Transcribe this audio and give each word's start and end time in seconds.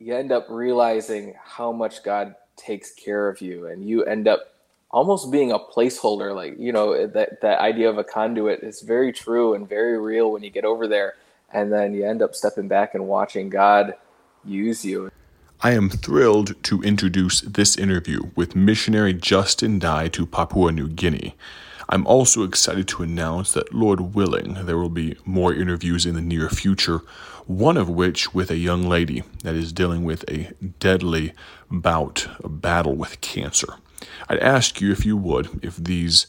you 0.00 0.16
end 0.16 0.32
up 0.32 0.46
realizing 0.48 1.34
how 1.44 1.70
much 1.70 2.02
God 2.02 2.34
takes 2.56 2.90
care 2.92 3.28
of 3.28 3.40
you, 3.40 3.66
and 3.66 3.86
you 3.86 4.04
end 4.04 4.26
up 4.26 4.40
almost 4.90 5.30
being 5.30 5.52
a 5.52 5.58
placeholder. 5.58 6.34
Like 6.34 6.58
you 6.58 6.72
know 6.72 7.06
that 7.06 7.40
that 7.42 7.60
idea 7.60 7.88
of 7.88 7.98
a 7.98 8.04
conduit 8.04 8.62
is 8.62 8.80
very 8.80 9.12
true 9.12 9.54
and 9.54 9.68
very 9.68 9.98
real 9.98 10.32
when 10.32 10.42
you 10.42 10.50
get 10.50 10.64
over 10.64 10.88
there, 10.88 11.14
and 11.52 11.72
then 11.72 11.94
you 11.94 12.04
end 12.06 12.22
up 12.22 12.34
stepping 12.34 12.66
back 12.66 12.94
and 12.94 13.06
watching 13.06 13.50
God 13.50 13.94
use 14.44 14.84
you. 14.84 15.10
I 15.62 15.72
am 15.72 15.90
thrilled 15.90 16.62
to 16.62 16.80
introduce 16.80 17.42
this 17.42 17.76
interview 17.76 18.30
with 18.34 18.56
missionary 18.56 19.12
Justin 19.12 19.78
Dye 19.78 20.08
to 20.08 20.24
Papua 20.24 20.72
New 20.72 20.88
Guinea. 20.88 21.36
I'm 21.86 22.06
also 22.06 22.44
excited 22.44 22.88
to 22.88 23.02
announce 23.02 23.52
that, 23.52 23.74
Lord 23.74 24.14
willing, 24.14 24.54
there 24.64 24.78
will 24.78 24.88
be 24.88 25.18
more 25.26 25.52
interviews 25.52 26.06
in 26.06 26.14
the 26.14 26.22
near 26.22 26.48
future, 26.48 27.02
one 27.46 27.76
of 27.76 27.90
which 27.90 28.32
with 28.32 28.50
a 28.50 28.56
young 28.56 28.88
lady 28.88 29.22
that 29.44 29.54
is 29.54 29.70
dealing 29.70 30.02
with 30.02 30.24
a 30.30 30.54
deadly 30.78 31.34
bout, 31.70 32.26
a 32.42 32.48
battle 32.48 32.94
with 32.94 33.20
cancer. 33.20 33.74
I'd 34.30 34.38
ask 34.38 34.80
you 34.80 34.90
if 34.90 35.04
you 35.04 35.14
would, 35.18 35.62
if 35.62 35.76
these 35.76 36.26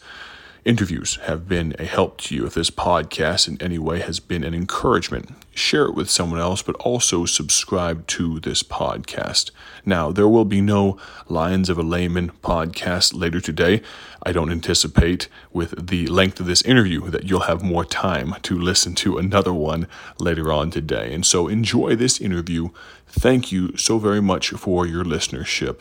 interviews 0.64 1.16
have 1.24 1.48
been 1.48 1.76
a 1.80 1.86
help 1.86 2.18
to 2.22 2.36
you, 2.36 2.46
if 2.46 2.54
this 2.54 2.70
podcast 2.70 3.48
in 3.48 3.62
any 3.62 3.80
way 3.80 4.00
has 4.00 4.20
been 4.20 4.44
an 4.44 4.54
encouragement, 4.54 5.30
share 5.54 5.86
it 5.86 5.96
with 5.96 6.10
someone 6.10 6.40
else, 6.40 6.62
but 6.62 6.76
also 6.76 7.26
subscribe 7.26 8.06
to 8.08 8.40
this 8.40 8.62
podcast. 8.64 9.52
Now, 9.86 10.12
there 10.12 10.28
will 10.28 10.46
be 10.46 10.62
no 10.62 10.98
Lions 11.28 11.70
of 11.70 11.78
a 11.78 11.84
Layman 11.84 12.32
podcast 12.44 13.14
later 13.14 13.42
today. 13.42 13.82
I 14.24 14.32
don't 14.32 14.52
anticipate, 14.52 15.28
with 15.52 15.88
the 15.88 16.08
length 16.08 16.40
of 16.40 16.46
this 16.46 16.62
interview, 16.62 17.09
that 17.09 17.23
you'll 17.23 17.42
have 17.42 17.64
more 17.64 17.86
time 17.86 18.36
to 18.44 18.59
listen 18.59 18.94
to 18.96 19.18
another 19.18 19.54
one 19.54 19.88
later 20.20 20.52
on 20.54 20.70
today. 20.70 21.14
And 21.14 21.26
so 21.26 21.48
enjoy 21.48 21.96
this 21.96 22.22
interview. 22.22 22.70
Thank 23.08 23.52
you 23.52 23.76
so 23.78 23.98
very 23.98 24.22
much 24.22 24.50
for 24.50 24.86
your 24.86 25.04
listenership. 25.04 25.80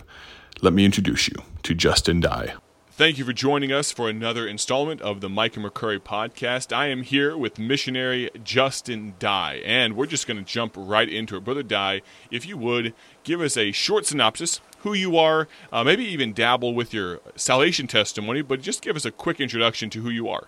Let 0.62 0.72
me 0.72 0.84
introduce 0.84 1.28
you 1.28 1.36
to 1.62 1.74
Justin 1.74 2.20
Dye. 2.20 2.54
Thank 3.00 3.16
you 3.16 3.24
for 3.24 3.32
joining 3.32 3.72
us 3.72 3.90
for 3.90 4.10
another 4.10 4.46
installment 4.46 5.00
of 5.00 5.22
the 5.22 5.30
Micah 5.30 5.58
McCurry 5.58 5.98
podcast. 5.98 6.70
I 6.70 6.88
am 6.88 7.02
here 7.02 7.34
with 7.34 7.58
missionary 7.58 8.28
Justin 8.44 9.14
Dye, 9.18 9.62
and 9.64 9.96
we're 9.96 10.04
just 10.04 10.26
going 10.26 10.36
to 10.36 10.44
jump 10.44 10.74
right 10.76 11.08
into 11.08 11.34
it. 11.38 11.44
Brother 11.44 11.62
Dye, 11.62 12.02
if 12.30 12.44
you 12.44 12.58
would, 12.58 12.92
give 13.24 13.40
us 13.40 13.56
a 13.56 13.72
short 13.72 14.04
synopsis, 14.04 14.60
who 14.80 14.92
you 14.92 15.16
are, 15.16 15.48
uh, 15.72 15.82
maybe 15.82 16.04
even 16.04 16.34
dabble 16.34 16.74
with 16.74 16.92
your 16.92 17.20
salvation 17.36 17.86
testimony, 17.86 18.42
but 18.42 18.60
just 18.60 18.82
give 18.82 18.96
us 18.96 19.06
a 19.06 19.10
quick 19.10 19.40
introduction 19.40 19.88
to 19.88 20.02
who 20.02 20.10
you 20.10 20.28
are. 20.28 20.46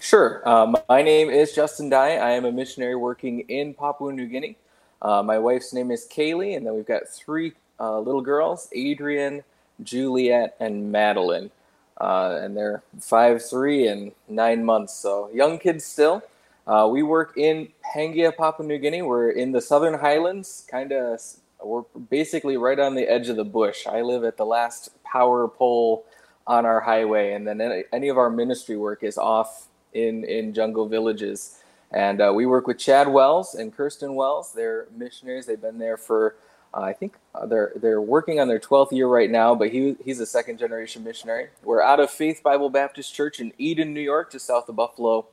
Sure. 0.00 0.42
Um, 0.48 0.76
my 0.88 1.02
name 1.02 1.30
is 1.30 1.52
Justin 1.52 1.88
Dye. 1.88 2.16
I 2.16 2.32
am 2.32 2.44
a 2.44 2.50
missionary 2.50 2.96
working 2.96 3.42
in 3.48 3.72
Papua 3.72 4.12
New 4.12 4.26
Guinea. 4.26 4.56
Uh, 5.00 5.22
my 5.22 5.38
wife's 5.38 5.72
name 5.72 5.92
is 5.92 6.08
Kaylee, 6.10 6.56
and 6.56 6.66
then 6.66 6.74
we've 6.74 6.84
got 6.84 7.06
three 7.08 7.52
uh, 7.78 8.00
little 8.00 8.20
girls 8.20 8.68
Adrian, 8.72 9.44
Juliet, 9.84 10.56
and 10.58 10.90
Madeline 10.90 11.52
uh, 12.00 12.38
and 12.40 12.56
they're 12.56 12.82
five 13.00 13.44
three 13.48 13.86
and 13.86 14.12
nine 14.28 14.64
months, 14.64 14.94
so 14.94 15.30
young 15.32 15.58
kids 15.58 15.84
still. 15.84 16.22
Uh, 16.66 16.86
we 16.90 17.02
work 17.02 17.36
in 17.36 17.68
Pangia, 17.94 18.36
Papua 18.36 18.66
New 18.66 18.78
Guinea. 18.78 19.02
We're 19.02 19.30
in 19.30 19.52
the 19.52 19.60
Southern 19.60 19.98
Highlands, 19.98 20.66
kind 20.70 20.92
of. 20.92 21.20
We're 21.62 21.82
basically 22.10 22.56
right 22.56 22.78
on 22.78 22.94
the 22.94 23.10
edge 23.10 23.28
of 23.28 23.36
the 23.36 23.44
bush. 23.44 23.86
I 23.86 24.02
live 24.02 24.22
at 24.22 24.36
the 24.36 24.46
last 24.46 24.90
power 25.02 25.48
pole 25.48 26.04
on 26.46 26.64
our 26.64 26.80
highway, 26.80 27.32
and 27.32 27.46
then 27.46 27.84
any, 27.92 28.08
of 28.08 28.16
our 28.16 28.30
ministry 28.30 28.76
work 28.76 29.02
is 29.02 29.18
off 29.18 29.66
in 29.92 30.24
in 30.24 30.54
jungle 30.54 30.88
villages. 30.88 31.58
And 31.90 32.20
uh, 32.20 32.32
we 32.34 32.44
work 32.46 32.66
with 32.66 32.78
Chad 32.78 33.08
Wells 33.08 33.54
and 33.54 33.74
Kirsten 33.74 34.14
Wells. 34.14 34.52
They're 34.52 34.86
missionaries. 34.94 35.46
They've 35.46 35.60
been 35.60 35.78
there 35.78 35.96
for 35.96 36.36
uh, 36.74 36.80
I 36.80 36.92
think 36.92 37.14
uh, 37.34 37.46
they're 37.46 37.72
they're 37.76 38.00
working 38.00 38.40
on 38.40 38.48
their 38.48 38.58
12th 38.58 38.92
year 38.92 39.06
right 39.06 39.30
now, 39.30 39.54
but 39.54 39.70
he 39.70 39.96
he's 40.04 40.20
a 40.20 40.26
second 40.26 40.58
generation 40.58 41.02
missionary. 41.02 41.48
We're 41.62 41.82
out 41.82 42.00
of 42.00 42.10
Faith 42.10 42.42
Bible 42.42 42.70
Baptist 42.70 43.14
Church 43.14 43.40
in 43.40 43.52
Eden, 43.58 43.94
New 43.94 44.00
York, 44.00 44.32
just 44.32 44.46
south 44.46 44.68
of 44.68 44.76
Buffalo, 44.76 45.26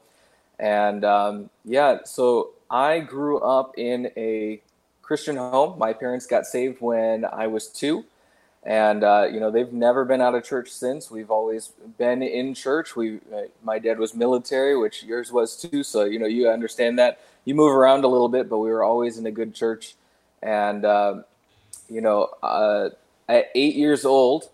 and 0.59 1.03
um, 1.03 1.49
yeah. 1.65 1.99
So 2.05 2.51
I 2.69 2.99
grew 2.99 3.39
up 3.39 3.77
in 3.77 4.11
a 4.15 4.61
Christian 5.01 5.35
home. 5.35 5.77
My 5.77 5.91
parents 5.91 6.25
got 6.25 6.45
saved 6.45 6.79
when 6.79 7.25
I 7.25 7.47
was 7.47 7.67
two, 7.67 8.05
and 8.63 9.03
uh, 9.03 9.27
you 9.29 9.41
know 9.41 9.51
they've 9.51 9.73
never 9.73 10.05
been 10.05 10.21
out 10.21 10.35
of 10.35 10.43
church 10.45 10.69
since. 10.69 11.11
We've 11.11 11.31
always 11.31 11.73
been 11.97 12.23
in 12.23 12.53
church. 12.53 12.95
We 12.95 13.17
uh, 13.35 13.43
my 13.61 13.77
dad 13.77 13.99
was 13.99 14.13
military, 14.15 14.77
which 14.77 15.03
yours 15.03 15.33
was 15.33 15.57
too. 15.57 15.83
So 15.83 16.05
you 16.05 16.17
know 16.17 16.27
you 16.27 16.49
understand 16.49 16.97
that 16.99 17.19
you 17.43 17.55
move 17.55 17.73
around 17.73 18.05
a 18.05 18.07
little 18.07 18.29
bit, 18.29 18.47
but 18.47 18.59
we 18.59 18.69
were 18.69 18.83
always 18.83 19.17
in 19.17 19.25
a 19.25 19.31
good 19.31 19.53
church 19.53 19.95
and, 20.41 20.85
uh, 20.85 21.22
you 21.90 22.01
know, 22.01 22.29
uh, 22.44 22.90
at 23.28 23.50
eight 23.56 23.75
years 23.75 24.06
old, 24.06 24.50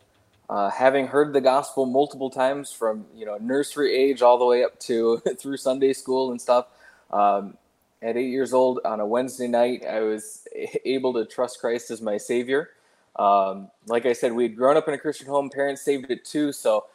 uh, 0.50 0.69
having 0.69 1.08
heard 1.08 1.34
the 1.34 1.42
gospel 1.42 1.86
multiple 1.86 2.30
times 2.30 2.72
from, 2.72 3.06
you 3.16 3.25
know, 3.25 3.38
nursery 3.38 3.96
age 3.96 4.22
all 4.22 4.38
the 4.38 4.46
way 4.46 4.64
up 4.64 4.80
to 4.80 5.18
through 5.40 5.58
Sunday 5.58 5.94
school 5.94 6.31
and 6.31 6.42
stuff, 6.42 6.68
um, 7.12 7.58
at 8.02 8.18
eight 8.18 8.30
years 8.30 8.53
old 8.53 8.80
on 8.84 9.00
a 9.00 9.06
Wednesday 9.06 9.47
night, 9.47 9.86
I 9.86 10.02
was 10.02 10.47
able 10.86 11.14
to 11.14 11.25
trust 11.25 11.59
Christ 11.59 11.92
as 11.92 12.02
my 12.02 12.18
Savior. 12.18 12.72
Um, 13.16 13.69
like 13.88 14.06
I 14.06 14.13
said, 14.13 14.34
we 14.34 14.44
had 14.44 14.56
grown 14.56 14.78
up 14.78 14.88
in 14.88 14.94
a 14.94 14.98
Christian 14.98 15.28
home. 15.28 15.50
Parents 15.50 15.81
saved 15.81 16.09
it 16.09 16.25
too, 16.25 16.52
so 16.52 16.86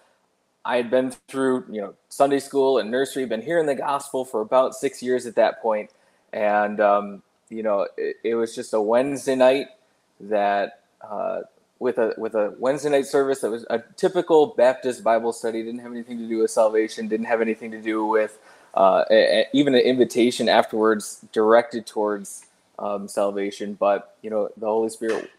I 0.65 0.77
had 0.77 0.91
been 0.91 1.13
through 1.29 1.67
you 1.71 1.81
know 1.81 1.95
Sunday 2.09 2.41
school 2.41 2.79
and 2.79 2.91
nursery, 2.91 3.25
been 3.27 3.43
hearing 3.43 3.67
the 3.67 3.75
gospel 3.75 4.25
for 4.25 4.41
about 4.41 4.75
six 4.75 5.03
years 5.03 5.27
at 5.27 5.37
that 5.37 5.63
point, 5.63 5.91
and 6.33 6.81
um, 6.81 7.23
you 7.49 7.63
know, 7.63 7.87
it, 7.97 8.17
it, 8.25 8.35
was 8.35 8.55
just 8.55 8.75
a 8.75 8.81
Wednesday 8.81 9.37
night 9.37 9.69
that 10.21 10.81
uh, 11.01 11.41
with 11.79 11.99
a 11.99 12.15
with 12.17 12.35
a 12.35 12.55
Wednesday 12.59 12.91
night 12.91 13.07
service 13.07 13.41
that 13.41 13.51
was 13.51 13.65
a 13.71 13.83
typical 13.97 14.49
Baptist 14.49 15.05
Bible 15.05 15.33
study. 15.33 15.63
Didn't 15.63 15.81
have 15.81 15.93
anything 15.93 16.19
to 16.19 16.29
do 16.29 16.39
with 16.39 16.51
salvation. 16.51 17.09
Didn't 17.09 17.27
have 17.27 17.41
anything 17.41 17.71
to 17.71 17.81
do 17.81 18.07
with 18.07 18.39
uh, 18.75 19.05
a, 19.11 19.15
a, 19.15 19.47
even 19.53 19.75
an 19.75 19.81
invitation 19.81 20.49
afterwards 20.49 21.25
directed 21.33 21.87
towards 21.87 22.47
um, 22.79 23.09
salvation. 23.09 23.75
But 23.75 24.17
you 24.23 24.31
know, 24.31 24.51
the 24.57 24.67
Holy 24.67 24.89
Spirit 24.89 25.31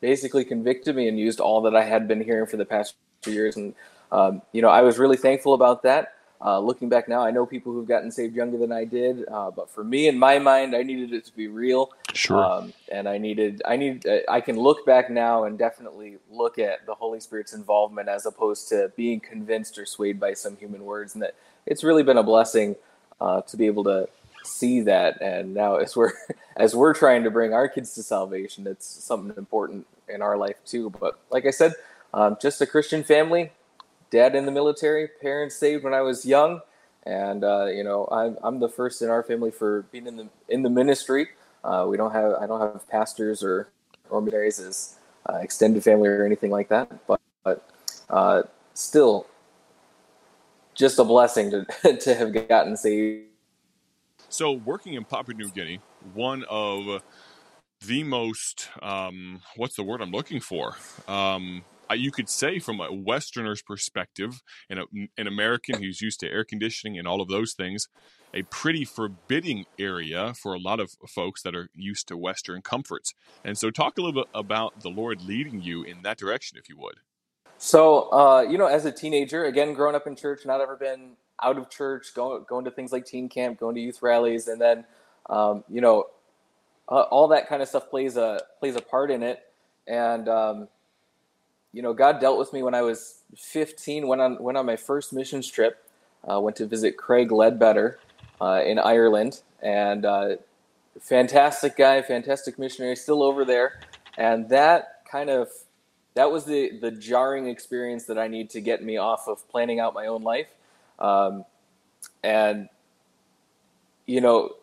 basically 0.00 0.44
convicted 0.44 0.96
me 0.96 1.08
and 1.08 1.18
used 1.18 1.40
all 1.40 1.62
that 1.62 1.76
I 1.76 1.84
had 1.84 2.08
been 2.08 2.22
hearing 2.22 2.46
for 2.46 2.56
the 2.56 2.64
past 2.64 2.94
two 3.22 3.32
years, 3.32 3.56
and 3.56 3.74
um, 4.12 4.42
you 4.52 4.62
know, 4.62 4.68
I 4.68 4.82
was 4.82 4.98
really 4.98 5.16
thankful 5.16 5.54
about 5.54 5.82
that. 5.84 6.14
Uh, 6.42 6.58
looking 6.58 6.88
back 6.88 7.06
now, 7.06 7.22
I 7.22 7.30
know 7.30 7.44
people 7.44 7.72
who've 7.72 7.86
gotten 7.86 8.10
saved 8.10 8.34
younger 8.34 8.56
than 8.56 8.72
I 8.72 8.86
did, 8.86 9.28
uh, 9.28 9.50
but 9.50 9.68
for 9.68 9.84
me, 9.84 10.08
in 10.08 10.18
my 10.18 10.38
mind, 10.38 10.74
I 10.74 10.82
needed 10.82 11.12
it 11.12 11.26
to 11.26 11.36
be 11.36 11.48
real. 11.48 11.90
Sure. 12.14 12.42
Um, 12.42 12.72
and 12.90 13.06
I 13.06 13.18
needed, 13.18 13.60
I 13.66 13.76
need, 13.76 14.06
uh, 14.06 14.20
I 14.26 14.40
can 14.40 14.56
look 14.56 14.86
back 14.86 15.10
now 15.10 15.44
and 15.44 15.58
definitely 15.58 16.16
look 16.30 16.58
at 16.58 16.86
the 16.86 16.94
Holy 16.94 17.20
Spirit's 17.20 17.52
involvement 17.52 18.08
as 18.08 18.24
opposed 18.24 18.70
to 18.70 18.90
being 18.96 19.20
convinced 19.20 19.78
or 19.78 19.84
swayed 19.84 20.18
by 20.18 20.32
some 20.32 20.56
human 20.56 20.84
words, 20.84 21.12
and 21.14 21.22
that 21.22 21.34
it's 21.66 21.84
really 21.84 22.02
been 22.02 22.16
a 22.16 22.22
blessing 22.22 22.74
uh, 23.20 23.42
to 23.42 23.58
be 23.58 23.66
able 23.66 23.84
to 23.84 24.08
see 24.42 24.80
that. 24.80 25.20
And 25.20 25.52
now, 25.52 25.76
as 25.76 25.94
we're 25.94 26.12
as 26.56 26.74
we're 26.74 26.94
trying 26.94 27.22
to 27.24 27.30
bring 27.30 27.52
our 27.52 27.68
kids 27.68 27.94
to 27.96 28.02
salvation, 28.02 28.66
it's 28.66 28.86
something 28.86 29.36
important 29.36 29.86
in 30.08 30.22
our 30.22 30.38
life 30.38 30.56
too. 30.64 30.88
But 30.88 31.18
like 31.30 31.44
I 31.44 31.50
said, 31.50 31.74
um, 32.14 32.38
just 32.40 32.62
a 32.62 32.66
Christian 32.66 33.04
family 33.04 33.52
dad 34.10 34.34
in 34.34 34.44
the 34.44 34.52
military, 34.52 35.08
parents 35.20 35.56
saved 35.56 35.84
when 35.84 35.94
I 35.94 36.02
was 36.02 36.26
young, 36.26 36.60
and 37.04 37.44
uh, 37.44 37.66
you 37.66 37.84
know 37.84 38.08
I'm, 38.10 38.36
I'm 38.42 38.60
the 38.60 38.68
first 38.68 39.02
in 39.02 39.08
our 39.08 39.22
family 39.22 39.50
for 39.50 39.82
being 39.92 40.06
in 40.06 40.16
the 40.16 40.28
in 40.48 40.62
the 40.62 40.70
ministry. 40.70 41.28
Uh, 41.64 41.86
we 41.88 41.96
don't 41.96 42.12
have 42.12 42.34
I 42.34 42.46
don't 42.46 42.60
have 42.60 42.88
pastors 42.88 43.42
or 43.42 43.68
or 44.10 44.20
missionaries 44.20 44.58
as 44.58 44.96
uh, 45.28 45.36
extended 45.36 45.82
family 45.82 46.08
or 46.08 46.24
anything 46.24 46.50
like 46.50 46.68
that, 46.68 47.06
but, 47.06 47.20
but 47.44 47.68
uh, 48.08 48.42
still 48.74 49.26
just 50.74 50.98
a 50.98 51.04
blessing 51.04 51.50
to 51.50 51.96
to 52.00 52.14
have 52.14 52.48
gotten 52.48 52.76
saved. 52.76 53.26
So 54.28 54.52
working 54.52 54.94
in 54.94 55.04
Papua 55.04 55.36
New 55.36 55.50
Guinea, 55.50 55.80
one 56.14 56.44
of 56.48 57.02
the 57.86 58.04
most 58.04 58.68
um, 58.82 59.40
what's 59.56 59.76
the 59.76 59.82
word 59.82 60.00
I'm 60.00 60.12
looking 60.12 60.40
for? 60.40 60.76
Um, 61.08 61.62
you 61.94 62.10
could 62.10 62.28
say 62.28 62.58
from 62.58 62.80
a 62.80 62.92
Westerner's 62.92 63.62
perspective, 63.62 64.42
and 64.68 64.80
an 65.16 65.26
American 65.26 65.82
who's 65.82 66.00
used 66.00 66.20
to 66.20 66.28
air 66.28 66.44
conditioning 66.44 66.98
and 66.98 67.06
all 67.06 67.20
of 67.20 67.28
those 67.28 67.52
things, 67.52 67.88
a 68.32 68.42
pretty 68.44 68.84
forbidding 68.84 69.66
area 69.78 70.34
for 70.34 70.54
a 70.54 70.58
lot 70.58 70.80
of 70.80 70.92
folks 71.08 71.42
that 71.42 71.54
are 71.54 71.68
used 71.74 72.08
to 72.08 72.16
Western 72.16 72.62
comforts. 72.62 73.12
And 73.44 73.58
so, 73.58 73.70
talk 73.70 73.98
a 73.98 74.02
little 74.02 74.22
bit 74.22 74.30
about 74.34 74.80
the 74.80 74.88
Lord 74.88 75.22
leading 75.22 75.62
you 75.62 75.82
in 75.82 76.02
that 76.02 76.18
direction, 76.18 76.58
if 76.58 76.68
you 76.68 76.76
would. 76.78 76.96
So, 77.58 78.10
uh, 78.12 78.46
you 78.48 78.56
know, 78.56 78.66
as 78.66 78.84
a 78.86 78.92
teenager, 78.92 79.44
again, 79.44 79.74
growing 79.74 79.94
up 79.94 80.06
in 80.06 80.16
church, 80.16 80.46
not 80.46 80.60
ever 80.60 80.76
been 80.76 81.16
out 81.42 81.58
of 81.58 81.68
church, 81.68 82.14
going 82.14 82.44
going 82.48 82.64
to 82.64 82.70
things 82.70 82.92
like 82.92 83.04
teen 83.04 83.28
camp, 83.28 83.58
going 83.58 83.74
to 83.74 83.80
youth 83.80 84.00
rallies, 84.02 84.48
and 84.48 84.60
then, 84.60 84.84
um, 85.28 85.64
you 85.68 85.80
know, 85.80 86.04
uh, 86.88 87.02
all 87.02 87.28
that 87.28 87.48
kind 87.48 87.62
of 87.62 87.68
stuff 87.68 87.90
plays 87.90 88.16
a 88.16 88.40
plays 88.58 88.76
a 88.76 88.80
part 88.80 89.10
in 89.10 89.22
it. 89.22 89.40
And 89.86 90.28
um, 90.28 90.68
you 91.72 91.82
know, 91.82 91.92
God 91.92 92.20
dealt 92.20 92.38
with 92.38 92.52
me 92.52 92.62
when 92.62 92.74
I 92.74 92.82
was 92.82 93.22
15. 93.36 94.06
Went 94.06 94.20
on 94.20 94.42
went 94.42 94.58
on 94.58 94.66
my 94.66 94.76
first 94.76 95.12
missions 95.12 95.48
trip. 95.48 95.84
Uh, 96.28 96.40
went 96.40 96.56
to 96.56 96.66
visit 96.66 96.96
Craig 96.96 97.32
Ledbetter 97.32 97.98
uh, 98.40 98.62
in 98.64 98.78
Ireland, 98.78 99.40
and 99.62 100.04
uh, 100.04 100.36
fantastic 101.00 101.76
guy, 101.76 102.02
fantastic 102.02 102.58
missionary, 102.58 102.96
still 102.96 103.22
over 103.22 103.44
there, 103.44 103.80
and 104.18 104.48
that 104.50 105.02
kind 105.10 105.30
of 105.30 105.48
that 106.14 106.30
was 106.30 106.44
the 106.44 106.78
the 106.80 106.90
jarring 106.90 107.46
experience 107.46 108.04
that 108.06 108.18
I 108.18 108.28
need 108.28 108.50
to 108.50 108.60
get 108.60 108.82
me 108.82 108.96
off 108.96 109.28
of 109.28 109.48
planning 109.48 109.80
out 109.80 109.94
my 109.94 110.06
own 110.06 110.22
life, 110.22 110.48
um, 110.98 111.44
and 112.22 112.68
you 114.06 114.20
know, 114.20 114.56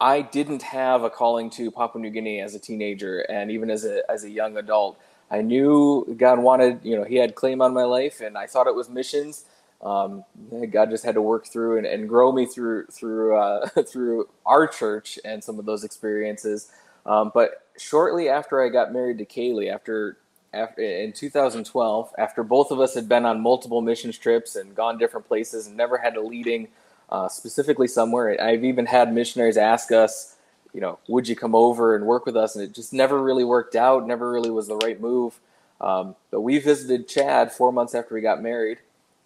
I 0.00 0.20
didn't 0.20 0.62
have 0.62 1.02
a 1.02 1.10
calling 1.10 1.48
to 1.50 1.70
Papua 1.70 2.02
New 2.02 2.10
Guinea 2.10 2.40
as 2.40 2.54
a 2.54 2.58
teenager, 2.58 3.20
and 3.20 3.50
even 3.50 3.70
as 3.70 3.84
a 3.84 4.08
as 4.10 4.24
a 4.24 4.30
young 4.30 4.56
adult. 4.56 4.98
I 5.32 5.42
knew 5.42 6.14
God 6.18 6.38
wanted, 6.40 6.80
you 6.84 6.96
know, 6.96 7.04
He 7.04 7.16
had 7.16 7.34
claim 7.34 7.62
on 7.62 7.74
my 7.74 7.84
life, 7.84 8.20
and 8.20 8.38
I 8.38 8.46
thought 8.46 8.66
it 8.66 8.74
was 8.74 8.90
missions. 8.90 9.46
Um, 9.82 10.24
God 10.70 10.90
just 10.90 11.04
had 11.04 11.14
to 11.16 11.22
work 11.22 11.46
through 11.46 11.78
and, 11.78 11.86
and 11.86 12.08
grow 12.08 12.30
me 12.32 12.46
through 12.46 12.86
through 12.86 13.36
uh, 13.36 13.68
through 13.88 14.28
our 14.46 14.66
church 14.68 15.18
and 15.24 15.42
some 15.42 15.58
of 15.58 15.64
those 15.64 15.84
experiences. 15.84 16.70
Um, 17.06 17.32
but 17.34 17.66
shortly 17.78 18.28
after 18.28 18.62
I 18.62 18.68
got 18.68 18.92
married 18.92 19.18
to 19.18 19.24
Kaylee, 19.26 19.72
after 19.72 20.18
after 20.54 20.82
in 20.82 21.12
2012, 21.12 22.12
after 22.18 22.42
both 22.44 22.70
of 22.70 22.78
us 22.80 22.94
had 22.94 23.08
been 23.08 23.24
on 23.24 23.40
multiple 23.40 23.80
missions 23.80 24.18
trips 24.18 24.56
and 24.56 24.74
gone 24.74 24.98
different 24.98 25.26
places 25.26 25.66
and 25.66 25.76
never 25.76 25.98
had 25.98 26.16
a 26.16 26.20
leading 26.20 26.68
uh, 27.10 27.28
specifically 27.28 27.88
somewhere, 27.88 28.40
I've 28.40 28.64
even 28.64 28.86
had 28.86 29.12
missionaries 29.12 29.56
ask 29.56 29.92
us, 29.92 30.31
you 30.72 30.80
know, 30.80 30.98
would 31.08 31.28
you 31.28 31.36
come 31.36 31.54
over 31.54 31.94
and 31.94 32.06
work 32.06 32.26
with 32.26 32.36
us? 32.36 32.56
And 32.56 32.64
it 32.64 32.74
just 32.74 32.92
never 32.92 33.22
really 33.22 33.44
worked 33.44 33.76
out. 33.76 34.06
Never 34.06 34.30
really 34.30 34.50
was 34.50 34.68
the 34.68 34.76
right 34.76 35.00
move. 35.00 35.38
Um, 35.80 36.14
but 36.30 36.40
we 36.40 36.58
visited 36.58 37.08
Chad 37.08 37.52
four 37.52 37.72
months 37.72 37.94
after 37.94 38.14
we 38.14 38.20
got 38.20 38.42
married 38.42 38.78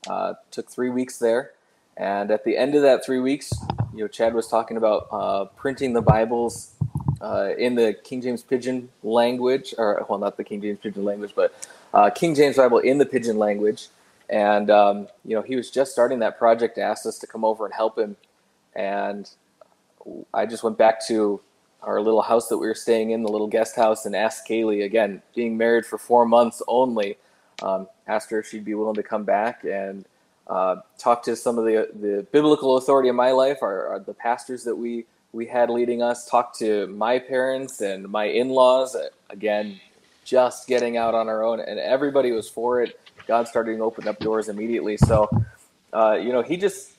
uh, 0.09 0.35
took 0.51 0.69
three 0.71 0.91
weeks 0.91 1.19
there, 1.19 1.53
and 1.97 2.31
at 2.31 2.45
the 2.45 2.57
end 2.57 2.75
of 2.75 2.83
that 2.83 3.05
three 3.05 3.19
weeks, 3.21 3.53
you 3.93 4.01
know, 4.01 4.09
Chad 4.09 4.35
was 4.35 4.49
talking 4.49 4.77
about 4.77 5.09
uh, 5.11 5.45
printing 5.57 5.93
the 5.93 6.03
Bibles 6.03 6.75
uh, 7.21 7.51
in 7.59 7.75
the 7.75 7.97
King 8.05 8.23
James 8.23 8.43
Pidgin 8.43 8.89
language, 9.03 9.75
or 9.79 10.05
well, 10.09 10.19
not 10.19 10.37
the 10.37 10.45
King 10.45 10.61
James 10.61 10.79
Pidgin 10.79 11.05
language, 11.05 11.33
but 11.35 11.69
uh, 11.95 12.11
King 12.11 12.35
James 12.35 12.57
Bible 12.57 12.79
in 12.79 12.99
the 12.99 13.07
Pidgin 13.07 13.39
language. 13.39 13.89
And 14.29 14.71
um, 14.71 15.09
you 15.25 15.37
know, 15.37 15.43
he 15.43 15.57
was 15.57 15.71
just 15.71 15.93
starting 15.93 16.19
that 16.21 16.39
project. 16.39 16.79
Asked 16.79 17.07
us 17.07 17.19
to 17.21 17.27
come 17.27 17.45
over 17.45 17.65
and 17.65 17.75
help 17.75 17.99
him, 17.99 18.17
and 18.75 19.29
I 20.33 20.47
just 20.47 20.63
went 20.63 20.79
back 20.79 21.07
to 21.09 21.41
our 21.83 22.01
little 22.01 22.23
house 22.23 22.49
that 22.49 22.59
we 22.59 22.67
were 22.67 22.75
staying 22.75 23.11
in, 23.11 23.23
the 23.23 23.31
little 23.31 23.47
guest 23.47 23.77
house, 23.77 24.07
and 24.07 24.17
asked 24.17 24.49
Kaylee 24.49 24.85
again, 24.85 25.23
being 25.35 25.57
married 25.57 25.87
for 25.87 25.99
four 25.99 26.27
months 26.27 26.63
only 26.67 27.17
um, 27.63 27.89
asked 28.07 28.31
her 28.31 28.41
if 28.41 28.47
she'd 28.47 28.65
be 28.65 28.75
willing 28.75 28.95
to 28.95 29.03
come 29.03 29.25
back 29.25 29.65
and 29.65 30.05
uh, 30.47 30.77
talk 30.99 31.23
to 31.25 31.35
some 31.35 31.59
of 31.59 31.65
the 31.65 31.89
the 32.01 32.27
biblical 32.33 32.77
authority 32.77 33.09
in 33.09 33.17
my 33.17 33.33
life, 33.33 33.59
our, 33.63 34.03
the 34.07 34.15
pastors 34.15 34.65
that 34.65 34.75
we 34.75 35.05
we 35.33 35.47
had 35.47 35.71
leading 35.71 36.03
us. 36.03 36.29
Talk 36.29 36.57
to 36.59 36.87
my 36.89 37.19
parents 37.19 37.81
and 37.81 38.09
my 38.09 38.25
in 38.25 38.51
laws. 38.51 38.97
Again, 39.31 39.81
just 40.25 40.69
getting 40.69 40.97
out 40.97 41.15
on 41.15 41.29
our 41.29 41.43
own, 41.45 41.61
and 41.61 41.79
everybody 41.79 42.33
was 42.33 42.49
for 42.49 42.83
it. 42.83 43.01
God 43.27 43.49
started 43.49 43.77
to 43.77 43.83
open 43.83 44.07
up 44.07 44.21
doors 44.21 44.49
immediately. 44.49 44.97
So, 44.97 45.29
uh, 45.93 46.19
you 46.21 46.33
know, 46.33 46.43
he 46.43 46.57
just. 46.57 46.93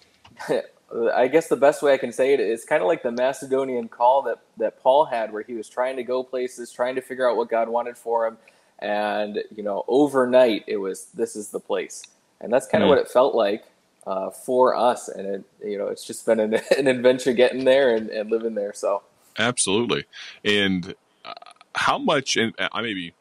I 1.13 1.28
guess 1.28 1.48
the 1.48 1.57
best 1.57 1.81
way 1.81 1.94
I 1.94 1.98
can 1.98 2.12
say 2.12 2.34
it 2.34 2.39
is 2.39 2.63
kind 2.63 2.81
of 2.81 2.88
like 2.88 3.04
the 3.04 3.12
Macedonian 3.12 3.89
call 3.89 4.22
that, 4.24 4.39
that 4.57 4.81
Paul 4.81 5.06
had, 5.06 5.34
where 5.34 5.44
he 5.44 5.54
was 5.54 5.68
trying 5.68 5.98
to 5.98 6.04
go 6.04 6.24
places, 6.24 6.72
trying 6.72 6.95
to 6.95 7.01
figure 7.01 7.30
out 7.30 7.36
what 7.36 7.50
God 7.50 7.68
wanted 7.68 7.98
for 7.98 8.25
him 8.25 8.38
and 8.80 9.44
you 9.56 9.63
know 9.63 9.84
overnight 9.88 10.63
it 10.68 10.78
was 10.78 11.07
this 11.13 11.36
is 11.36 11.50
the 11.50 11.60
place. 11.60 12.04
And 12.39 12.54
that's 12.54 12.68
kind 12.68 12.84
of 12.84 12.88
mm. 12.88 12.92
what 12.92 13.00
it 13.00 13.10
felt 13.10 13.34
like 13.34 13.63
uh, 14.06 14.30
for 14.30 14.75
us 14.75 15.07
and 15.07 15.28
it 15.28 15.44
you 15.63 15.78
know 15.78 15.88
it's 15.88 16.06
just 16.06 16.25
been 16.25 16.39
an, 16.39 16.54
an 16.78 16.88
adventure 16.88 17.33
getting 17.33 17.66
there 17.66 17.95
and, 17.95 18.10
and, 18.10 18.30
living 18.30 18.56
there 18.56 18.74
so. 18.74 19.04
Absolutely. 19.40 20.06
And 20.44 20.95
uh, 21.25 21.33
how 21.75 21.98
much 21.98 22.38
and 22.38 22.54
i 22.72 22.81
may 22.81 22.94
be 22.94 23.13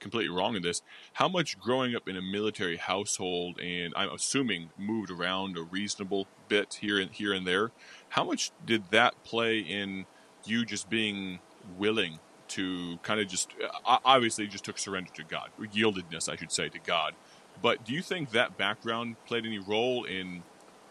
completely 0.00 0.34
wrong 0.34 0.56
in 0.56 0.62
this 0.62 0.82
how 1.14 1.28
much 1.28 1.58
growing 1.58 1.94
up 1.94 2.08
in 2.08 2.16
a 2.16 2.22
military 2.22 2.76
household 2.76 3.58
and 3.60 3.92
i'm 3.96 4.10
assuming 4.10 4.70
moved 4.78 5.10
around 5.10 5.56
a 5.56 5.62
reasonable 5.62 6.26
bit 6.48 6.78
here 6.80 6.98
and 6.98 7.12
here 7.12 7.32
and 7.32 7.46
there 7.46 7.70
how 8.10 8.24
much 8.24 8.50
did 8.64 8.82
that 8.90 9.14
play 9.24 9.58
in 9.58 10.04
you 10.44 10.64
just 10.64 10.88
being 10.88 11.40
willing 11.76 12.18
to 12.48 12.98
kind 13.02 13.20
of 13.20 13.28
just 13.28 13.50
uh, 13.62 13.98
obviously 14.04 14.46
just 14.46 14.64
took 14.64 14.78
surrender 14.78 15.10
to 15.14 15.24
God, 15.24 15.50
yieldedness, 15.60 16.28
I 16.28 16.36
should 16.36 16.52
say, 16.52 16.68
to 16.70 16.78
God. 16.78 17.14
But 17.62 17.84
do 17.84 17.92
you 17.92 18.02
think 18.02 18.30
that 18.30 18.56
background 18.56 19.16
played 19.26 19.44
any 19.44 19.58
role 19.58 20.04
in 20.04 20.42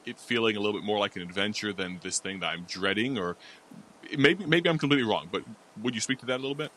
it 0.06 0.19
feeling 0.19 0.56
a 0.56 0.59
little 0.59 0.80
bit 0.80 0.86
more 0.86 1.00
like 1.00 1.15
an 1.15 1.21
adventure 1.21 1.74
than 1.74 2.00
this 2.01 2.19
thing 2.19 2.39
that 2.39 2.48
I'm 2.48 2.65
dreading? 2.68 3.18
Or 3.18 3.38
maybe 4.18 4.45
maybe 4.45 4.69
I'm 4.69 4.77
completely 4.77 5.09
wrong, 5.09 5.30
but 5.31 5.44
would 5.81 5.95
you 5.95 6.01
speak 6.01 6.19
to 6.19 6.25
that 6.27 6.36
a 6.36 6.44
little 6.44 6.56
bit? 6.56 6.71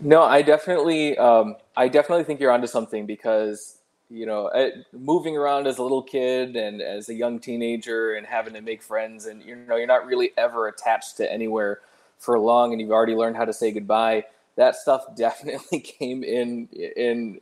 No, 0.00 0.22
I 0.22 0.42
definitely 0.42 1.16
um, 1.18 1.56
I 1.76 1.88
definitely 1.88 2.24
think 2.24 2.40
you're 2.40 2.52
onto 2.52 2.66
something 2.66 3.06
because 3.06 3.80
you 4.10 4.26
know 4.26 4.50
moving 4.92 5.36
around 5.36 5.66
as 5.66 5.78
a 5.78 5.82
little 5.82 6.02
kid 6.02 6.56
and 6.56 6.82
as 6.82 7.08
a 7.08 7.14
young 7.14 7.38
teenager 7.38 8.14
and 8.14 8.26
having 8.26 8.52
to 8.54 8.60
make 8.60 8.82
friends 8.82 9.26
and 9.26 9.42
you 9.42 9.54
know 9.54 9.76
you're 9.76 9.86
not 9.86 10.04
really 10.04 10.32
ever 10.36 10.66
attached 10.66 11.16
to 11.16 11.32
anywhere 11.32 11.80
for 12.18 12.38
long 12.38 12.72
and 12.72 12.80
you've 12.80 12.90
already 12.90 13.14
learned 13.14 13.36
how 13.36 13.44
to 13.44 13.52
say 13.52 13.70
goodbye 13.70 14.24
that 14.56 14.74
stuff 14.74 15.04
definitely 15.16 15.78
came 15.80 16.24
in 16.24 16.68
in 16.96 17.38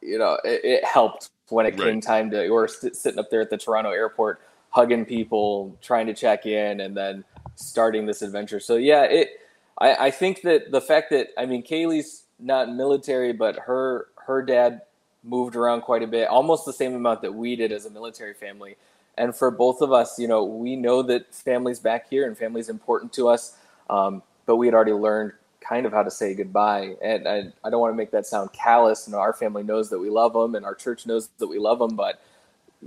you 0.00 0.18
know 0.18 0.38
it, 0.44 0.64
it 0.64 0.84
helped 0.84 1.28
when 1.50 1.66
it 1.66 1.78
right. 1.78 1.90
came 1.90 2.00
time 2.00 2.30
to 2.30 2.48
or 2.48 2.66
sitting 2.66 3.18
up 3.18 3.30
there 3.30 3.42
at 3.42 3.50
the 3.50 3.58
toronto 3.58 3.90
airport 3.90 4.40
hugging 4.70 5.04
people 5.04 5.76
trying 5.82 6.06
to 6.06 6.14
check 6.14 6.46
in 6.46 6.80
and 6.80 6.96
then 6.96 7.22
starting 7.56 8.06
this 8.06 8.22
adventure 8.22 8.58
so 8.58 8.76
yeah 8.76 9.02
it 9.02 9.41
I, 9.82 10.06
I 10.06 10.10
think 10.10 10.42
that 10.42 10.70
the 10.70 10.80
fact 10.80 11.10
that 11.10 11.28
i 11.36 11.46
mean 11.46 11.62
kaylee's 11.62 12.24
not 12.38 12.72
military 12.72 13.32
but 13.32 13.56
her 13.56 14.08
her 14.26 14.42
dad 14.42 14.82
moved 15.24 15.54
around 15.56 15.82
quite 15.82 16.02
a 16.02 16.06
bit 16.06 16.28
almost 16.28 16.64
the 16.64 16.72
same 16.72 16.94
amount 16.94 17.22
that 17.22 17.32
we 17.32 17.56
did 17.56 17.72
as 17.72 17.86
a 17.86 17.90
military 17.90 18.34
family 18.34 18.76
and 19.18 19.36
for 19.36 19.50
both 19.50 19.80
of 19.80 19.92
us 19.92 20.18
you 20.18 20.28
know 20.28 20.44
we 20.44 20.76
know 20.76 21.02
that 21.02 21.34
family's 21.34 21.78
back 21.78 22.08
here 22.08 22.26
and 22.26 22.36
family's 22.36 22.68
important 22.68 23.12
to 23.12 23.28
us 23.28 23.56
um, 23.90 24.22
but 24.46 24.56
we 24.56 24.66
had 24.66 24.74
already 24.74 24.92
learned 24.92 25.32
kind 25.62 25.86
of 25.86 25.92
how 25.92 26.02
to 26.02 26.10
say 26.10 26.34
goodbye. 26.34 26.96
And 27.02 27.26
I, 27.28 27.52
I 27.64 27.70
don't 27.70 27.80
want 27.80 27.92
to 27.92 27.96
make 27.96 28.10
that 28.10 28.26
sound 28.26 28.52
callous. 28.52 29.06
You 29.06 29.12
know, 29.12 29.18
our 29.18 29.32
family 29.32 29.62
knows 29.62 29.90
that 29.90 29.98
we 29.98 30.10
love 30.10 30.32
them 30.32 30.54
and 30.54 30.64
our 30.64 30.74
church 30.74 31.06
knows 31.06 31.28
that 31.38 31.46
we 31.46 31.58
love 31.58 31.78
them, 31.78 31.96
but 31.96 32.20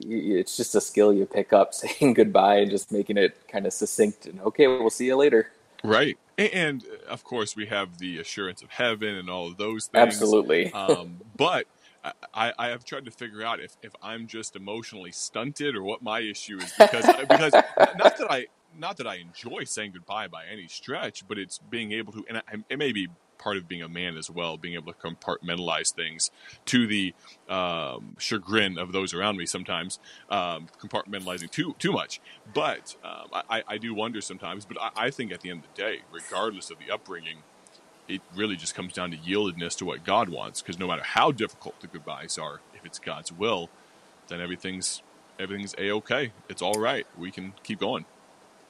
it's 0.02 0.58
just 0.58 0.76
a 0.76 0.82
skill 0.82 1.14
you 1.14 1.26
pick 1.26 1.54
up 1.54 1.74
saying 1.74 2.14
goodbye 2.14 2.58
and 2.58 2.70
just 2.70 2.92
making 2.92 3.18
it 3.18 3.38
kind 3.48 3.66
of 3.66 3.74
succinct 3.74 4.26
and 4.26 4.40
okay, 4.42 4.68
we'll 4.68 4.90
see 4.90 5.06
you 5.06 5.16
later. 5.16 5.52
Right. 5.88 6.18
And 6.38 6.84
of 7.08 7.24
course, 7.24 7.56
we 7.56 7.68
have 7.68 7.98
the 7.98 8.20
assurance 8.20 8.62
of 8.62 8.70
heaven 8.72 9.16
and 9.16 9.30
all 9.30 9.48
of 9.48 9.58
those 9.58 9.88
things. 9.88 10.08
Absolutely. 10.08 10.72
um, 10.74 11.22
but 11.38 11.66
I, 12.34 12.54
I 12.58 12.68
have 12.68 12.84
tried 12.84 13.06
to 13.06 13.12
figure 13.12 13.44
out 13.44 13.60
if, 13.60 13.78
if 13.82 13.94
I'm 14.02 14.28
just 14.28 14.56
emotionally 14.56 15.12
stunted 15.12 15.76
or 15.76 15.84
what 15.84 16.04
my 16.04 16.20
issue 16.20 16.58
is 16.58 16.72
because 16.78 17.06
because 17.28 17.54
not 17.54 18.18
that 18.18 18.28
I 18.30 18.48
not 18.78 18.98
that 18.98 19.08
I 19.08 19.16
enjoy 19.16 19.64
saying 19.64 19.92
goodbye 19.94 20.28
by 20.28 20.46
any 20.52 20.68
stretch, 20.68 21.28
but 21.28 21.38
it's 21.38 21.60
being 21.70 21.94
able 21.94 22.14
to, 22.14 22.26
and 22.28 22.64
it 22.70 22.78
may 22.78 22.92
be 22.92 23.08
part 23.38 23.58
of 23.58 23.68
being 23.68 23.82
a 23.82 23.90
man 23.90 24.18
as 24.18 24.30
well, 24.30 24.58
being 24.58 24.76
able 24.76 24.94
to 24.94 25.00
compartmentalize 25.00 25.94
things 25.94 26.32
to 26.66 26.88
the 26.88 27.14
um, 27.50 28.16
chagrin 28.18 28.78
of 28.78 28.92
those 28.92 29.14
around 29.14 29.38
me 29.38 29.46
sometimes, 29.46 30.00
um, 30.30 30.68
compartmentalizing 30.82 31.50
too 31.52 31.76
too 31.80 31.92
much. 31.92 32.20
But 32.54 32.96
um, 33.04 33.28
I, 33.50 33.64
I, 33.68 33.78
do 33.78 33.94
wonder 33.94 34.22
sometimes. 34.22 34.66
But 34.66 34.82
I, 34.82 34.92
I, 34.96 35.10
think 35.12 35.32
at 35.32 35.42
the 35.42 35.52
end 35.52 35.64
of 35.64 35.76
the 35.76 35.82
day, 35.82 36.00
regardless 36.12 36.72
of 36.72 36.78
the 36.80 36.94
upbringing, 36.94 37.38
it 38.08 38.22
really 38.36 38.56
just 38.56 38.76
comes 38.76 38.94
down 38.94 39.12
to 39.12 39.18
yieldedness 39.18 39.78
to 39.78 39.86
what 39.86 40.04
God 40.04 40.30
wants. 40.30 40.62
Because 40.62 40.80
no 40.80 40.88
matter 40.88 41.04
how 41.04 41.32
difficult 41.32 41.80
the 41.82 41.88
goodbyes 41.88 42.38
are, 42.38 42.62
if 42.74 42.86
it's 42.86 43.00
God's 43.00 43.32
will, 43.32 43.70
then 44.28 44.42
everything's 44.42 45.02
everything's 45.40 45.76
a 45.78 45.92
okay. 45.92 46.32
It's 46.50 46.62
all 46.62 46.80
right. 46.80 47.06
We 47.18 47.32
can 47.32 47.54
keep 47.64 47.80
going. 47.80 48.06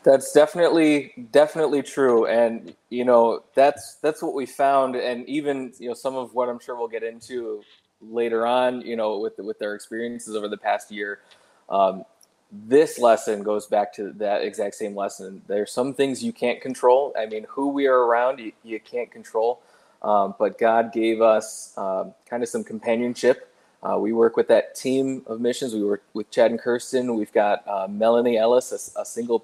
That's 0.05 0.31
definitely 0.33 1.27
definitely 1.31 1.81
true, 1.81 2.27
and 2.27 2.75
you 2.91 3.03
know 3.03 3.43
that's 3.55 3.95
that's 4.03 4.21
what 4.21 4.35
we 4.35 4.45
found, 4.45 4.95
and 4.95 5.27
even 5.27 5.73
you 5.79 5.89
know 5.89 5.95
some 5.95 6.15
of 6.15 6.35
what 6.35 6.47
I'm 6.47 6.59
sure 6.59 6.75
we'll 6.77 6.87
get 6.87 7.01
into 7.01 7.63
later 8.01 8.45
on, 8.45 8.81
you 8.81 8.95
know, 8.95 9.17
with 9.17 9.33
with 9.39 9.57
their 9.57 9.73
experiences 9.73 10.35
over 10.35 10.47
the 10.47 10.57
past 10.57 10.91
year. 10.91 11.21
Um, 11.69 12.05
this 12.51 12.99
lesson 12.99 13.41
goes 13.41 13.65
back 13.65 13.93
to 13.95 14.11
that 14.13 14.43
exact 14.43 14.75
same 14.75 14.95
lesson. 14.95 15.41
There's 15.47 15.71
some 15.71 15.95
things 15.95 16.23
you 16.23 16.31
can't 16.31 16.61
control. 16.61 17.11
I 17.17 17.25
mean, 17.25 17.47
who 17.49 17.69
we 17.69 17.87
are 17.87 18.05
around, 18.05 18.37
you, 18.39 18.51
you 18.63 18.79
can't 18.79 19.11
control. 19.11 19.61
Um, 20.03 20.35
but 20.37 20.59
God 20.59 20.93
gave 20.93 21.21
us 21.21 21.73
um, 21.77 22.13
kind 22.29 22.43
of 22.43 22.49
some 22.49 22.63
companionship. 22.63 23.51
Uh, 23.81 23.97
we 23.97 24.13
work 24.13 24.37
with 24.37 24.47
that 24.49 24.75
team 24.75 25.23
of 25.25 25.41
missions. 25.41 25.73
We 25.73 25.83
work 25.83 26.03
with 26.13 26.29
Chad 26.29 26.51
and 26.51 26.59
Kirsten. 26.59 27.15
We've 27.15 27.33
got 27.33 27.67
uh, 27.67 27.87
Melanie 27.89 28.37
Ellis, 28.37 28.93
a, 28.95 29.01
a 29.01 29.05
single 29.05 29.43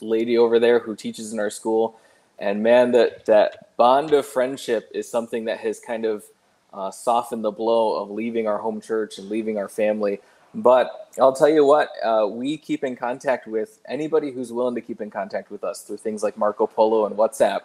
lady 0.00 0.38
over 0.38 0.58
there 0.58 0.78
who 0.78 0.96
teaches 0.96 1.32
in 1.32 1.38
our 1.38 1.50
school. 1.50 1.98
And 2.38 2.62
man, 2.62 2.92
that 2.92 3.26
that 3.26 3.76
bond 3.76 4.12
of 4.12 4.26
friendship 4.26 4.90
is 4.94 5.08
something 5.08 5.44
that 5.44 5.58
has 5.60 5.78
kind 5.78 6.04
of 6.04 6.24
uh, 6.72 6.90
softened 6.90 7.44
the 7.44 7.50
blow 7.50 7.94
of 7.94 8.10
leaving 8.10 8.48
our 8.48 8.58
home 8.58 8.80
church 8.80 9.18
and 9.18 9.28
leaving 9.28 9.58
our 9.58 9.68
family. 9.68 10.20
But 10.54 11.08
I'll 11.20 11.34
tell 11.34 11.48
you 11.48 11.64
what, 11.64 11.90
uh, 12.04 12.26
we 12.28 12.56
keep 12.58 12.84
in 12.84 12.96
contact 12.96 13.46
with 13.46 13.80
anybody 13.88 14.30
who's 14.30 14.52
willing 14.52 14.74
to 14.74 14.80
keep 14.80 15.00
in 15.00 15.10
contact 15.10 15.50
with 15.50 15.64
us 15.64 15.82
through 15.82 15.98
things 15.98 16.22
like 16.22 16.36
Marco 16.36 16.66
Polo 16.66 17.06
and 17.06 17.16
WhatsApp. 17.16 17.60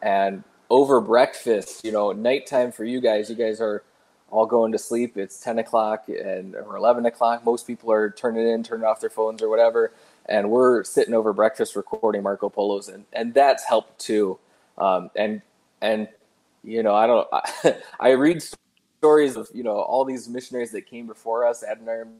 And 0.00 0.42
over 0.70 1.00
breakfast, 1.00 1.84
you 1.84 1.92
know, 1.92 2.12
nighttime 2.12 2.72
for 2.72 2.84
you 2.84 3.00
guys, 3.00 3.28
you 3.28 3.36
guys 3.36 3.60
are 3.60 3.82
all 4.30 4.46
going 4.46 4.72
to 4.72 4.78
sleep. 4.78 5.18
It's 5.18 5.40
10 5.40 5.58
o'clock 5.58 6.08
and 6.08 6.54
or 6.54 6.76
11 6.76 7.04
o'clock. 7.06 7.44
Most 7.44 7.66
people 7.66 7.90
are 7.92 8.10
turning 8.10 8.48
in, 8.48 8.62
turning 8.62 8.86
off 8.86 9.00
their 9.00 9.10
phones 9.10 9.42
or 9.42 9.48
whatever. 9.48 9.92
And 10.30 10.48
we're 10.48 10.84
sitting 10.84 11.12
over 11.12 11.32
breakfast 11.32 11.76
recording 11.76 12.22
Marco 12.22 12.48
Polos, 12.48 12.88
and, 12.88 13.04
and 13.12 13.34
that's 13.34 13.64
helped 13.64 13.98
too. 13.98 14.38
Um, 14.78 15.10
and 15.16 15.42
and 15.82 16.08
you 16.64 16.82
know, 16.82 16.94
I 16.94 17.06
don't. 17.06 17.28
I, 17.32 17.76
I 17.98 18.10
read 18.10 18.42
stories 19.00 19.36
of 19.36 19.48
you 19.52 19.62
know 19.62 19.78
all 19.78 20.04
these 20.04 20.28
missionaries 20.28 20.70
that 20.72 20.82
came 20.82 21.06
before 21.06 21.46
us, 21.46 21.64
Adoniram, 21.68 22.12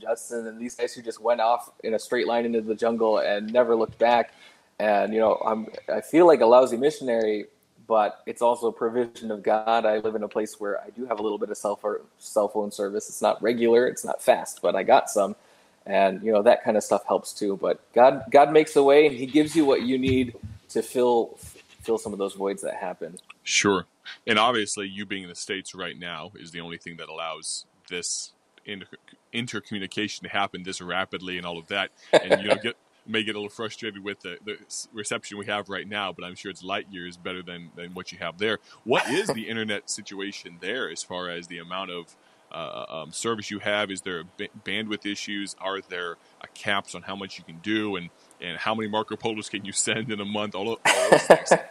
Judson, 0.00 0.46
and 0.46 0.60
these 0.60 0.74
guys 0.74 0.92
who 0.92 1.02
just 1.02 1.20
went 1.20 1.40
off 1.40 1.70
in 1.82 1.94
a 1.94 1.98
straight 1.98 2.26
line 2.26 2.44
into 2.44 2.60
the 2.60 2.74
jungle 2.74 3.18
and 3.18 3.52
never 3.52 3.76
looked 3.76 3.98
back. 3.98 4.34
And 4.78 5.12
you 5.14 5.20
know, 5.20 5.36
I'm 5.46 5.68
I 5.92 6.00
feel 6.00 6.26
like 6.26 6.40
a 6.40 6.46
lousy 6.46 6.76
missionary, 6.76 7.46
but 7.86 8.22
it's 8.26 8.42
also 8.42 8.68
a 8.68 8.72
provision 8.72 9.30
of 9.30 9.42
God. 9.42 9.86
I 9.86 9.98
live 9.98 10.14
in 10.14 10.22
a 10.22 10.28
place 10.28 10.58
where 10.58 10.80
I 10.80 10.90
do 10.90 11.06
have 11.06 11.18
a 11.18 11.22
little 11.22 11.38
bit 11.38 11.50
of 11.50 11.56
cell 11.56 11.76
phone 11.76 11.98
cell 12.18 12.48
phone 12.48 12.72
service. 12.72 13.08
It's 13.08 13.22
not 13.22 13.40
regular, 13.42 13.86
it's 13.86 14.04
not 14.04 14.20
fast, 14.20 14.60
but 14.62 14.74
I 14.74 14.82
got 14.82 15.08
some, 15.08 15.36
and 15.86 16.22
you 16.22 16.32
know 16.32 16.42
that 16.42 16.64
kind 16.64 16.76
of 16.76 16.82
stuff 16.82 17.04
helps 17.06 17.32
too. 17.32 17.56
But 17.56 17.80
God 17.92 18.24
God 18.30 18.52
makes 18.52 18.76
a 18.76 18.82
way, 18.82 19.06
and 19.06 19.16
He 19.16 19.26
gives 19.26 19.54
you 19.54 19.64
what 19.64 19.82
you 19.82 19.98
need 19.98 20.34
to 20.70 20.82
fill 20.82 21.38
fill 21.82 21.98
some 21.98 22.12
of 22.12 22.18
those 22.18 22.34
voids 22.34 22.62
that 22.62 22.74
happen. 22.74 23.18
Sure. 23.42 23.86
And 24.26 24.38
obviously, 24.38 24.88
you 24.88 25.06
being 25.06 25.22
in 25.22 25.28
the 25.28 25.34
States 25.34 25.74
right 25.74 25.98
now 25.98 26.32
is 26.36 26.50
the 26.50 26.60
only 26.60 26.78
thing 26.78 26.96
that 26.96 27.08
allows 27.08 27.66
this 27.88 28.32
inter- 28.64 28.86
intercommunication 29.32 30.20
to 30.20 30.28
happen 30.28 30.62
this 30.62 30.80
rapidly 30.80 31.36
and 31.36 31.46
all 31.46 31.58
of 31.58 31.68
that. 31.68 31.90
And, 32.12 32.42
you 32.42 32.48
know, 32.48 32.56
get, 32.62 32.76
may 33.06 33.22
get 33.22 33.34
a 33.34 33.38
little 33.38 33.50
frustrated 33.50 34.02
with 34.02 34.20
the, 34.20 34.38
the 34.44 34.56
reception 34.92 35.38
we 35.38 35.46
have 35.46 35.68
right 35.68 35.88
now, 35.88 36.12
but 36.12 36.24
I'm 36.24 36.34
sure 36.34 36.50
it's 36.50 36.62
light 36.62 36.86
years 36.90 37.16
better 37.16 37.42
than, 37.42 37.70
than 37.76 37.94
what 37.94 38.12
you 38.12 38.18
have 38.18 38.38
there. 38.38 38.58
What 38.84 39.08
is 39.08 39.28
the 39.28 39.42
internet 39.48 39.90
situation 39.90 40.58
there 40.60 40.90
as 40.90 41.02
far 41.02 41.28
as 41.28 41.46
the 41.46 41.58
amount 41.58 41.90
of 41.90 42.14
uh, 42.54 42.86
um, 42.88 43.12
service 43.12 43.50
you 43.50 43.58
have? 43.58 43.90
Is 43.90 44.02
there 44.02 44.24
b- 44.36 44.48
bandwidth 44.64 45.04
issues? 45.04 45.56
Are 45.60 45.80
there 45.88 46.12
uh, 46.40 46.46
caps 46.54 46.94
on 46.94 47.02
how 47.02 47.16
much 47.16 47.38
you 47.38 47.44
can 47.44 47.58
do? 47.58 47.96
And, 47.96 48.10
and 48.40 48.56
how 48.56 48.74
many 48.74 48.88
Marco 48.88 49.16
Polos 49.16 49.48
can 49.48 49.64
you 49.64 49.72
send 49.88 50.12
in 50.12 50.20
a 50.20 50.24
month? 50.24 50.54
All, 50.54 50.74
of, 50.74 50.78
all 50.86 51.10
those 51.10 51.22
things. 51.22 51.52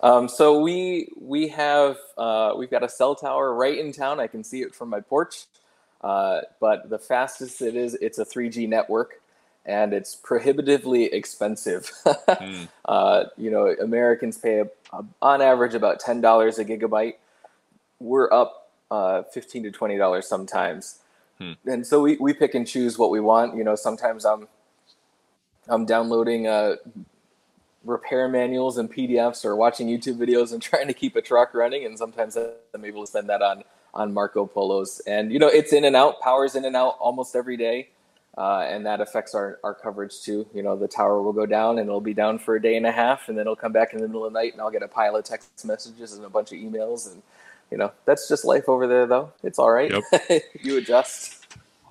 Um, 0.00 0.28
so 0.28 0.60
we 0.60 1.08
we 1.18 1.48
have 1.48 1.96
uh, 2.18 2.52
we've 2.58 2.70
got 2.70 2.82
a 2.82 2.90
cell 2.90 3.14
tower 3.14 3.54
right 3.54 3.78
in 3.78 3.90
town. 3.90 4.20
I 4.20 4.26
can 4.26 4.44
see 4.44 4.60
it 4.60 4.74
from 4.74 4.90
my 4.90 5.00
porch. 5.00 5.46
Uh, 6.02 6.42
but 6.60 6.90
the 6.90 6.98
fastest 6.98 7.62
it 7.62 7.74
is, 7.74 7.94
it's 7.94 8.18
a 8.18 8.26
3G 8.26 8.68
network, 8.68 9.22
and 9.64 9.94
it's 9.94 10.14
prohibitively 10.14 11.04
expensive. 11.04 11.90
mm. 12.04 12.68
uh, 12.84 13.24
you 13.38 13.50
know, 13.50 13.74
Americans 13.80 14.36
pay 14.36 14.58
a, 14.60 14.66
a, 14.92 15.04
on 15.22 15.40
average 15.40 15.74
about 15.74 16.00
ten 16.00 16.20
dollars 16.20 16.58
a 16.58 16.66
gigabyte. 16.66 17.14
We're 17.98 18.30
up 18.30 18.63
uh, 18.90 19.22
fifteen 19.22 19.62
to 19.64 19.70
twenty 19.70 19.96
dollars 19.96 20.26
sometimes, 20.26 21.00
hmm. 21.38 21.52
and 21.66 21.86
so 21.86 22.02
we, 22.02 22.16
we 22.16 22.32
pick 22.32 22.54
and 22.54 22.66
choose 22.66 22.98
what 22.98 23.10
we 23.10 23.20
want. 23.20 23.56
You 23.56 23.64
know, 23.64 23.74
sometimes 23.74 24.24
I'm 24.24 24.48
I'm 25.68 25.86
downloading 25.86 26.46
uh, 26.46 26.76
repair 27.84 28.28
manuals 28.28 28.78
and 28.78 28.92
PDFs 28.92 29.44
or 29.44 29.56
watching 29.56 29.88
YouTube 29.88 30.16
videos 30.16 30.52
and 30.52 30.62
trying 30.70 30.86
to 30.86 30.94
keep 30.94 31.16
a 31.16 31.22
truck 31.22 31.54
running. 31.54 31.84
And 31.84 31.98
sometimes 31.98 32.36
I'm 32.36 32.84
able 32.84 33.02
to 33.02 33.06
spend 33.06 33.28
that 33.28 33.42
on 33.42 33.64
on 33.92 34.12
Marco 34.12 34.44
Polos. 34.44 35.00
And 35.06 35.32
you 35.32 35.38
know, 35.38 35.46
it's 35.46 35.72
in 35.72 35.84
and 35.84 35.94
out, 35.94 36.20
power's 36.20 36.56
in 36.56 36.64
and 36.64 36.74
out 36.74 36.96
almost 36.98 37.36
every 37.36 37.56
day. 37.56 37.90
Uh, 38.36 38.66
and 38.68 38.84
that 38.84 39.00
affects 39.00 39.32
our, 39.32 39.60
our 39.62 39.72
coverage 39.72 40.20
too. 40.22 40.44
You 40.52 40.64
know, 40.64 40.74
the 40.74 40.88
tower 40.88 41.22
will 41.22 41.32
go 41.32 41.46
down 41.46 41.78
and 41.78 41.88
it'll 41.88 42.00
be 42.00 42.14
down 42.14 42.40
for 42.40 42.56
a 42.56 42.62
day 42.62 42.76
and 42.76 42.84
a 42.84 42.90
half, 42.90 43.28
and 43.28 43.38
then 43.38 43.42
it'll 43.42 43.54
come 43.54 43.70
back 43.70 43.92
in 43.92 44.00
the 44.00 44.08
middle 44.08 44.24
of 44.24 44.32
the 44.32 44.38
night, 44.40 44.54
and 44.54 44.60
I'll 44.60 44.72
get 44.72 44.82
a 44.82 44.88
pile 44.88 45.14
of 45.14 45.24
text 45.24 45.64
messages 45.64 46.14
and 46.14 46.24
a 46.24 46.28
bunch 46.28 46.50
of 46.50 46.58
emails, 46.58 47.12
and 47.12 47.22
you 47.70 47.78
know, 47.78 47.92
that's 48.04 48.28
just 48.28 48.44
life 48.44 48.68
over 48.68 48.86
there. 48.86 49.06
Though 49.06 49.32
it's 49.42 49.58
all 49.58 49.70
right. 49.70 49.90
Yep. 49.90 50.42
you 50.62 50.78
adjust. 50.78 51.44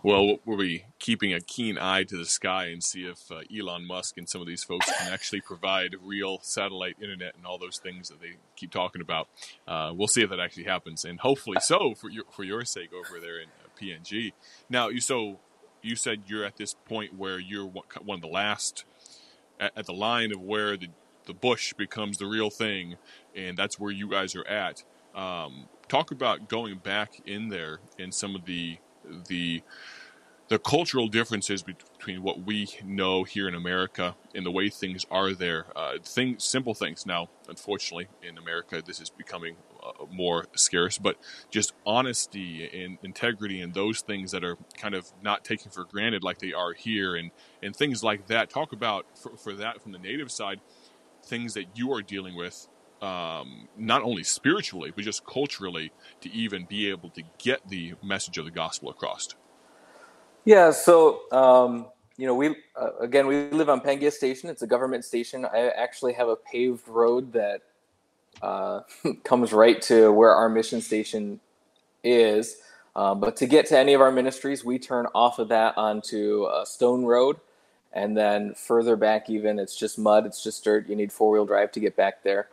Well, 0.03 0.39
we'll 0.45 0.57
be 0.57 0.83
keeping 0.99 1.33
a 1.33 1.39
keen 1.39 1.77
eye 1.77 2.03
to 2.03 2.17
the 2.17 2.25
sky 2.25 2.65
and 2.65 2.83
see 2.83 3.05
if 3.05 3.31
uh, 3.31 3.39
Elon 3.57 3.87
Musk 3.87 4.17
and 4.17 4.27
some 4.27 4.41
of 4.41 4.47
these 4.47 4.61
folks 4.61 4.91
can 4.97 5.13
actually 5.13 5.39
provide 5.39 5.95
real 6.03 6.39
satellite 6.41 6.97
internet 7.01 7.35
and 7.37 7.45
all 7.45 7.57
those 7.57 7.77
things 7.77 8.09
that 8.09 8.19
they 8.19 8.33
keep 8.57 8.69
talking 8.69 9.01
about. 9.01 9.29
Uh, 9.65 9.93
we'll 9.95 10.09
see 10.09 10.21
if 10.21 10.29
that 10.29 10.41
actually 10.41 10.65
happens, 10.65 11.05
and 11.05 11.21
hopefully 11.21 11.57
so 11.61 11.93
for 11.95 12.09
your 12.09 12.25
for 12.31 12.43
your 12.43 12.65
sake 12.65 12.91
over 12.93 13.17
there 13.21 13.39
in 13.39 13.47
uh, 13.47 13.69
PNG. 13.81 14.33
Now, 14.69 14.89
you 14.89 14.99
so 14.99 15.39
you 15.81 15.95
said 15.95 16.23
you're 16.27 16.43
at 16.43 16.57
this 16.57 16.73
point 16.73 17.17
where 17.17 17.39
you're 17.39 17.65
one 17.65 18.17
of 18.17 18.21
the 18.21 18.27
last 18.27 18.83
at, 19.57 19.71
at 19.77 19.85
the 19.85 19.93
line 19.93 20.33
of 20.33 20.41
where 20.41 20.75
the 20.75 20.89
the 21.25 21.33
bush 21.33 21.71
becomes 21.73 22.17
the 22.17 22.25
real 22.25 22.49
thing, 22.49 22.97
and 23.33 23.57
that's 23.57 23.79
where 23.79 23.91
you 23.91 24.09
guys 24.09 24.35
are 24.35 24.45
at. 24.47 24.83
Um, 25.15 25.67
talk 25.87 26.11
about 26.11 26.49
going 26.49 26.77
back 26.77 27.21
in 27.25 27.49
there 27.49 27.79
and 27.99 28.13
some 28.13 28.35
of 28.35 28.45
the 28.45 28.77
the 29.27 29.61
the 30.49 30.59
cultural 30.59 31.07
differences 31.07 31.63
between 31.63 32.21
what 32.21 32.43
we 32.45 32.67
know 32.83 33.23
here 33.23 33.47
in 33.47 33.55
America 33.55 34.15
and 34.35 34.45
the 34.45 34.51
way 34.51 34.69
things 34.69 35.05
are 35.09 35.33
there. 35.33 35.65
Uh, 35.75 35.93
things, 36.03 36.43
simple 36.43 36.73
things. 36.73 37.05
Now, 37.05 37.29
unfortunately, 37.47 38.07
in 38.21 38.37
America, 38.37 38.83
this 38.85 38.99
is 38.99 39.09
becoming 39.09 39.55
uh, 39.81 40.05
more 40.11 40.45
scarce. 40.55 40.97
But 40.97 41.17
just 41.49 41.73
honesty 41.85 42.69
and 42.83 42.97
integrity 43.03 43.61
and 43.61 43.73
those 43.73 44.01
things 44.01 44.31
that 44.31 44.43
are 44.43 44.57
kind 44.77 44.93
of 44.93 45.11
not 45.21 45.45
taken 45.45 45.71
for 45.71 45.85
granted, 45.85 46.23
like 46.23 46.39
they 46.39 46.53
are 46.53 46.73
here, 46.73 47.15
and 47.15 47.31
and 47.61 47.75
things 47.75 48.03
like 48.03 48.27
that. 48.27 48.49
Talk 48.49 48.73
about 48.73 49.05
for, 49.17 49.35
for 49.37 49.53
that 49.53 49.81
from 49.81 49.93
the 49.93 49.99
native 49.99 50.31
side, 50.31 50.59
things 51.23 51.53
that 51.53 51.77
you 51.77 51.91
are 51.93 52.01
dealing 52.01 52.35
with 52.35 52.67
um, 53.03 53.67
not 53.77 54.01
only 54.01 54.23
spiritually 54.23 54.91
but 54.95 55.03
just 55.03 55.25
culturally 55.25 55.91
to 56.21 56.31
even 56.31 56.65
be 56.65 56.89
able 56.89 57.09
to 57.09 57.21
get 57.37 57.67
the 57.67 57.93
message 58.01 58.37
of 58.37 58.45
the 58.45 58.51
gospel 58.51 58.89
across? 58.89 59.27
Yeah, 60.45 60.71
so 60.71 61.31
um, 61.31 61.87
you 62.17 62.25
know, 62.25 62.33
we 62.33 62.55
uh, 62.75 62.91
again 62.99 63.27
we 63.27 63.49
live 63.49 63.69
on 63.69 63.81
Pangia 63.81 64.11
Station. 64.11 64.49
It's 64.49 64.61
a 64.61 64.67
government 64.67 65.03
station. 65.05 65.45
I 65.45 65.69
actually 65.69 66.13
have 66.13 66.29
a 66.29 66.35
paved 66.35 66.87
road 66.87 67.33
that 67.33 67.61
uh, 68.41 68.81
comes 69.23 69.51
right 69.51 69.81
to 69.83 70.11
where 70.11 70.33
our 70.33 70.49
mission 70.49 70.81
station 70.81 71.39
is. 72.03 72.57
Um, 72.95 73.19
but 73.19 73.35
to 73.37 73.47
get 73.47 73.65
to 73.67 73.77
any 73.77 73.93
of 73.93 74.01
our 74.01 74.11
ministries, 74.11 74.63
we 74.63 74.77
turn 74.77 75.07
off 75.15 75.39
of 75.39 75.47
that 75.49 75.77
onto 75.77 76.45
a 76.45 76.63
stone 76.65 77.03
road, 77.05 77.37
and 77.91 78.15
then 78.15 78.53
further 78.53 78.95
back, 78.95 79.29
even 79.29 79.59
it's 79.59 79.75
just 79.75 79.97
mud. 79.97 80.25
It's 80.25 80.43
just 80.43 80.63
dirt. 80.63 80.87
You 80.87 80.95
need 80.95 81.11
four 81.11 81.31
wheel 81.31 81.45
drive 81.45 81.71
to 81.73 81.79
get 81.79 81.95
back 81.95 82.23
there 82.23 82.47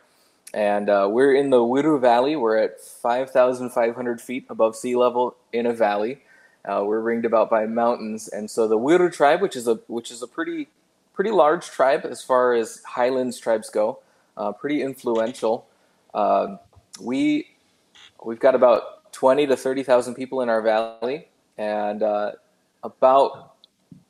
and 0.53 0.89
uh, 0.89 1.07
we're 1.09 1.33
in 1.33 1.49
the 1.49 1.59
Wiru 1.59 1.99
Valley. 1.99 2.35
We're 2.35 2.57
at 2.57 2.81
5,500 2.81 4.21
feet 4.21 4.45
above 4.49 4.75
sea 4.75 4.95
level 4.95 5.35
in 5.53 5.65
a 5.65 5.73
valley. 5.73 6.21
Uh, 6.65 6.83
we're 6.85 6.99
ringed 6.99 7.25
about 7.25 7.49
by 7.49 7.65
mountains, 7.65 8.27
and 8.27 8.49
so 8.49 8.67
the 8.67 8.77
Wiru 8.77 9.11
tribe, 9.11 9.41
which 9.41 9.55
is 9.55 9.67
a 9.67 9.75
which 9.87 10.11
is 10.11 10.21
a 10.21 10.27
pretty 10.27 10.67
pretty 11.13 11.31
large 11.31 11.67
tribe 11.67 12.05
as 12.05 12.21
far 12.21 12.53
as 12.53 12.81
highlands 12.85 13.39
tribes 13.39 13.69
go, 13.69 13.99
uh, 14.37 14.51
pretty 14.51 14.81
influential. 14.81 15.65
Um, 16.13 16.59
we 16.99 17.47
we've 18.23 18.39
got 18.39 18.53
about 18.53 19.11
20 19.13 19.47
to 19.47 19.57
30,000 19.57 20.13
people 20.13 20.41
in 20.41 20.49
our 20.49 20.61
valley, 20.61 21.27
and 21.57 22.03
uh, 22.03 22.33
about 22.83 23.55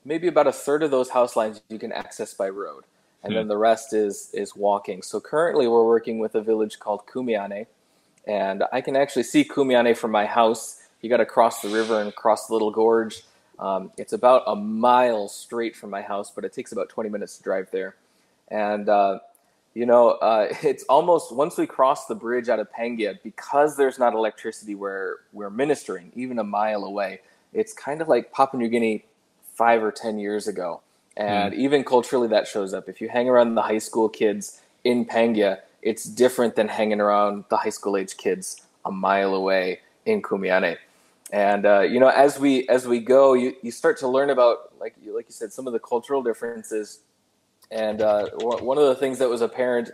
maybe 0.03 0.27
about 0.27 0.47
a 0.47 0.51
third 0.51 0.83
of 0.83 0.91
those 0.91 1.09
house 1.09 1.35
lines 1.35 1.61
you 1.69 1.79
can 1.79 1.91
access 1.91 2.33
by 2.33 2.49
road 2.49 2.83
and 3.23 3.35
then 3.35 3.43
hmm. 3.43 3.49
the 3.49 3.57
rest 3.57 3.93
is 3.93 4.29
is 4.33 4.55
walking. 4.55 5.01
So 5.01 5.19
currently 5.19 5.67
we're 5.67 5.85
working 5.85 6.19
with 6.19 6.35
a 6.35 6.41
village 6.41 6.79
called 6.79 7.05
Kumiane, 7.05 7.67
and 8.25 8.63
I 8.71 8.81
can 8.81 8.95
actually 8.95 9.23
see 9.23 9.43
Kumiane 9.43 9.95
from 9.95 10.11
my 10.11 10.25
house. 10.25 10.81
You 11.01 11.09
got 11.09 11.17
to 11.17 11.25
cross 11.25 11.61
the 11.61 11.69
river 11.69 12.01
and 12.01 12.13
cross 12.13 12.47
the 12.47 12.53
little 12.53 12.71
gorge. 12.71 13.23
Um, 13.59 13.91
it's 13.97 14.13
about 14.13 14.43
a 14.47 14.55
mile 14.55 15.27
straight 15.27 15.75
from 15.75 15.91
my 15.91 16.01
house, 16.01 16.31
but 16.31 16.45
it 16.45 16.53
takes 16.53 16.71
about 16.71 16.89
20 16.89 17.09
minutes 17.09 17.37
to 17.37 17.43
drive 17.43 17.69
there. 17.71 17.95
And 18.49 18.89
uh, 18.89 19.19
you 19.73 19.85
know, 19.85 20.11
uh, 20.11 20.47
it's 20.63 20.83
almost 20.85 21.31
once 21.31 21.57
we 21.57 21.67
cross 21.67 22.07
the 22.07 22.15
bridge 22.15 22.49
out 22.49 22.59
of 22.59 22.71
Pangia, 22.71 23.19
because 23.23 23.77
there's 23.77 23.99
not 23.99 24.13
electricity 24.13 24.75
where 24.75 25.17
we're 25.31 25.49
ministering, 25.51 26.11
even 26.15 26.39
a 26.39 26.43
mile 26.43 26.83
away. 26.83 27.21
It's 27.53 27.73
kind 27.73 28.01
of 28.01 28.07
like 28.07 28.31
Papua 28.31 28.61
New 28.61 28.69
Guinea 28.69 29.05
five 29.53 29.83
or 29.83 29.91
ten 29.91 30.17
years 30.17 30.47
ago 30.47 30.81
and 31.17 31.53
mm. 31.53 31.57
even 31.57 31.83
culturally, 31.83 32.27
that 32.29 32.47
shows 32.47 32.73
up. 32.73 32.87
If 32.87 33.01
you 33.01 33.09
hang 33.09 33.29
around 33.29 33.55
the 33.55 33.61
high 33.61 33.79
school 33.79 34.09
kids 34.09 34.61
in 34.83 35.05
Pangia, 35.05 35.59
it's 35.81 36.03
different 36.03 36.55
than 36.55 36.67
hanging 36.67 37.01
around 37.01 37.45
the 37.49 37.57
high 37.57 37.69
school 37.69 37.97
age 37.97 38.17
kids 38.17 38.61
a 38.85 38.91
mile 38.91 39.33
away 39.35 39.79
in 40.05 40.21
Kumiane. 40.21 40.77
And 41.31 41.65
uh, 41.65 41.81
you 41.81 41.99
know, 41.99 42.09
as 42.09 42.39
we 42.39 42.67
as 42.67 42.87
we 42.87 42.99
go, 42.99 43.33
you, 43.33 43.55
you 43.61 43.71
start 43.71 43.97
to 43.99 44.07
learn 44.07 44.29
about 44.29 44.73
like 44.79 44.95
you, 45.01 45.15
like 45.15 45.27
you 45.27 45.33
said, 45.33 45.53
some 45.53 45.67
of 45.67 45.73
the 45.73 45.79
cultural 45.79 46.21
differences. 46.21 46.99
And 47.69 48.01
uh, 48.01 48.29
one 48.39 48.77
of 48.77 48.85
the 48.85 48.95
things 48.95 49.17
that 49.19 49.29
was 49.29 49.41
apparent 49.41 49.91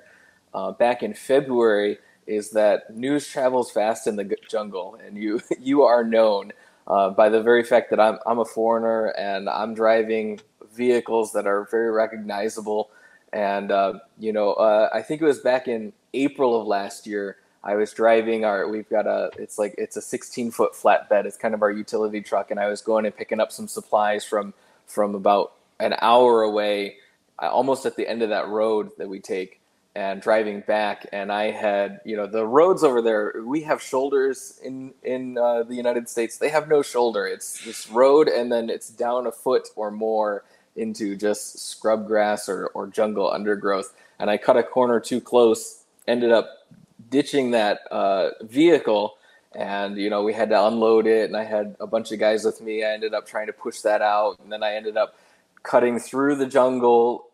uh, 0.54 0.72
back 0.72 1.04
in 1.04 1.14
February 1.14 2.00
is 2.26 2.50
that 2.52 2.96
news 2.96 3.28
travels 3.28 3.72
fast 3.72 4.08
in 4.08 4.16
the 4.16 4.36
jungle, 4.50 4.98
and 5.06 5.16
you 5.16 5.42
you 5.60 5.84
are 5.84 6.04
known 6.04 6.54
uh, 6.88 7.12
by 7.12 7.30
the 7.30 7.42
very 7.42 7.64
fact 7.64 7.92
that 7.92 8.00
I'm 8.00 8.18
I'm 8.26 8.40
a 8.40 8.46
foreigner 8.46 9.08
and 9.18 9.48
I'm 9.48 9.76
driving 9.76 10.40
vehicles 10.78 11.34
that 11.34 11.48
are 11.48 11.68
very 11.70 11.92
recognizable. 11.92 12.90
And 13.34 13.72
uh, 13.72 14.00
you 14.18 14.32
know, 14.32 14.54
uh, 14.54 14.90
I 14.94 15.02
think 15.02 15.22
it 15.22 15.26
was 15.26 15.40
back 15.40 15.68
in 15.68 15.92
April 16.14 16.60
of 16.60 16.68
last 16.68 17.06
year. 17.06 17.38
I 17.64 17.76
was 17.76 17.92
driving 17.92 18.46
our. 18.46 18.70
We've 18.70 18.90
got 18.90 19.08
a. 19.08 19.32
It's 19.38 19.58
like 19.58 19.76
it's 19.78 19.98
a 19.98 20.02
16 20.02 20.52
foot 20.52 20.74
flatbed. 20.74 21.26
It's 21.26 21.38
kind 21.38 21.54
of 21.54 21.62
our 21.62 21.72
utility 21.72 22.22
truck, 22.22 22.52
and 22.52 22.60
I 22.60 22.68
was 22.68 22.82
going 22.82 23.06
and 23.06 23.16
picking 23.16 23.42
up 23.42 23.52
some 23.52 23.68
supplies 23.68 24.24
from 24.24 24.54
from 24.86 25.16
about 25.16 25.54
an 25.80 25.96
hour 26.00 26.44
away, 26.44 26.98
almost 27.40 27.86
at 27.86 27.98
the 27.98 28.08
end 28.08 28.22
of 28.22 28.30
that 28.30 28.48
road 28.48 28.92
that 28.98 29.10
we 29.10 29.20
take 29.20 29.60
and 29.98 30.22
driving 30.22 30.62
back 30.62 31.08
and 31.12 31.32
i 31.32 31.50
had 31.50 32.00
you 32.06 32.16
know 32.16 32.28
the 32.28 32.46
roads 32.46 32.84
over 32.84 33.02
there 33.02 33.42
we 33.44 33.62
have 33.62 33.82
shoulders 33.82 34.60
in 34.64 34.94
in 35.02 35.40
uh, 35.40 35.64
the 35.64 35.74
united 35.74 36.08
states 36.08 36.38
they 36.38 36.50
have 36.50 36.68
no 36.68 36.84
shoulder 36.84 37.26
it's 37.26 37.66
this 37.66 37.90
road 37.90 38.28
and 38.28 38.52
then 38.52 38.70
it's 38.70 38.90
down 38.90 39.26
a 39.26 39.32
foot 39.32 39.68
or 39.76 39.90
more 39.90 40.44
into 40.78 41.16
just 41.16 41.60
scrub 41.60 42.08
grass 42.08 42.48
or, 42.48 42.68
or 42.68 42.88
jungle 42.88 43.32
undergrowth. 43.32 43.94
And 44.20 44.30
i 44.30 44.38
cut 44.38 44.58
a 44.58 44.64
corner 44.64 45.00
too 45.00 45.22
close 45.22 45.84
ended 46.08 46.32
up 46.32 46.50
ditching 47.10 47.52
that 47.52 47.82
uh, 47.92 48.30
vehicle. 48.42 49.18
And 49.54 49.98
you 49.98 50.10
know 50.10 50.24
we 50.24 50.34
had 50.34 50.50
to 50.50 50.66
unload 50.66 51.08
it 51.08 51.26
and 51.26 51.36
i 51.36 51.44
had 51.44 51.76
a 51.80 51.88
bunch 51.88 52.12
of 52.12 52.20
guys 52.20 52.44
with 52.44 52.62
me. 52.62 52.84
I 52.84 52.92
ended 52.92 53.14
up 53.14 53.26
trying 53.26 53.48
to 53.48 53.54
push 53.54 53.82
that 53.82 54.02
out 54.02 54.40
and 54.40 54.52
then 54.52 54.62
i 54.62 54.74
ended 54.76 54.98
up 54.98 55.16
cutting 55.64 56.00
through 56.00 56.36
the 56.36 56.46
jungle 56.46 57.28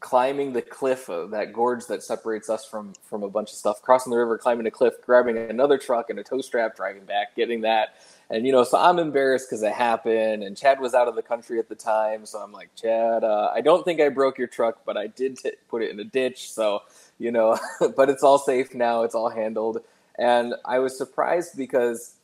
climbing 0.00 0.54
the 0.54 0.62
cliff 0.62 1.10
of 1.10 1.30
that 1.30 1.52
gorge 1.52 1.86
that 1.86 2.02
separates 2.02 2.48
us 2.48 2.64
from 2.64 2.94
from 3.02 3.22
a 3.22 3.28
bunch 3.28 3.50
of 3.50 3.56
stuff 3.56 3.82
crossing 3.82 4.10
the 4.10 4.16
river 4.16 4.38
climbing 4.38 4.66
a 4.66 4.70
cliff 4.70 4.94
grabbing 5.04 5.36
another 5.36 5.76
truck 5.76 6.08
and 6.08 6.18
a 6.18 6.24
tow 6.24 6.40
strap 6.40 6.74
driving 6.74 7.04
back 7.04 7.36
getting 7.36 7.60
that 7.60 7.96
and 8.30 8.46
you 8.46 8.52
know 8.52 8.64
so 8.64 8.78
i'm 8.78 8.98
embarrassed 8.98 9.48
because 9.48 9.62
it 9.62 9.72
happened 9.72 10.42
and 10.42 10.56
chad 10.56 10.80
was 10.80 10.94
out 10.94 11.08
of 11.08 11.14
the 11.14 11.22
country 11.22 11.58
at 11.58 11.68
the 11.68 11.74
time 11.74 12.24
so 12.24 12.38
i'm 12.38 12.52
like 12.52 12.70
chad 12.74 13.24
uh, 13.24 13.50
i 13.54 13.60
don't 13.60 13.84
think 13.84 14.00
i 14.00 14.08
broke 14.08 14.38
your 14.38 14.46
truck 14.46 14.78
but 14.84 14.96
i 14.96 15.06
did 15.08 15.36
t- 15.36 15.52
put 15.68 15.82
it 15.82 15.90
in 15.90 16.00
a 16.00 16.04
ditch 16.04 16.50
so 16.52 16.82
you 17.18 17.30
know 17.30 17.58
but 17.96 18.08
it's 18.08 18.22
all 18.22 18.38
safe 18.38 18.74
now 18.74 19.02
it's 19.02 19.14
all 19.14 19.28
handled 19.28 19.78
and 20.18 20.54
i 20.64 20.78
was 20.78 20.96
surprised 20.96 21.56
because 21.56 22.14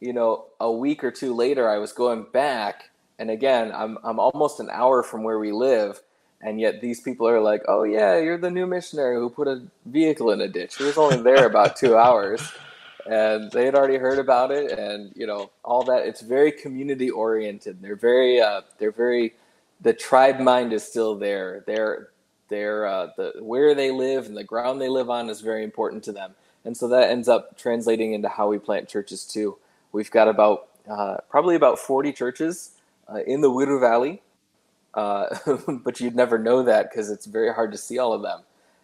you 0.00 0.12
know 0.12 0.44
a 0.60 0.70
week 0.70 1.02
or 1.04 1.10
two 1.10 1.34
later 1.34 1.68
i 1.68 1.78
was 1.78 1.92
going 1.92 2.26
back 2.32 2.90
and 3.18 3.30
again 3.30 3.72
i'm, 3.74 3.98
I'm 4.04 4.18
almost 4.18 4.60
an 4.60 4.68
hour 4.70 5.02
from 5.02 5.22
where 5.22 5.38
we 5.38 5.52
live 5.52 6.00
and 6.42 6.60
yet 6.60 6.80
these 6.80 7.00
people 7.00 7.28
are 7.28 7.40
like, 7.40 7.62
"Oh 7.68 7.84
yeah, 7.84 8.18
you're 8.18 8.36
the 8.36 8.50
new 8.50 8.66
missionary 8.66 9.16
who 9.16 9.30
put 9.30 9.48
a 9.48 9.62
vehicle 9.86 10.32
in 10.32 10.40
a 10.40 10.48
ditch." 10.48 10.76
He 10.76 10.84
was 10.84 10.98
only 10.98 11.22
there 11.22 11.46
about 11.46 11.76
two 11.76 11.96
hours, 12.06 12.42
and 13.06 13.50
they 13.52 13.64
had 13.64 13.74
already 13.74 13.96
heard 13.96 14.18
about 14.18 14.50
it, 14.50 14.78
and 14.78 15.12
you 15.14 15.26
know 15.26 15.50
all 15.64 15.82
that. 15.84 16.06
It's 16.06 16.20
very 16.20 16.52
community 16.52 17.10
oriented. 17.10 17.80
They're 17.82 17.96
very, 17.96 18.40
uh, 18.40 18.62
they're 18.78 18.92
very. 18.92 19.34
The 19.80 19.92
tribe 19.92 20.38
mind 20.38 20.72
is 20.72 20.84
still 20.84 21.16
there. 21.16 21.64
They're, 21.66 22.10
they're 22.48 22.86
uh, 22.86 23.08
the 23.16 23.32
where 23.40 23.74
they 23.74 23.90
live 23.90 24.26
and 24.26 24.36
the 24.36 24.44
ground 24.44 24.80
they 24.80 24.88
live 24.88 25.10
on 25.10 25.28
is 25.28 25.40
very 25.40 25.64
important 25.64 26.04
to 26.04 26.12
them, 26.12 26.34
and 26.64 26.76
so 26.76 26.88
that 26.88 27.10
ends 27.10 27.28
up 27.28 27.58
translating 27.58 28.12
into 28.12 28.28
how 28.28 28.48
we 28.48 28.58
plant 28.58 28.88
churches 28.88 29.24
too. 29.24 29.58
We've 29.92 30.10
got 30.10 30.28
about 30.28 30.68
uh, 30.88 31.16
probably 31.28 31.56
about 31.56 31.78
forty 31.78 32.12
churches 32.12 32.72
uh, 33.12 33.22
in 33.26 33.40
the 33.40 33.50
Wiru 33.50 33.80
Valley 33.80 34.22
uh, 34.94 35.34
but 35.84 36.00
you'd 36.00 36.14
never 36.14 36.38
know 36.38 36.62
that 36.62 36.90
because 36.90 37.10
it's 37.10 37.26
very 37.26 37.52
hard 37.52 37.72
to 37.72 37.78
see 37.78 37.98
all 37.98 38.12
of 38.12 38.22
them. 38.22 38.40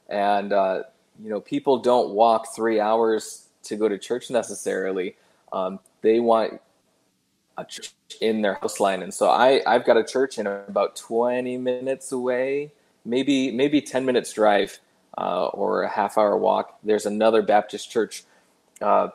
And 0.09 0.53
uh, 0.53 0.83
you 1.23 1.31
know, 1.31 1.41
people 1.41 1.79
don't 1.79 2.11
walk 2.11 2.55
three 2.55 2.81
hours 2.81 3.48
to 3.65 3.77
go 3.77 3.88
to 3.88 3.99
church 3.99 4.31
necessarily. 4.31 5.17
Um, 5.53 5.81
they 6.03 6.21
want 6.21 6.61
a 7.57 7.65
church 7.65 7.93
in 8.21 8.43
their 8.43 8.55
house 8.55 8.81
line, 8.81 9.03
and 9.03 9.12
so 9.12 9.29
I 9.29 9.62
I've 9.67 9.85
got 9.85 9.97
a 9.97 10.05
church 10.05 10.38
in 10.38 10.47
about 10.47 10.97
twenty 10.97 11.57
minutes 11.57 12.12
away, 12.12 12.73
maybe 13.05 13.50
maybe 13.50 13.81
ten 13.81 14.05
minutes 14.05 14.33
drive 14.33 14.79
uh, 15.17 15.47
or 15.47 15.83
a 15.83 15.88
half 15.88 16.19
hour 16.19 16.37
walk. 16.37 16.79
There's 16.85 17.07
another 17.07 17.43
Baptist 17.43 17.91
church 17.91 18.25
uh, 18.81 19.09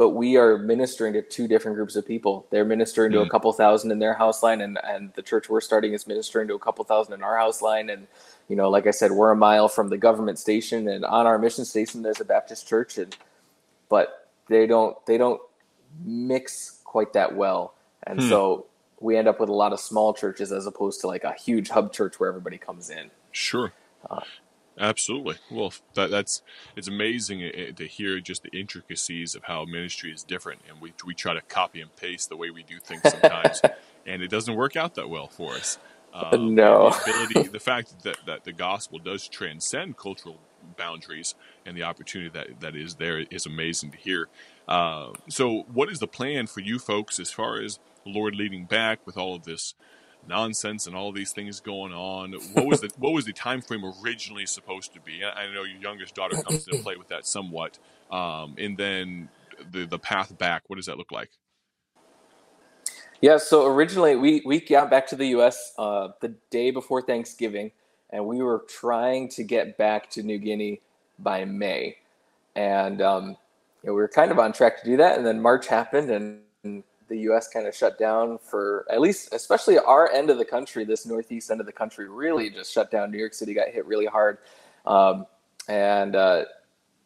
but 0.00 0.10
we 0.10 0.38
are 0.38 0.56
ministering 0.56 1.12
to 1.12 1.20
two 1.20 1.46
different 1.46 1.76
groups 1.76 1.94
of 1.94 2.06
people. 2.06 2.46
They're 2.48 2.64
ministering 2.64 3.10
mm. 3.10 3.16
to 3.16 3.20
a 3.20 3.26
mm. 3.26 3.30
couple 3.30 3.52
thousand 3.52 3.90
in 3.90 3.98
their 3.98 4.14
house 4.14 4.42
line, 4.42 4.62
and, 4.62 4.78
and 4.82 5.12
the 5.12 5.20
church 5.20 5.50
we're 5.50 5.60
starting 5.60 5.92
is 5.92 6.06
ministering 6.06 6.48
to 6.48 6.54
a 6.54 6.58
couple 6.58 6.82
thousand 6.86 7.12
in 7.12 7.22
our 7.22 7.36
house 7.36 7.60
line. 7.60 7.90
And, 7.90 8.06
you 8.48 8.56
know, 8.56 8.70
like 8.70 8.86
I 8.86 8.92
said, 8.92 9.12
we're 9.12 9.30
a 9.30 9.36
mile 9.36 9.68
from 9.68 9.90
the 9.90 9.98
government 9.98 10.38
station, 10.38 10.88
and 10.88 11.04
on 11.04 11.26
our 11.26 11.38
mission 11.38 11.66
station, 11.66 12.00
there's 12.00 12.18
a 12.18 12.24
Baptist 12.24 12.66
church, 12.66 12.96
and 12.96 13.14
but 13.90 14.30
they 14.48 14.66
don't 14.66 14.96
they 15.04 15.18
don't 15.18 15.40
mix 16.02 16.80
quite 16.84 17.12
that 17.12 17.36
well, 17.36 17.74
and 18.04 18.22
hmm. 18.22 18.28
so 18.30 18.66
we 19.00 19.18
end 19.18 19.28
up 19.28 19.38
with 19.38 19.50
a 19.50 19.54
lot 19.54 19.74
of 19.74 19.80
small 19.80 20.14
churches 20.14 20.52
as 20.52 20.66
opposed 20.66 21.02
to 21.02 21.06
like 21.06 21.24
a 21.24 21.34
huge 21.34 21.68
hub 21.68 21.92
church 21.92 22.18
where 22.18 22.30
everybody 22.30 22.56
comes 22.56 22.88
in. 22.88 23.10
Sure. 23.32 23.72
Uh, 24.08 24.20
Absolutely. 24.80 25.36
Well, 25.50 25.74
that, 25.94 26.10
that's 26.10 26.42
it's 26.74 26.88
amazing 26.88 27.42
eh, 27.42 27.50
eh, 27.54 27.72
to 27.72 27.86
hear 27.86 28.18
just 28.20 28.44
the 28.44 28.58
intricacies 28.58 29.34
of 29.34 29.44
how 29.44 29.66
ministry 29.66 30.10
is 30.10 30.22
different, 30.22 30.62
and 30.68 30.80
we 30.80 30.94
we 31.04 31.12
try 31.12 31.34
to 31.34 31.42
copy 31.42 31.82
and 31.82 31.94
paste 31.96 32.30
the 32.30 32.36
way 32.36 32.50
we 32.50 32.62
do 32.62 32.78
things 32.78 33.02
sometimes, 33.02 33.60
and 34.06 34.22
it 34.22 34.28
doesn't 34.28 34.54
work 34.54 34.76
out 34.76 34.94
that 34.94 35.08
well 35.08 35.28
for 35.28 35.54
us. 35.54 35.78
Um, 36.12 36.56
no. 36.56 36.90
The 36.90 37.24
ability, 37.24 37.50
the 37.50 37.60
fact 37.60 38.02
that 38.02 38.16
that 38.26 38.42
the 38.42 38.52
gospel 38.52 38.98
does 38.98 39.28
transcend 39.28 39.96
cultural 39.96 40.40
boundaries 40.76 41.34
and 41.66 41.76
the 41.76 41.82
opportunity 41.82 42.30
that 42.30 42.60
that 42.60 42.76
is 42.76 42.96
there 42.96 43.20
is 43.30 43.46
amazing 43.46 43.92
to 43.92 43.98
hear. 43.98 44.28
Uh, 44.68 45.10
so, 45.28 45.64
what 45.72 45.90
is 45.90 45.98
the 45.98 46.06
plan 46.06 46.46
for 46.46 46.60
you 46.60 46.78
folks 46.78 47.18
as 47.18 47.30
far 47.30 47.60
as 47.60 47.78
the 48.04 48.10
Lord 48.10 48.34
leading 48.36 48.64
back 48.64 49.06
with 49.06 49.16
all 49.16 49.34
of 49.34 49.44
this? 49.44 49.74
nonsense 50.28 50.86
and 50.86 50.94
all 50.94 51.12
these 51.12 51.32
things 51.32 51.60
going 51.60 51.92
on. 51.92 52.32
What 52.52 52.66
was 52.66 52.80
the 52.80 52.90
what 52.98 53.12
was 53.12 53.24
the 53.24 53.32
time 53.32 53.62
frame 53.62 53.82
originally 54.04 54.46
supposed 54.46 54.92
to 54.94 55.00
be? 55.00 55.24
I 55.24 55.46
know 55.46 55.62
your 55.62 55.80
youngest 55.80 56.14
daughter 56.14 56.40
comes 56.42 56.66
into 56.68 56.82
play 56.82 56.96
with 56.96 57.08
that 57.08 57.26
somewhat, 57.26 57.78
um, 58.10 58.54
and 58.58 58.76
then 58.76 59.28
the 59.72 59.86
the 59.86 59.98
path 59.98 60.36
back. 60.38 60.64
What 60.66 60.76
does 60.76 60.86
that 60.86 60.98
look 60.98 61.12
like? 61.12 61.30
Yeah, 63.20 63.36
so 63.36 63.66
originally 63.66 64.16
we 64.16 64.42
we 64.46 64.60
got 64.60 64.90
back 64.90 65.06
to 65.08 65.16
the 65.16 65.26
U.S. 65.28 65.74
Uh, 65.76 66.08
the 66.20 66.34
day 66.50 66.70
before 66.70 67.02
Thanksgiving, 67.02 67.70
and 68.10 68.26
we 68.26 68.42
were 68.42 68.64
trying 68.68 69.28
to 69.30 69.42
get 69.42 69.78
back 69.78 70.10
to 70.10 70.22
New 70.22 70.38
Guinea 70.38 70.80
by 71.18 71.44
May, 71.44 71.96
and 72.54 73.00
um, 73.00 73.36
you 73.82 73.88
know, 73.88 73.94
we 73.94 74.00
were 74.00 74.08
kind 74.08 74.30
of 74.30 74.38
on 74.38 74.52
track 74.52 74.82
to 74.82 74.84
do 74.84 74.96
that. 74.98 75.16
And 75.16 75.26
then 75.26 75.40
March 75.40 75.66
happened, 75.66 76.10
and 76.10 76.82
the 77.08 77.18
U.S. 77.18 77.48
kind 77.48 77.66
of 77.66 77.74
shut 77.74 77.98
down 77.98 78.38
for 78.38 78.86
at 78.90 79.00
least, 79.00 79.34
especially 79.34 79.78
our 79.78 80.10
end 80.10 80.30
of 80.30 80.38
the 80.38 80.44
country, 80.44 80.84
this 80.84 81.04
northeast 81.04 81.50
end 81.50 81.60
of 81.60 81.66
the 81.66 81.72
country, 81.72 82.08
really 82.08 82.48
just 82.48 82.72
shut 82.72 82.90
down. 82.90 83.10
New 83.10 83.18
York 83.18 83.34
City 83.34 83.52
got 83.52 83.68
hit 83.68 83.84
really 83.86 84.06
hard, 84.06 84.38
um, 84.86 85.26
and 85.68 86.16
uh, 86.16 86.44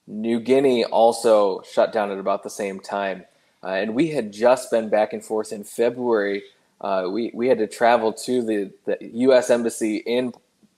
New 0.06 0.38
Guinea 0.38 0.84
also 0.84 1.62
shut 1.62 1.92
down 1.92 2.10
at 2.10 2.18
about 2.18 2.42
the 2.42 2.50
same 2.50 2.78
time. 2.78 3.24
Uh, 3.62 3.68
and 3.68 3.94
we 3.94 4.10
had 4.10 4.30
just 4.30 4.70
been 4.70 4.90
back 4.90 5.14
and 5.14 5.24
forth 5.24 5.52
in 5.52 5.64
February. 5.64 6.42
Uh, 6.80 7.08
we 7.10 7.30
we 7.34 7.48
had 7.48 7.58
to 7.58 7.66
travel 7.66 8.12
to 8.12 8.42
the, 8.42 8.70
the 8.84 8.98
U.S. 9.00 9.48
embassy 9.48 9.96
in 9.96 10.34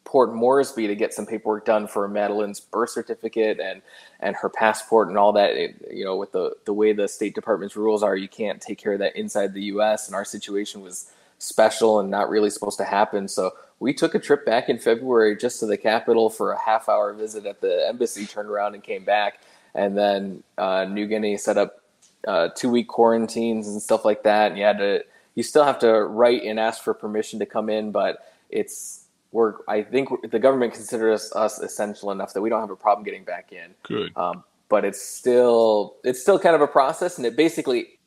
Port 0.07 0.33
Moresby 0.33 0.87
to 0.87 0.95
get 0.95 1.13
some 1.13 1.27
paperwork 1.27 1.67
done 1.67 1.87
for 1.87 2.09
Madeline's 2.09 2.61
birth 2.61 2.91
certificate 2.91 3.61
and 3.61 3.83
and 4.21 4.37
her 4.37 4.49
passport 4.49 5.09
and 5.09 5.19
all 5.19 5.33
that. 5.33 5.51
It, 5.51 5.89
you 5.93 6.05
know, 6.05 6.17
with 6.17 6.33
the 6.33 6.53
the 6.65 6.73
way 6.73 6.95
the 6.95 7.09
State 7.09 7.35
Department's 7.35 7.77
rules 7.77 8.03
are, 8.03 8.17
you 8.17 8.29
can't 8.29 8.63
take 8.63 8.79
care 8.79 8.95
of 8.95 9.01
that 9.01 9.17
inside 9.17 9.53
the 9.53 9.65
U.S. 9.65 10.07
And 10.07 10.15
our 10.15 10.25
situation 10.25 10.81
was 10.81 11.11
special 11.39 12.01
and 12.01 12.09
not 12.09 12.31
really 12.31 12.49
supposed 12.49 12.79
to 12.79 12.85
happen. 12.85 13.29
So 13.29 13.53
we 13.81 13.93
took 13.93 14.15
a 14.15 14.19
trip 14.19 14.47
back 14.47 14.69
in 14.71 14.79
February 14.79 15.37
just 15.37 15.61
to 15.61 15.67
the 15.67 15.77
capital 15.77 16.31
for 16.31 16.53
a 16.53 16.59
half 16.59 16.89
hour 16.89 17.13
visit 17.13 17.45
at 17.45 17.61
the 17.61 17.87
embassy, 17.87 18.25
turned 18.25 18.49
around 18.49 18.75
and 18.75 18.83
came 18.83 19.05
back. 19.05 19.41
And 19.75 19.99
then 19.99 20.43
uh, 20.57 20.87
New 20.89 21.07
Guinea 21.07 21.37
set 21.37 21.59
up 21.59 21.83
uh, 22.27 22.49
two 22.55 22.71
week 22.71 22.89
quarantines 22.89 23.69
and 23.69 23.83
stuff 23.83 24.05
like 24.05 24.23
that. 24.23 24.53
And 24.53 24.59
you 24.59 24.65
had 24.65 24.79
to, 24.79 25.05
you 25.35 25.43
still 25.43 25.65
have 25.65 25.81
to 25.81 25.93
write 26.05 26.45
and 26.45 26.59
ask 26.59 26.83
for 26.83 26.95
permission 26.95 27.41
to 27.41 27.47
come 27.47 27.69
in, 27.69 27.91
but 27.91 28.25
it's 28.49 29.06
we're 29.37 29.57
I 29.69 29.83
think 29.83 30.09
the 30.31 30.39
government 30.39 30.73
considers 30.73 31.31
us 31.33 31.59
essential 31.59 32.11
enough 32.11 32.33
that 32.33 32.41
we 32.41 32.49
don't 32.49 32.63
have 32.63 32.71
a 32.71 32.77
problem 32.77 33.05
getting 33.05 33.23
back 33.23 33.53
in. 33.53 33.75
Good. 33.83 34.17
Um, 34.17 34.43
but 34.71 34.87
it's 34.87 35.01
still 35.01 35.97
it's 36.05 36.23
still 36.23 36.39
kind 36.39 36.55
of 36.57 36.63
a 36.63 36.67
process, 36.67 37.19
and 37.19 37.27
it 37.27 37.37
basically 37.37 37.99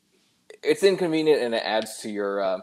it's 0.64 0.82
inconvenient 0.82 1.40
and 1.40 1.54
it 1.54 1.62
adds 1.64 1.98
to 1.98 2.10
your 2.10 2.42
uh, 2.42 2.58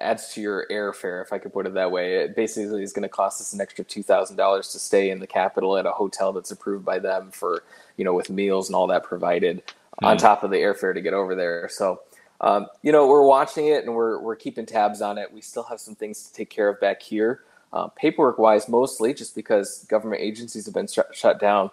adds 0.00 0.32
to 0.34 0.40
your 0.40 0.64
airfare, 0.70 1.20
if 1.22 1.32
I 1.32 1.38
could 1.38 1.52
put 1.52 1.66
it 1.66 1.74
that 1.74 1.90
way. 1.90 2.18
It 2.18 2.36
basically 2.36 2.84
is 2.84 2.92
going 2.92 3.02
to 3.02 3.08
cost 3.08 3.40
us 3.40 3.52
an 3.52 3.60
extra 3.60 3.84
two 3.84 4.04
thousand 4.04 4.36
dollars 4.36 4.68
to 4.68 4.78
stay 4.78 5.10
in 5.10 5.18
the 5.18 5.26
capital 5.26 5.76
at 5.76 5.84
a 5.84 5.90
hotel 5.90 6.32
that's 6.32 6.52
approved 6.52 6.84
by 6.84 7.00
them 7.00 7.32
for 7.32 7.64
you 7.96 8.04
know 8.04 8.14
with 8.14 8.30
meals 8.30 8.68
and 8.68 8.76
all 8.76 8.86
that 8.86 9.02
provided 9.02 9.60
mm. 10.00 10.06
on 10.06 10.16
top 10.16 10.44
of 10.44 10.52
the 10.52 10.58
airfare 10.58 10.94
to 10.94 11.00
get 11.00 11.14
over 11.14 11.34
there. 11.34 11.68
So. 11.68 12.00
Um, 12.40 12.68
you 12.82 12.92
know, 12.92 13.08
we're 13.08 13.26
watching 13.26 13.66
it 13.66 13.84
and 13.84 13.96
we're, 13.96 14.20
we're 14.20 14.36
keeping 14.36 14.64
tabs 14.64 15.02
on 15.02 15.18
it. 15.18 15.32
We 15.32 15.40
still 15.40 15.64
have 15.64 15.80
some 15.80 15.96
things 15.96 16.22
to 16.22 16.32
take 16.32 16.48
care 16.48 16.68
of 16.68 16.80
back 16.80 17.02
here 17.02 17.42
uh, 17.72 17.88
paperwork 17.88 18.38
wise, 18.38 18.68
mostly 18.68 19.14
just 19.14 19.34
because 19.34 19.84
government 19.84 20.22
agencies 20.22 20.64
have 20.66 20.74
been 20.74 20.86
sh- 20.86 20.98
shut 21.12 21.40
down. 21.40 21.70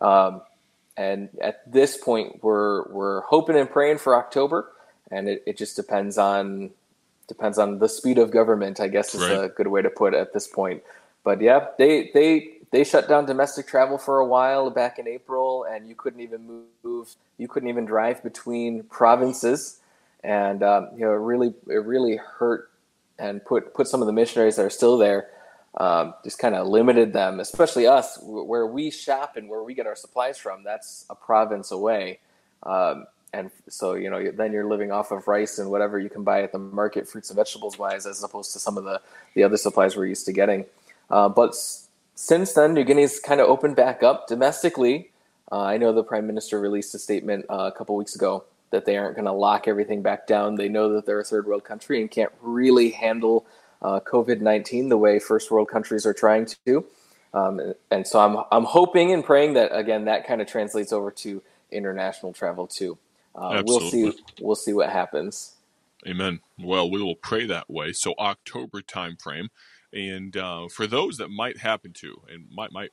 Um, 0.00 0.42
and 0.96 1.28
at 1.40 1.70
this 1.70 1.96
point, 1.96 2.42
we're 2.42 2.88
we're 2.90 3.22
hoping 3.22 3.56
and 3.56 3.68
praying 3.68 3.98
for 3.98 4.14
October, 4.14 4.70
and 5.10 5.28
it, 5.28 5.42
it 5.46 5.56
just 5.56 5.76
depends 5.76 6.18
on 6.18 6.70
depends 7.26 7.58
on 7.58 7.78
the 7.78 7.88
speed 7.88 8.18
of 8.18 8.30
government. 8.30 8.80
I 8.80 8.88
guess 8.88 9.14
is 9.14 9.22
right. 9.22 9.44
a 9.44 9.48
good 9.48 9.66
way 9.66 9.82
to 9.82 9.90
put 9.90 10.14
it 10.14 10.18
at 10.18 10.32
this 10.32 10.46
point. 10.46 10.82
But 11.24 11.40
yeah, 11.40 11.68
they 11.78 12.10
they 12.14 12.54
they 12.70 12.84
shut 12.84 13.08
down 13.08 13.26
domestic 13.26 13.66
travel 13.66 13.98
for 13.98 14.18
a 14.18 14.26
while 14.26 14.70
back 14.70 14.98
in 14.98 15.08
April, 15.08 15.64
and 15.64 15.88
you 15.88 15.94
couldn't 15.94 16.20
even 16.20 16.64
move. 16.84 17.14
You 17.38 17.48
couldn't 17.48 17.68
even 17.68 17.86
drive 17.86 18.22
between 18.22 18.84
provinces, 18.84 19.80
and 20.22 20.62
um, 20.62 20.88
you 20.94 21.04
know 21.04 21.12
it 21.12 21.20
really 21.20 21.54
it 21.68 21.84
really 21.84 22.16
hurt 22.16 22.70
and 23.18 23.44
put 23.44 23.74
put 23.74 23.86
some 23.88 24.00
of 24.00 24.06
the 24.06 24.12
missionaries 24.12 24.56
that 24.56 24.64
are 24.64 24.70
still 24.70 24.98
there 24.98 25.28
um, 25.76 26.14
just 26.22 26.38
kind 26.38 26.54
of 26.54 26.68
limited 26.68 27.12
them, 27.12 27.40
especially 27.40 27.86
us, 27.86 28.18
where 28.22 28.66
we 28.66 28.90
shop 28.90 29.36
and 29.36 29.48
where 29.48 29.62
we 29.62 29.74
get 29.74 29.86
our 29.86 29.96
supplies 29.96 30.38
from. 30.38 30.62
That's 30.62 31.04
a 31.10 31.14
province 31.14 31.72
away, 31.72 32.20
um, 32.62 33.06
and 33.32 33.50
so 33.68 33.94
you 33.94 34.08
know 34.08 34.30
then 34.30 34.52
you're 34.52 34.66
living 34.66 34.92
off 34.92 35.10
of 35.10 35.26
rice 35.26 35.58
and 35.58 35.70
whatever 35.70 35.98
you 35.98 36.08
can 36.08 36.22
buy 36.22 36.42
at 36.42 36.52
the 36.52 36.58
market, 36.58 37.08
fruits 37.08 37.30
and 37.30 37.36
vegetables 37.36 37.76
wise, 37.76 38.06
as 38.06 38.22
opposed 38.22 38.52
to 38.52 38.60
some 38.60 38.78
of 38.78 38.84
the 38.84 39.00
the 39.34 39.42
other 39.42 39.56
supplies 39.56 39.96
we're 39.96 40.06
used 40.06 40.26
to 40.26 40.32
getting. 40.32 40.64
Uh, 41.10 41.28
but 41.28 41.56
since 42.14 42.52
then, 42.52 42.74
New 42.74 42.84
Guinea's 42.84 43.18
kind 43.18 43.40
of 43.40 43.48
opened 43.48 43.74
back 43.74 44.04
up 44.04 44.28
domestically. 44.28 45.10
Uh, 45.50 45.62
I 45.62 45.76
know 45.76 45.92
the 45.92 46.04
prime 46.04 46.26
minister 46.26 46.60
released 46.60 46.94
a 46.94 47.00
statement 47.00 47.46
uh, 47.50 47.70
a 47.74 47.76
couple 47.76 47.96
weeks 47.96 48.14
ago 48.14 48.44
that 48.74 48.84
they 48.84 48.96
aren't 48.96 49.14
going 49.14 49.24
to 49.24 49.32
lock 49.32 49.68
everything 49.68 50.02
back 50.02 50.26
down. 50.26 50.56
They 50.56 50.68
know 50.68 50.92
that 50.94 51.06
they're 51.06 51.20
a 51.20 51.24
third 51.24 51.46
world 51.46 51.62
country 51.62 52.00
and 52.00 52.10
can't 52.10 52.32
really 52.42 52.90
handle 52.90 53.46
uh, 53.82 54.00
COVID 54.00 54.40
19 54.40 54.88
the 54.88 54.98
way 54.98 55.20
first 55.20 55.48
world 55.52 55.68
countries 55.68 56.04
are 56.04 56.12
trying 56.12 56.48
to. 56.66 56.84
Um, 57.32 57.74
and 57.92 58.04
so 58.04 58.18
I'm, 58.18 58.44
I'm 58.50 58.64
hoping 58.64 59.12
and 59.12 59.24
praying 59.24 59.54
that, 59.54 59.76
again, 59.76 60.06
that 60.06 60.26
kind 60.26 60.42
of 60.42 60.48
translates 60.48 60.92
over 60.92 61.12
to 61.12 61.40
international 61.70 62.32
travel 62.32 62.66
too. 62.66 62.98
Uh, 63.36 63.62
we'll 63.64 63.80
see. 63.80 64.12
We'll 64.40 64.56
see 64.56 64.72
what 64.72 64.90
happens. 64.90 65.54
Amen. 66.04 66.40
Well, 66.58 66.90
we 66.90 67.00
will 67.00 67.16
pray 67.16 67.46
that 67.46 67.70
way. 67.70 67.92
So 67.92 68.14
October 68.18 68.82
timeframe. 68.82 69.48
And 69.94 70.36
uh, 70.36 70.66
for 70.68 70.88
those 70.88 71.18
that 71.18 71.28
might 71.28 71.58
happen 71.58 71.92
to, 72.00 72.20
and 72.28 72.48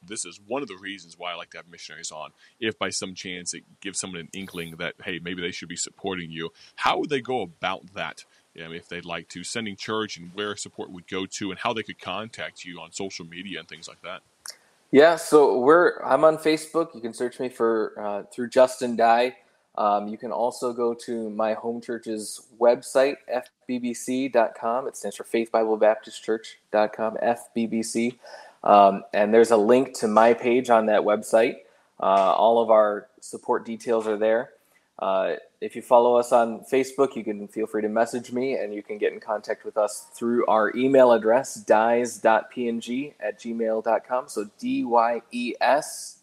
this 0.08 0.24
is 0.24 0.40
one 0.46 0.62
of 0.62 0.68
the 0.68 0.78
reasons 0.78 1.18
why 1.18 1.32
I 1.32 1.36
like 1.36 1.50
to 1.52 1.58
have 1.58 1.68
missionaries 1.68 2.12
on. 2.12 2.30
If 2.60 2.78
by 2.78 2.92
some 2.92 3.16
chance 3.16 3.56
it 3.56 3.64
gives 3.82 4.00
someone 4.00 4.22
an 4.22 4.30
inkling 4.34 4.76
that 4.78 4.94
hey, 5.04 5.20
maybe 5.22 5.42
they 5.42 5.52
should 5.52 5.68
be 5.68 5.76
supporting 5.76 6.30
you, 6.30 6.52
how 6.76 7.00
would 7.00 7.10
they 7.10 7.22
go 7.22 7.42
about 7.42 7.94
that? 7.96 8.24
you 8.54 8.64
know, 8.64 8.72
if 8.74 8.90
they'd 8.90 9.06
like 9.06 9.30
to, 9.30 9.44
sending 9.44 9.76
church 9.76 10.18
and 10.18 10.32
where 10.34 10.56
support 10.56 10.92
would 10.92 11.08
go 11.08 11.26
to, 11.26 11.52
and 11.52 11.60
how 11.60 11.74
they 11.74 11.84
could 11.84 12.00
contact 12.00 12.66
you 12.66 12.80
on 12.80 12.92
social 12.92 13.26
media 13.26 13.60
and 13.60 13.68
things 13.68 13.88
like 13.88 14.02
that. 14.02 14.22
Yeah, 14.92 15.16
so 15.16 15.60
we're 15.60 16.00
I'm 16.04 16.26
on 16.26 16.38
Facebook. 16.38 16.94
You 16.94 17.02
can 17.02 17.14
search 17.14 17.40
me 17.40 17.48
for 17.48 17.94
uh, 17.98 18.24
through 18.24 18.50
Justin 18.50 18.98
Dye. 18.98 19.38
Um, 19.76 20.08
you 20.08 20.18
can 20.18 20.32
also 20.32 20.74
go 20.74 20.94
to 20.94 21.30
my 21.30 21.54
home 21.54 21.82
church's 21.82 22.42
website, 22.60 23.16
fbbc.com. 23.70 24.88
It 24.88 24.98
stands 24.98 25.16
for 25.16 25.24
Faith 25.24 25.52
Bible 25.52 25.78
Baptist 25.78 26.24
Church.com, 26.24 27.18
FBBC. 27.24 28.18
Um, 28.64 29.04
and 29.14 29.34
there's 29.34 29.52
a 29.52 29.58
link 29.58 29.94
to 30.00 30.08
my 30.08 30.34
page 30.34 30.70
on 30.70 30.88
that 30.88 31.02
website. 31.02 31.58
Uh, 32.00 32.34
all 32.34 32.62
of 32.62 32.70
our 32.70 33.08
support 33.22 33.66
details 33.66 34.08
are 34.08 34.18
there. 34.18 34.52
Uh, 35.00 35.36
if 35.62 35.76
you 35.76 35.82
follow 35.82 36.16
us 36.16 36.32
on 36.32 36.60
Facebook, 36.60 37.16
you 37.16 37.24
can 37.24 37.48
feel 37.48 37.66
free 37.66 37.82
to 37.82 37.90
message 37.90 38.32
me 38.32 38.56
and 38.56 38.74
you 38.74 38.84
can 38.84 38.98
get 38.98 39.14
in 39.14 39.20
contact 39.20 39.66
with 39.66 39.78
us 39.78 40.08
through 40.14 40.46
our 40.46 40.76
email 40.76 41.12
address, 41.12 41.56
dyes.png 41.56 43.14
at 43.20 43.40
gmail.com. 43.40 44.28
So 44.28 44.50
D 44.60 44.84
Y 44.84 45.22
E 45.32 45.56
S 45.60 46.18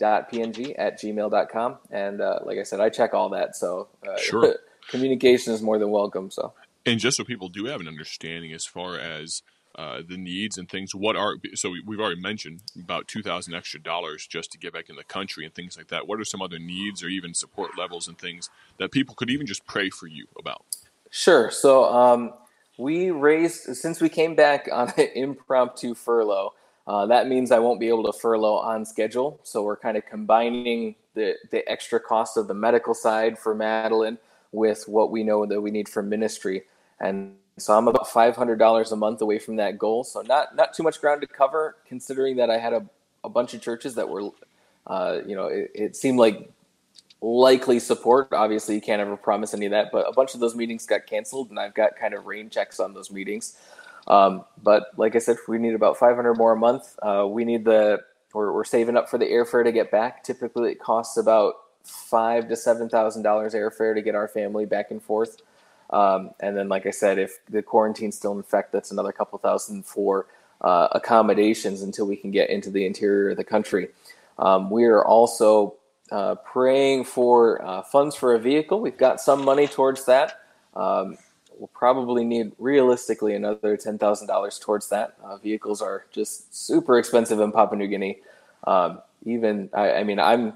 png 0.00 0.74
at 0.78 1.00
gmail.com. 1.00 1.78
And 1.90 2.20
uh, 2.20 2.40
like 2.44 2.58
I 2.58 2.62
said, 2.62 2.80
I 2.80 2.88
check 2.88 3.14
all 3.14 3.28
that. 3.30 3.56
So 3.56 3.88
uh, 4.08 4.18
sure. 4.18 4.56
communication 4.88 5.52
is 5.52 5.62
more 5.62 5.78
than 5.78 5.90
welcome. 5.90 6.30
So, 6.30 6.52
and 6.86 6.98
just 6.98 7.16
so 7.16 7.24
people 7.24 7.48
do 7.48 7.66
have 7.66 7.80
an 7.80 7.88
understanding 7.88 8.52
as 8.52 8.64
far 8.64 8.98
as 8.98 9.42
uh, 9.78 10.02
the 10.06 10.16
needs 10.16 10.58
and 10.58 10.68
things. 10.68 10.94
What 10.94 11.14
are 11.14 11.36
so 11.54 11.72
we've 11.86 12.00
already 12.00 12.20
mentioned 12.20 12.62
about 12.76 13.06
two 13.06 13.22
thousand 13.22 13.54
extra 13.54 13.80
dollars 13.80 14.26
just 14.26 14.50
to 14.52 14.58
get 14.58 14.72
back 14.72 14.90
in 14.90 14.96
the 14.96 15.04
country 15.04 15.44
and 15.44 15.54
things 15.54 15.76
like 15.76 15.88
that. 15.88 16.08
What 16.08 16.18
are 16.18 16.24
some 16.24 16.42
other 16.42 16.58
needs 16.58 17.02
or 17.02 17.08
even 17.08 17.32
support 17.32 17.78
levels 17.78 18.08
and 18.08 18.18
things 18.18 18.50
that 18.78 18.90
people 18.90 19.14
could 19.14 19.30
even 19.30 19.46
just 19.46 19.64
pray 19.66 19.88
for 19.88 20.08
you 20.08 20.26
about? 20.38 20.64
Sure. 21.10 21.50
So 21.50 21.84
um, 21.84 22.34
we 22.76 23.10
raised 23.10 23.76
since 23.76 24.00
we 24.00 24.08
came 24.08 24.34
back 24.34 24.68
on 24.72 24.92
an 24.96 25.08
impromptu 25.14 25.94
furlough. 25.94 26.54
Uh, 26.88 27.06
that 27.06 27.28
means 27.28 27.52
I 27.52 27.60
won't 27.60 27.78
be 27.78 27.88
able 27.88 28.10
to 28.10 28.18
furlough 28.18 28.56
on 28.56 28.84
schedule. 28.84 29.38
So 29.44 29.62
we're 29.62 29.76
kind 29.76 29.96
of 29.96 30.06
combining 30.06 30.96
the 31.14 31.36
the 31.52 31.68
extra 31.70 32.00
cost 32.00 32.36
of 32.36 32.48
the 32.48 32.54
medical 32.54 32.94
side 32.94 33.38
for 33.38 33.54
Madeline 33.54 34.18
with 34.50 34.84
what 34.88 35.12
we 35.12 35.22
know 35.22 35.46
that 35.46 35.60
we 35.60 35.70
need 35.70 35.88
for 35.88 36.02
ministry 36.02 36.64
and 37.00 37.34
so 37.58 37.76
I'm 37.76 37.88
about 37.88 38.06
$500 38.06 38.92
a 38.92 38.96
month 38.96 39.20
away 39.20 39.38
from 39.38 39.56
that 39.56 39.78
goal. 39.78 40.04
So 40.04 40.22
not 40.22 40.54
not 40.54 40.74
too 40.74 40.82
much 40.82 41.00
ground 41.00 41.20
to 41.22 41.26
cover, 41.26 41.76
considering 41.86 42.36
that 42.36 42.50
I 42.50 42.58
had 42.58 42.72
a, 42.72 42.86
a 43.24 43.28
bunch 43.28 43.54
of 43.54 43.60
churches 43.60 43.94
that 43.96 44.08
were, 44.08 44.30
uh, 44.86 45.20
you 45.26 45.34
know, 45.34 45.46
it, 45.46 45.70
it, 45.74 45.96
seemed 45.96 46.18
like 46.18 46.50
likely 47.20 47.80
support. 47.80 48.28
Obviously, 48.32 48.76
you 48.76 48.80
can't 48.80 49.00
ever 49.00 49.16
promise 49.16 49.54
any 49.54 49.66
of 49.66 49.72
that, 49.72 49.90
but 49.92 50.08
a 50.08 50.12
bunch 50.12 50.34
of 50.34 50.40
those 50.40 50.54
meetings 50.54 50.86
got 50.86 51.06
canceled, 51.06 51.50
and 51.50 51.58
I've 51.58 51.74
got 51.74 51.96
kind 51.96 52.14
of 52.14 52.26
rain 52.26 52.48
checks 52.48 52.78
on 52.78 52.94
those 52.94 53.10
meetings. 53.10 53.56
Um, 54.08 54.44
but 54.62 54.88
like 54.96 55.14
I 55.14 55.18
said, 55.18 55.36
we 55.46 55.58
need 55.58 55.74
about 55.74 55.98
500 55.98 56.34
more 56.34 56.52
a 56.52 56.56
month. 56.56 56.98
Uh, 57.02 57.26
we 57.28 57.44
need 57.44 57.64
the 57.64 58.00
we're, 58.34 58.52
we're 58.52 58.64
saving 58.64 58.96
up 58.96 59.08
for 59.08 59.18
the 59.18 59.26
airfare 59.26 59.64
to 59.64 59.72
get 59.72 59.90
back. 59.90 60.24
Typically, 60.24 60.72
it 60.72 60.80
costs 60.80 61.16
about 61.16 61.54
five 61.84 62.48
to 62.48 62.56
seven 62.56 62.88
thousand 62.88 63.22
dollars 63.22 63.54
airfare 63.54 63.94
to 63.94 64.02
get 64.02 64.14
our 64.14 64.28
family 64.28 64.66
back 64.66 64.90
and 64.90 65.02
forth. 65.02 65.38
Um, 65.90 66.30
and 66.40 66.56
then, 66.56 66.68
like 66.68 66.86
I 66.86 66.90
said, 66.90 67.18
if 67.18 67.38
the 67.48 67.62
quarantine's 67.62 68.16
still 68.16 68.32
in 68.32 68.40
effect, 68.40 68.72
that's 68.72 68.90
another 68.90 69.12
couple 69.12 69.38
thousand 69.38 69.86
for 69.86 70.26
uh, 70.60 70.88
accommodations 70.92 71.82
until 71.82 72.06
we 72.06 72.16
can 72.16 72.30
get 72.30 72.50
into 72.50 72.70
the 72.70 72.84
interior 72.84 73.30
of 73.30 73.36
the 73.36 73.44
country. 73.44 73.88
Um, 74.38 74.70
we 74.70 74.84
are 74.84 75.04
also 75.04 75.76
uh, 76.10 76.34
praying 76.36 77.04
for 77.04 77.64
uh, 77.64 77.82
funds 77.82 78.14
for 78.14 78.34
a 78.34 78.38
vehicle. 78.38 78.80
We've 78.80 78.96
got 78.96 79.20
some 79.20 79.44
money 79.44 79.66
towards 79.66 80.04
that. 80.04 80.40
Um, 80.74 81.16
we'll 81.58 81.68
probably 81.68 82.24
need 82.24 82.52
realistically 82.58 83.34
another 83.34 83.76
ten 83.76 83.98
thousand 83.98 84.26
dollars 84.28 84.58
towards 84.58 84.88
that. 84.90 85.16
Uh, 85.22 85.36
vehicles 85.38 85.82
are 85.82 86.06
just 86.12 86.54
super 86.54 86.98
expensive 86.98 87.40
in 87.40 87.52
Papua 87.52 87.78
New 87.78 87.88
Guinea. 87.88 88.18
Um, 88.64 89.00
even 89.24 89.70
I, 89.72 89.92
I 89.94 90.04
mean, 90.04 90.20
I'm 90.20 90.54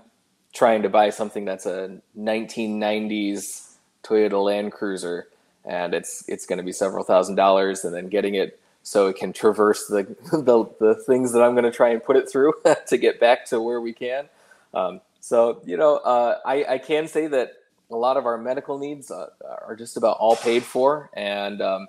trying 0.52 0.82
to 0.82 0.88
buy 0.88 1.10
something 1.10 1.44
that's 1.44 1.66
a 1.66 1.98
1990s 2.18 3.74
Toyota 4.02 4.42
Land 4.42 4.72
Cruiser, 4.72 5.28
and 5.64 5.94
it's 5.94 6.24
it's 6.28 6.46
going 6.46 6.58
to 6.58 6.62
be 6.64 6.72
several 6.72 7.04
thousand 7.04 7.36
dollars, 7.36 7.84
and 7.84 7.94
then 7.94 8.08
getting 8.08 8.34
it 8.34 8.58
so 8.82 9.08
it 9.08 9.16
can 9.16 9.32
traverse 9.32 9.86
the 9.86 10.04
the, 10.32 10.68
the 10.80 10.94
things 10.94 11.32
that 11.32 11.42
I'm 11.42 11.52
going 11.52 11.64
to 11.64 11.70
try 11.72 11.90
and 11.90 12.02
put 12.02 12.16
it 12.16 12.28
through 12.28 12.54
to 12.88 12.96
get 12.96 13.20
back 13.20 13.46
to 13.46 13.60
where 13.60 13.80
we 13.80 13.92
can. 13.92 14.28
Um, 14.74 15.00
so 15.20 15.62
you 15.64 15.76
know, 15.76 15.96
uh, 15.98 16.38
I, 16.44 16.64
I 16.74 16.78
can 16.78 17.08
say 17.08 17.26
that 17.28 17.54
a 17.92 17.96
lot 17.96 18.16
of 18.16 18.26
our 18.26 18.38
medical 18.38 18.78
needs 18.78 19.11
uh, 19.11 19.28
are 19.66 19.76
just 19.76 19.96
about 19.96 20.16
all 20.18 20.37
paid 20.37 20.62
for, 20.62 21.11
and 21.14 21.61
um, 21.61 21.87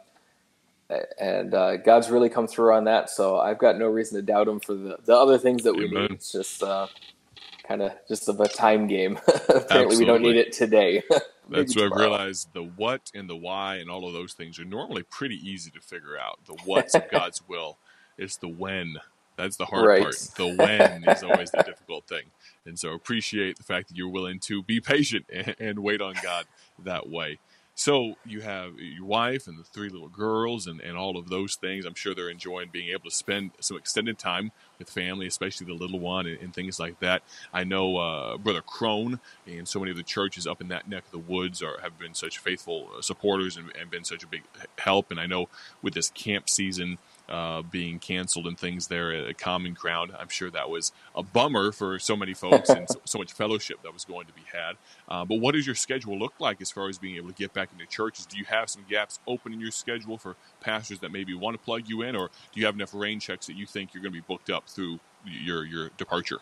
and 1.19 1.53
uh, 1.53 1.77
God's 1.77 2.09
really 2.09 2.29
come 2.29 2.47
through 2.47 2.73
on 2.73 2.85
that. 2.85 3.09
So 3.09 3.37
I've 3.37 3.57
got 3.57 3.77
no 3.77 3.87
reason 3.87 4.17
to 4.17 4.21
doubt 4.21 4.47
Him 4.47 4.59
for 4.59 4.73
the, 4.73 4.97
the 5.05 5.15
other 5.15 5.37
things 5.37 5.63
that 5.63 5.75
we 5.75 5.85
Amen. 5.85 6.01
need. 6.03 6.11
It's 6.11 6.31
just 6.31 6.61
uh, 6.61 6.87
kind 7.67 7.81
of 7.81 7.93
just 8.07 8.29
of 8.29 8.39
a 8.39 8.47
time 8.47 8.87
game. 8.87 9.17
Apparently, 9.27 9.63
Absolutely. 9.69 9.97
we 9.97 10.05
don't 10.05 10.21
need 10.21 10.35
it 10.35 10.51
today. 10.51 11.01
That's 11.49 11.75
what 11.75 11.85
I've 11.85 11.99
realized. 11.99 12.49
The 12.53 12.63
what 12.63 13.11
and 13.13 13.29
the 13.29 13.35
why 13.35 13.75
and 13.75 13.89
all 13.89 14.07
of 14.07 14.13
those 14.13 14.33
things 14.33 14.59
are 14.59 14.65
normally 14.65 15.03
pretty 15.03 15.35
easy 15.35 15.71
to 15.71 15.81
figure 15.81 16.17
out. 16.17 16.39
The 16.45 16.53
what's 16.65 16.95
of 16.95 17.09
God's 17.09 17.41
will. 17.47 17.77
It's 18.17 18.37
the 18.37 18.47
when. 18.47 18.97
That's 19.35 19.57
the 19.57 19.65
hard 19.65 19.85
right. 19.85 20.01
part. 20.01 20.15
The 20.35 20.55
when 20.55 21.03
is 21.07 21.23
always 21.23 21.51
the 21.51 21.63
difficult 21.63 22.07
thing. 22.07 22.25
And 22.65 22.77
so 22.77 22.93
appreciate 22.93 23.57
the 23.57 23.63
fact 23.63 23.89
that 23.89 23.97
you're 23.97 24.09
willing 24.09 24.39
to 24.41 24.63
be 24.63 24.79
patient 24.79 25.25
and, 25.33 25.55
and 25.59 25.79
wait 25.79 26.01
on 26.01 26.15
God 26.21 26.45
that 26.83 27.09
way. 27.09 27.39
So 27.75 28.17
you 28.23 28.41
have 28.41 28.77
your 28.77 29.05
wife 29.05 29.47
and 29.47 29.57
the 29.57 29.63
three 29.63 29.89
little 29.89 30.07
girls 30.07 30.67
and, 30.67 30.79
and 30.79 30.95
all 30.95 31.17
of 31.17 31.29
those 31.29 31.55
things. 31.55 31.85
I'm 31.85 31.95
sure 31.95 32.13
they're 32.13 32.29
enjoying 32.29 32.69
being 32.71 32.89
able 32.89 33.09
to 33.09 33.15
spend 33.15 33.49
some 33.61 33.77
extended 33.77 34.19
time 34.19 34.51
with 34.77 34.91
family, 34.91 35.25
especially 35.25 35.65
the 35.65 35.73
little 35.73 35.99
one 35.99 36.27
and, 36.27 36.39
and 36.39 36.53
things 36.53 36.79
like 36.79 36.99
that. 36.99 37.23
I 37.51 37.63
know 37.63 37.97
uh, 37.97 38.37
Brother 38.37 38.61
Crone 38.61 39.19
and 39.47 39.67
so 39.67 39.79
many 39.79 39.89
of 39.89 39.97
the 39.97 40.03
churches 40.03 40.45
up 40.45 40.61
in 40.61 40.67
that 40.67 40.87
neck 40.87 41.05
of 41.05 41.11
the 41.11 41.17
woods 41.17 41.63
are 41.63 41.79
have 41.81 41.97
been 41.97 42.13
such 42.13 42.37
faithful 42.37 42.89
uh, 42.95 43.01
supporters 43.01 43.57
and, 43.57 43.75
and 43.75 43.89
been 43.89 44.03
such 44.03 44.23
a 44.23 44.27
big 44.27 44.43
help. 44.77 45.09
And 45.09 45.19
I 45.19 45.25
know 45.25 45.49
with 45.81 45.95
this 45.95 46.09
camp 46.09 46.49
season– 46.49 46.99
uh, 47.33 47.63
being 47.63 47.97
canceled 47.97 48.45
and 48.45 48.59
things 48.59 48.87
there 48.87 49.11
at 49.11 49.37
Common 49.39 49.73
Ground. 49.73 50.11
I'm 50.17 50.29
sure 50.29 50.51
that 50.51 50.69
was 50.69 50.91
a 51.15 51.23
bummer 51.23 51.71
for 51.71 51.97
so 51.97 52.15
many 52.15 52.35
folks 52.35 52.69
and 52.69 52.87
so, 52.87 53.01
so, 53.05 53.17
much 53.17 53.33
fellowship 53.33 53.81
that 53.81 53.91
was 53.91 54.05
going 54.05 54.27
to 54.27 54.33
be 54.33 54.43
had. 54.53 54.75
Uh, 55.09 55.25
but 55.25 55.39
what 55.39 55.55
does 55.55 55.65
your 55.65 55.73
schedule 55.73 56.17
look 56.17 56.33
like 56.39 56.61
as 56.61 56.69
far 56.69 56.89
as 56.89 56.99
being 56.99 57.15
able 57.15 57.29
to 57.29 57.33
get 57.33 57.51
back 57.51 57.69
into 57.73 57.87
churches? 57.87 58.27
Do 58.27 58.37
you 58.37 58.45
have 58.45 58.69
some 58.69 58.85
gaps 58.87 59.17
open 59.25 59.51
in 59.51 59.59
your 59.59 59.71
schedule 59.71 60.19
for 60.19 60.35
pastors 60.61 60.99
that 60.99 61.11
maybe 61.11 61.33
want 61.33 61.57
to 61.57 61.63
plug 61.63 61.89
you 61.89 62.03
in, 62.03 62.15
or 62.15 62.29
do 62.53 62.59
you 62.59 62.67
have 62.67 62.75
enough 62.75 62.93
rain 62.93 63.19
checks 63.19 63.47
that 63.47 63.55
you 63.55 63.65
think 63.65 63.95
you're 63.95 64.03
going 64.03 64.13
to 64.13 64.21
be 64.21 64.25
booked 64.27 64.51
up 64.51 64.69
through 64.69 64.99
your 65.25 65.65
your 65.65 65.89
departure? 65.97 66.37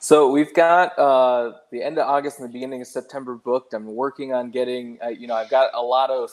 So 0.00 0.30
we've 0.30 0.52
got 0.54 0.98
uh, 0.98 1.52
the 1.70 1.82
end 1.82 1.98
of 1.98 2.08
August 2.08 2.40
and 2.40 2.48
the 2.48 2.52
beginning 2.52 2.80
of 2.80 2.88
September 2.88 3.36
booked. 3.36 3.74
I'm 3.74 3.86
working 3.86 4.32
on 4.32 4.50
getting, 4.50 4.98
uh, 5.04 5.08
you 5.08 5.26
know, 5.26 5.34
I've 5.34 5.50
got 5.50 5.70
a 5.72 5.82
lot 5.82 6.10
of. 6.10 6.30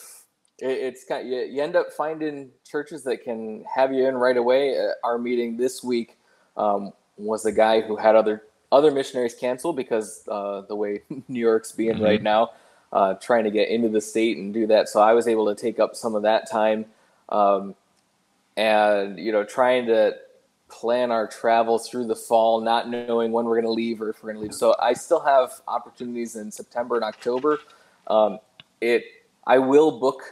It, 0.58 0.66
it's 0.66 1.04
kind. 1.04 1.26
Of, 1.26 1.32
you, 1.32 1.40
you, 1.40 1.62
end 1.62 1.76
up 1.76 1.92
finding 1.92 2.50
churches 2.68 3.02
that 3.04 3.22
can 3.24 3.64
have 3.72 3.92
you 3.92 4.06
in 4.06 4.16
right 4.16 4.36
away. 4.36 4.78
Uh, 4.78 4.92
our 5.02 5.18
meeting 5.18 5.56
this 5.56 5.82
week 5.82 6.16
um, 6.56 6.92
was 7.16 7.46
a 7.46 7.52
guy 7.52 7.80
who 7.80 7.96
had 7.96 8.14
other 8.14 8.42
other 8.72 8.90
missionaries 8.90 9.34
cancel 9.34 9.72
because 9.72 10.26
uh, 10.28 10.62
the 10.62 10.76
way 10.76 11.02
New 11.28 11.40
York's 11.40 11.72
being 11.72 11.94
mm-hmm. 11.94 12.04
right 12.04 12.22
now, 12.22 12.50
uh, 12.92 13.14
trying 13.14 13.44
to 13.44 13.50
get 13.50 13.68
into 13.68 13.88
the 13.88 14.00
state 14.00 14.36
and 14.36 14.52
do 14.52 14.66
that. 14.66 14.88
So 14.88 15.00
I 15.00 15.12
was 15.12 15.28
able 15.28 15.52
to 15.52 15.60
take 15.60 15.78
up 15.78 15.96
some 15.96 16.14
of 16.14 16.22
that 16.22 16.50
time, 16.50 16.86
um, 17.28 17.74
and 18.56 19.18
you 19.18 19.32
know, 19.32 19.44
trying 19.44 19.86
to 19.86 20.16
plan 20.68 21.10
our 21.10 21.26
travel 21.26 21.78
through 21.78 22.06
the 22.06 22.16
fall, 22.16 22.60
not 22.60 22.88
knowing 22.88 23.30
when 23.30 23.44
we're 23.44 23.60
going 23.60 23.64
to 23.64 23.70
leave 23.70 24.00
or 24.02 24.10
if 24.10 24.22
we're 24.22 24.32
going 24.32 24.42
to 24.42 24.42
leave. 24.42 24.54
So 24.54 24.74
I 24.80 24.92
still 24.92 25.20
have 25.20 25.52
opportunities 25.68 26.36
in 26.36 26.50
September 26.50 26.96
and 26.96 27.04
October. 27.04 27.60
Um, 28.08 28.38
it 28.80 29.04
I 29.46 29.58
will 29.58 29.98
book, 29.98 30.22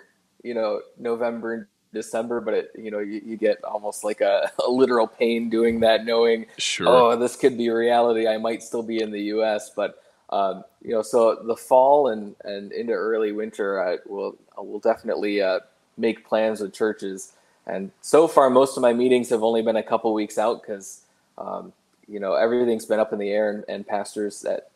you 0.43 0.55
know, 0.55 0.81
November 0.99 1.55
and 1.55 1.67
December, 1.93 2.41
but 2.41 2.55
it 2.55 2.73
you 2.77 2.91
know 2.91 3.01
you, 3.01 3.21
you 3.25 3.37
get 3.37 3.63
almost 3.65 4.05
like 4.05 4.21
a, 4.21 4.51
a, 4.67 4.71
literal 4.71 5.07
pain 5.07 5.51
doing 5.51 5.81
that, 5.81 6.05
knowing 6.05 6.47
sure. 6.59 6.89
oh 6.89 7.17
this 7.17 7.37
could 7.37 7.57
be 7.59 7.69
reality. 7.69 8.27
I 8.27 8.39
might 8.39 8.63
still 8.63 8.83
be 8.83 9.03
in 9.03 9.11
the 9.11 9.21
U.S., 9.23 9.71
but 9.75 10.03
um, 10.31 10.65
you 10.83 10.93
know, 10.93 11.03
so 11.03 11.37
the 11.45 11.57
fall 11.57 12.09
and 12.09 12.35
and 12.45 12.73
into 12.73 12.93
early 12.93 13.33
winter, 13.33 13.83
I 13.83 13.99
will 14.07 14.37
will 14.57 14.81
definitely 14.81 15.43
uh, 15.43 15.61
make 15.97 16.27
plans 16.27 16.61
with 16.61 16.73
churches 16.73 17.33
and 17.67 17.91
so 18.01 18.27
far, 18.27 18.51
most 18.51 18.77
of 18.77 18.83
my 18.83 18.93
meetings 18.93 19.31
have 19.31 19.43
only 19.43 19.63
been 19.63 19.77
a 19.77 19.83
couple 19.83 20.13
weeks 20.13 20.37
out 20.37 20.63
because, 20.63 21.03
um, 21.39 21.73
you 22.09 22.19
know, 22.19 22.35
everything's 22.35 22.87
been 22.87 22.99
up 22.99 23.13
in 23.13 23.19
the 23.19 23.31
air, 23.31 23.51
and, 23.51 23.65
and, 23.69 23.87
pastors 23.87 24.43
that 24.43 24.71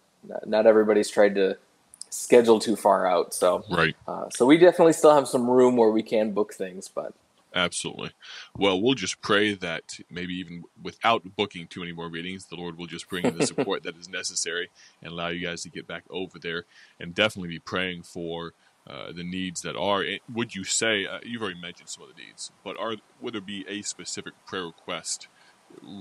not 0.46 0.66
everybody's 0.66 1.11
tried 1.11 1.35
to 1.35 1.57
schedule 2.11 2.61
too 2.61 2.77
far 2.77 3.07
out. 3.07 3.35
So, 3.35 3.64
right. 3.71 3.97
Uh, 4.07 4.29
so 4.31 4.47
we 4.47 4.59
definitely 4.59 4.92
still 4.92 5.14
have 5.14 5.29
some 5.29 5.49
room 5.49 5.77
where 5.77 5.90
we 5.90 6.03
can 6.03 6.33
book 6.33 6.55
things, 6.55 6.88
but. 6.88 7.12
Absolutely. 7.55 8.11
Well, 8.57 8.83
we'll 8.83 8.95
just 8.95 9.23
pray 9.23 9.55
that 9.55 9.99
maybe 10.11 10.35
even 10.35 10.64
without 10.83 11.37
booking 11.37 11.69
too 11.69 11.81
many 11.81 11.92
more 11.92 12.11
meetings, 12.11 12.45
the 12.47 12.57
Lord 12.57 12.77
will 12.77 12.87
just 12.87 13.09
bring 13.09 13.25
in 13.25 13.38
the 13.38 13.47
support 13.47 13.83
that 13.85 13.97
is 13.97 14.11
necessary 14.11 14.69
and 15.03 15.12
allow 15.12 15.29
you 15.29 15.47
guys 15.47 15.62
to 15.62 15.71
get 15.71 15.87
back 15.87 16.05
over 16.11 16.38
there 16.38 16.64
and 17.01 17.14
definitely 17.14 17.49
be 17.49 17.59
praying 17.59 18.03
for 18.03 18.53
uh, 18.87 19.11
the 19.11 19.25
needs 19.25 19.62
that 19.62 19.75
are. 19.75 20.05
Would 20.33 20.55
you 20.55 20.64
say 20.64 21.07
uh, 21.07 21.19
you've 21.25 21.42
already 21.42 21.61
mentioned 21.61 21.88
some 21.88 22.05
of 22.05 22.14
the 22.14 22.23
needs, 22.23 22.53
but 22.62 22.79
are 22.79 22.97
would 23.21 23.35
there 23.35 23.40
be 23.40 23.64
a 23.69 23.83
specific 23.83 24.35
prayer 24.47 24.66
request 24.66 25.29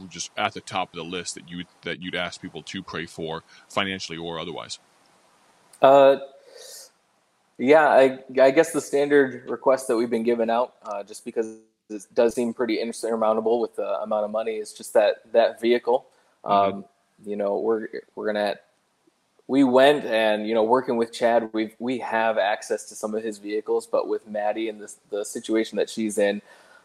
just 0.10 0.32
at 0.38 0.54
the 0.54 0.62
top 0.62 0.94
of 0.94 0.98
the 0.98 1.04
list 1.04 1.36
that 1.36 1.50
you 1.50 1.64
that 1.84 2.02
you'd 2.02 2.16
ask 2.16 2.42
people 2.42 2.62
to 2.64 2.84
pray 2.84 3.06
for, 3.06 3.44
financially 3.70 4.18
or 4.18 4.40
otherwise? 4.40 4.80
Uh, 5.82 6.18
yeah, 7.58 7.88
I, 7.88 8.20
I 8.42 8.52
guess 8.52 8.72
the 8.72 8.82
standard 8.82 9.50
request 9.50 9.88
that 9.88 9.96
we've 9.96 10.10
been 10.10 10.24
given 10.24 10.50
out, 10.50 10.74
uh, 10.84 11.04
just 11.04 11.24
because 11.24 11.58
it 11.90 12.06
does 12.14 12.36
seem 12.36 12.54
pretty 12.54 12.80
insurmountable 12.80 13.60
with 13.62 13.76
the 13.76 14.02
amount 14.02 14.26
of 14.26 14.32
money, 14.32 14.58
is 14.58 14.74
just 14.74 14.94
that 14.94 15.32
that 15.32 15.62
vehicle. 15.62 16.06
Mm-hmm. 16.44 16.78
Um, 16.78 16.86
you 17.26 17.36
know, 17.36 17.58
we're 17.58 17.88
we're 18.16 18.26
gonna 18.26 18.58
we 19.48 19.64
went 19.64 20.06
and 20.06 20.48
you 20.48 20.54
know 20.54 20.64
working 20.64 20.98
with 20.98 21.14
Chad, 21.14 21.50
we 21.54 21.74
we 21.80 22.00
have 22.00 22.38
access 22.38 22.86
to 22.90 22.96
some 22.96 23.16
of 23.16 23.24
his 23.24 23.38
vehicles, 23.38 23.88
but 23.88 24.08
with 24.08 24.28
Maddie 24.28 24.70
and 24.70 24.82
the 24.82 24.94
the 25.10 25.24
situation 25.24 25.78
that 25.78 25.90
she's 25.90 26.18
in, 26.18 26.42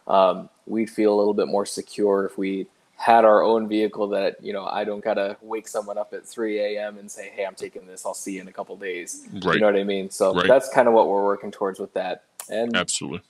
um, 0.06 0.48
we'd 0.66 0.90
feel 0.90 1.12
a 1.12 1.16
little 1.18 1.34
bit 1.34 1.48
more 1.48 1.66
secure 1.66 2.26
if 2.26 2.38
we 2.38 2.66
had 3.00 3.24
our 3.24 3.42
own 3.42 3.66
vehicle 3.66 4.08
that 4.08 4.36
you 4.44 4.52
know 4.52 4.66
I 4.66 4.84
don't 4.84 5.02
gotta 5.02 5.38
wake 5.40 5.66
someone 5.66 5.96
up 5.96 6.12
at 6.12 6.26
3 6.26 6.58
a.m. 6.60 6.98
and 6.98 7.10
say, 7.10 7.30
"Hey, 7.34 7.46
I'm 7.46 7.54
taking 7.54 7.86
this. 7.86 8.04
I'll 8.04 8.12
see 8.12 8.34
you 8.34 8.42
in 8.42 8.48
a 8.48 8.52
couple 8.52 8.76
days." 8.76 9.26
Right. 9.42 9.54
You 9.54 9.60
know 9.60 9.66
what 9.66 9.76
I 9.76 9.84
mean? 9.84 10.10
So 10.10 10.34
right. 10.34 10.46
that's 10.46 10.68
kind 10.68 10.86
of 10.86 10.92
what 10.92 11.08
we're 11.08 11.24
working 11.24 11.50
towards 11.50 11.80
with 11.80 11.94
that. 11.94 12.24
And 12.50 12.76
absolutely. 12.76 13.22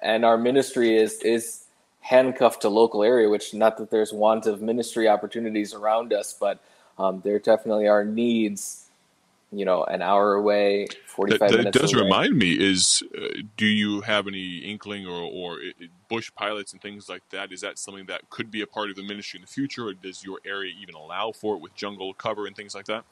And 0.00 0.24
our 0.24 0.38
ministry 0.38 0.96
is 0.96 1.20
is 1.22 1.64
handcuffed 2.02 2.62
to 2.62 2.68
local 2.68 3.02
area, 3.02 3.28
which 3.28 3.52
not 3.52 3.76
that 3.78 3.90
there's 3.90 4.12
want 4.12 4.46
of 4.46 4.62
ministry 4.62 5.08
opportunities 5.08 5.74
around 5.74 6.12
us, 6.12 6.36
but 6.38 6.60
um, 6.96 7.20
there 7.24 7.40
definitely 7.40 7.88
are 7.88 8.04
needs 8.04 8.85
you 9.52 9.64
know 9.64 9.84
an 9.84 10.02
hour 10.02 10.34
away 10.34 10.86
45 11.06 11.38
that, 11.38 11.50
that 11.50 11.56
minutes 11.58 11.78
does 11.78 11.92
away. 11.92 12.02
remind 12.02 12.36
me 12.36 12.52
is 12.52 13.02
uh, 13.16 13.28
do 13.56 13.66
you 13.66 14.00
have 14.00 14.26
any 14.26 14.58
inkling 14.58 15.06
or, 15.06 15.20
or 15.20 15.60
bush 16.08 16.30
pilots 16.34 16.72
and 16.72 16.82
things 16.82 17.08
like 17.08 17.22
that 17.30 17.52
is 17.52 17.60
that 17.60 17.78
something 17.78 18.06
that 18.06 18.28
could 18.28 18.50
be 18.50 18.62
a 18.62 18.66
part 18.66 18.90
of 18.90 18.96
the 18.96 19.02
ministry 19.02 19.38
in 19.38 19.42
the 19.42 19.46
future 19.46 19.86
or 19.86 19.94
does 19.94 20.24
your 20.24 20.40
area 20.44 20.72
even 20.80 20.94
allow 20.94 21.30
for 21.30 21.54
it 21.54 21.60
with 21.60 21.74
jungle 21.74 22.12
cover 22.14 22.46
and 22.46 22.56
things 22.56 22.74
like 22.74 22.86
that 22.86 23.04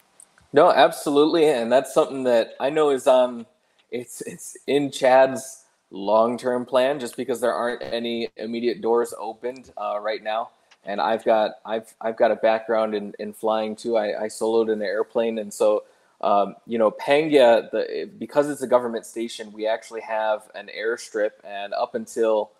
no 0.52 0.70
absolutely 0.70 1.48
and 1.48 1.70
that's 1.70 1.94
something 1.94 2.24
that 2.24 2.54
i 2.58 2.68
know 2.68 2.90
is 2.90 3.06
um 3.06 3.46
it's 3.90 4.20
it's 4.22 4.56
in 4.66 4.90
chad's 4.90 5.64
long-term 5.90 6.66
plan 6.66 6.98
just 6.98 7.16
because 7.16 7.40
there 7.40 7.54
aren't 7.54 7.80
any 7.82 8.28
immediate 8.36 8.80
doors 8.80 9.14
opened 9.20 9.70
uh, 9.76 9.98
right 10.00 10.24
now 10.24 10.50
and 10.86 11.00
I've 11.00 11.24
got 11.24 11.52
I've 11.64 11.94
I've 12.00 12.16
got 12.16 12.30
a 12.30 12.36
background 12.36 12.94
in, 12.94 13.14
in 13.18 13.32
flying 13.32 13.74
too. 13.74 13.96
I, 13.96 14.24
I 14.24 14.26
soloed 14.26 14.64
in 14.64 14.80
an 14.80 14.82
airplane, 14.82 15.38
and 15.38 15.52
so 15.52 15.84
um, 16.24 16.56
you 16.66 16.78
know 16.78 16.90
Pangia, 16.90 17.70
the 17.70 18.10
because 18.18 18.48
it's 18.48 18.62
a 18.62 18.66
government 18.66 19.04
station, 19.04 19.52
we 19.52 19.66
actually 19.66 20.00
have 20.00 20.50
an 20.54 20.70
airstrip, 20.76 21.32
and 21.44 21.74
up 21.74 21.94
until 21.94 22.50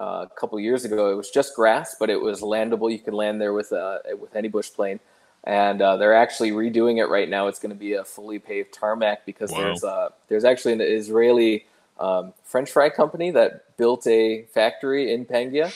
uh, 0.00 0.24
a 0.30 0.40
couple 0.40 0.58
years 0.58 0.84
ago, 0.84 1.10
it 1.10 1.14
was 1.14 1.30
just 1.30 1.54
grass, 1.54 1.96
but 2.00 2.08
it 2.08 2.20
was 2.20 2.40
landable. 2.40 2.90
You 2.90 2.98
could 2.98 3.14
land 3.14 3.40
there 3.40 3.52
with 3.52 3.72
uh, 3.72 3.98
with 4.18 4.34
any 4.34 4.48
bush 4.48 4.70
plane, 4.72 4.98
and 5.44 5.82
uh, 5.82 5.98
they're 5.98 6.14
actually 6.14 6.52
redoing 6.52 6.98
it 6.98 7.06
right 7.06 7.28
now. 7.28 7.48
It's 7.48 7.58
going 7.58 7.74
to 7.74 7.78
be 7.78 7.92
a 7.92 8.04
fully 8.04 8.38
paved 8.38 8.72
tarmac 8.72 9.26
because 9.26 9.52
wow. 9.52 9.58
there's 9.58 9.84
uh, 9.84 10.08
there's 10.28 10.44
actually 10.44 10.72
an 10.72 10.80
Israeli 10.80 11.66
um, 12.00 12.32
French 12.44 12.70
fry 12.70 12.88
company 12.88 13.30
that 13.32 13.76
built 13.76 14.06
a 14.06 14.44
factory 14.54 15.12
in 15.12 15.26
Pangia 15.26 15.70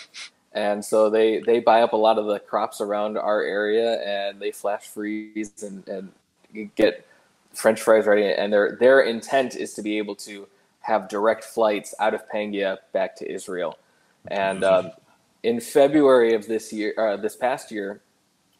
and 0.52 0.84
so 0.84 1.10
they 1.10 1.40
they 1.40 1.60
buy 1.60 1.82
up 1.82 1.92
a 1.92 1.96
lot 1.96 2.18
of 2.18 2.26
the 2.26 2.38
crops 2.40 2.80
around 2.80 3.16
our 3.16 3.42
area 3.42 4.02
and 4.02 4.40
they 4.40 4.50
flash 4.50 4.82
freeze 4.86 5.62
and, 5.62 5.86
and 5.88 6.12
get 6.74 7.06
french 7.52 7.80
fries 7.80 8.06
ready 8.06 8.24
and 8.24 8.52
their 8.52 8.76
their 8.78 9.00
intent 9.00 9.56
is 9.56 9.74
to 9.74 9.82
be 9.82 9.98
able 9.98 10.14
to 10.14 10.46
have 10.80 11.08
direct 11.08 11.44
flights 11.44 11.94
out 11.98 12.14
of 12.14 12.22
pangia 12.28 12.78
back 12.92 13.16
to 13.16 13.30
israel 13.30 13.76
and 14.28 14.64
um, 14.64 14.90
in 15.42 15.60
february 15.60 16.34
of 16.34 16.46
this 16.46 16.72
year 16.72 16.94
uh, 16.98 17.16
this 17.16 17.36
past 17.36 17.70
year 17.70 18.00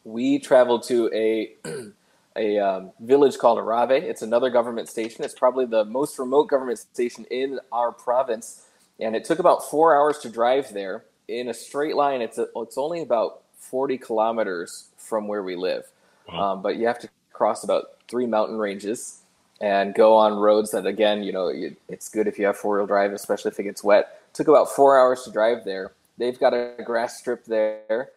we 0.03 0.39
traveled 0.39 0.83
to 0.83 1.09
a 1.13 1.53
a 2.37 2.57
um, 2.57 2.91
village 3.01 3.37
called 3.37 3.59
Arave. 3.59 4.05
It's 4.05 4.21
another 4.21 4.49
government 4.49 4.87
station. 4.87 5.25
It's 5.25 5.33
probably 5.33 5.65
the 5.65 5.83
most 5.83 6.17
remote 6.17 6.45
government 6.45 6.79
station 6.79 7.25
in 7.29 7.59
our 7.73 7.91
province, 7.91 8.67
and 9.01 9.17
it 9.17 9.25
took 9.25 9.39
about 9.39 9.69
four 9.69 9.97
hours 9.97 10.19
to 10.19 10.29
drive 10.29 10.73
there 10.73 11.03
in 11.31 11.47
a 11.49 11.53
straight 11.53 11.95
line, 11.95 12.21
it's 12.21 12.37
a, 12.37 12.47
it's 12.57 12.77
only 12.77 13.01
about 13.01 13.43
40 13.57 13.97
kilometers 13.97 14.89
from 14.97 15.27
where 15.27 15.43
we 15.43 15.55
live. 15.55 15.85
Wow. 16.27 16.53
Um, 16.53 16.61
but 16.61 16.75
you 16.75 16.87
have 16.87 16.99
to 16.99 17.09
cross 17.31 17.63
about 17.63 18.00
three 18.11 18.27
mountain 18.27 18.57
ranges 18.57 19.21
and 19.61 19.95
go 19.95 20.15
on 20.15 20.33
roads 20.33 20.71
that, 20.71 20.85
again, 20.85 21.23
you 21.23 21.31
know, 21.31 21.51
it's 21.87 22.09
good 22.09 22.27
if 22.27 22.37
you 22.37 22.45
have 22.45 22.57
four 22.57 22.77
wheel 22.77 22.85
drive, 22.85 23.13
especially 23.13 23.49
if 23.49 23.59
it 23.59 23.63
gets 23.63 23.83
wet. 23.83 24.19
Took 24.33 24.47
about 24.47 24.69
four 24.69 24.99
hours 24.99 25.23
to 25.23 25.31
drive 25.31 25.63
there. 25.65 25.93
They've 26.17 26.39
got 26.39 26.53
a 26.53 26.75
grass 26.83 27.17
strip 27.17 27.45
there 27.45 28.09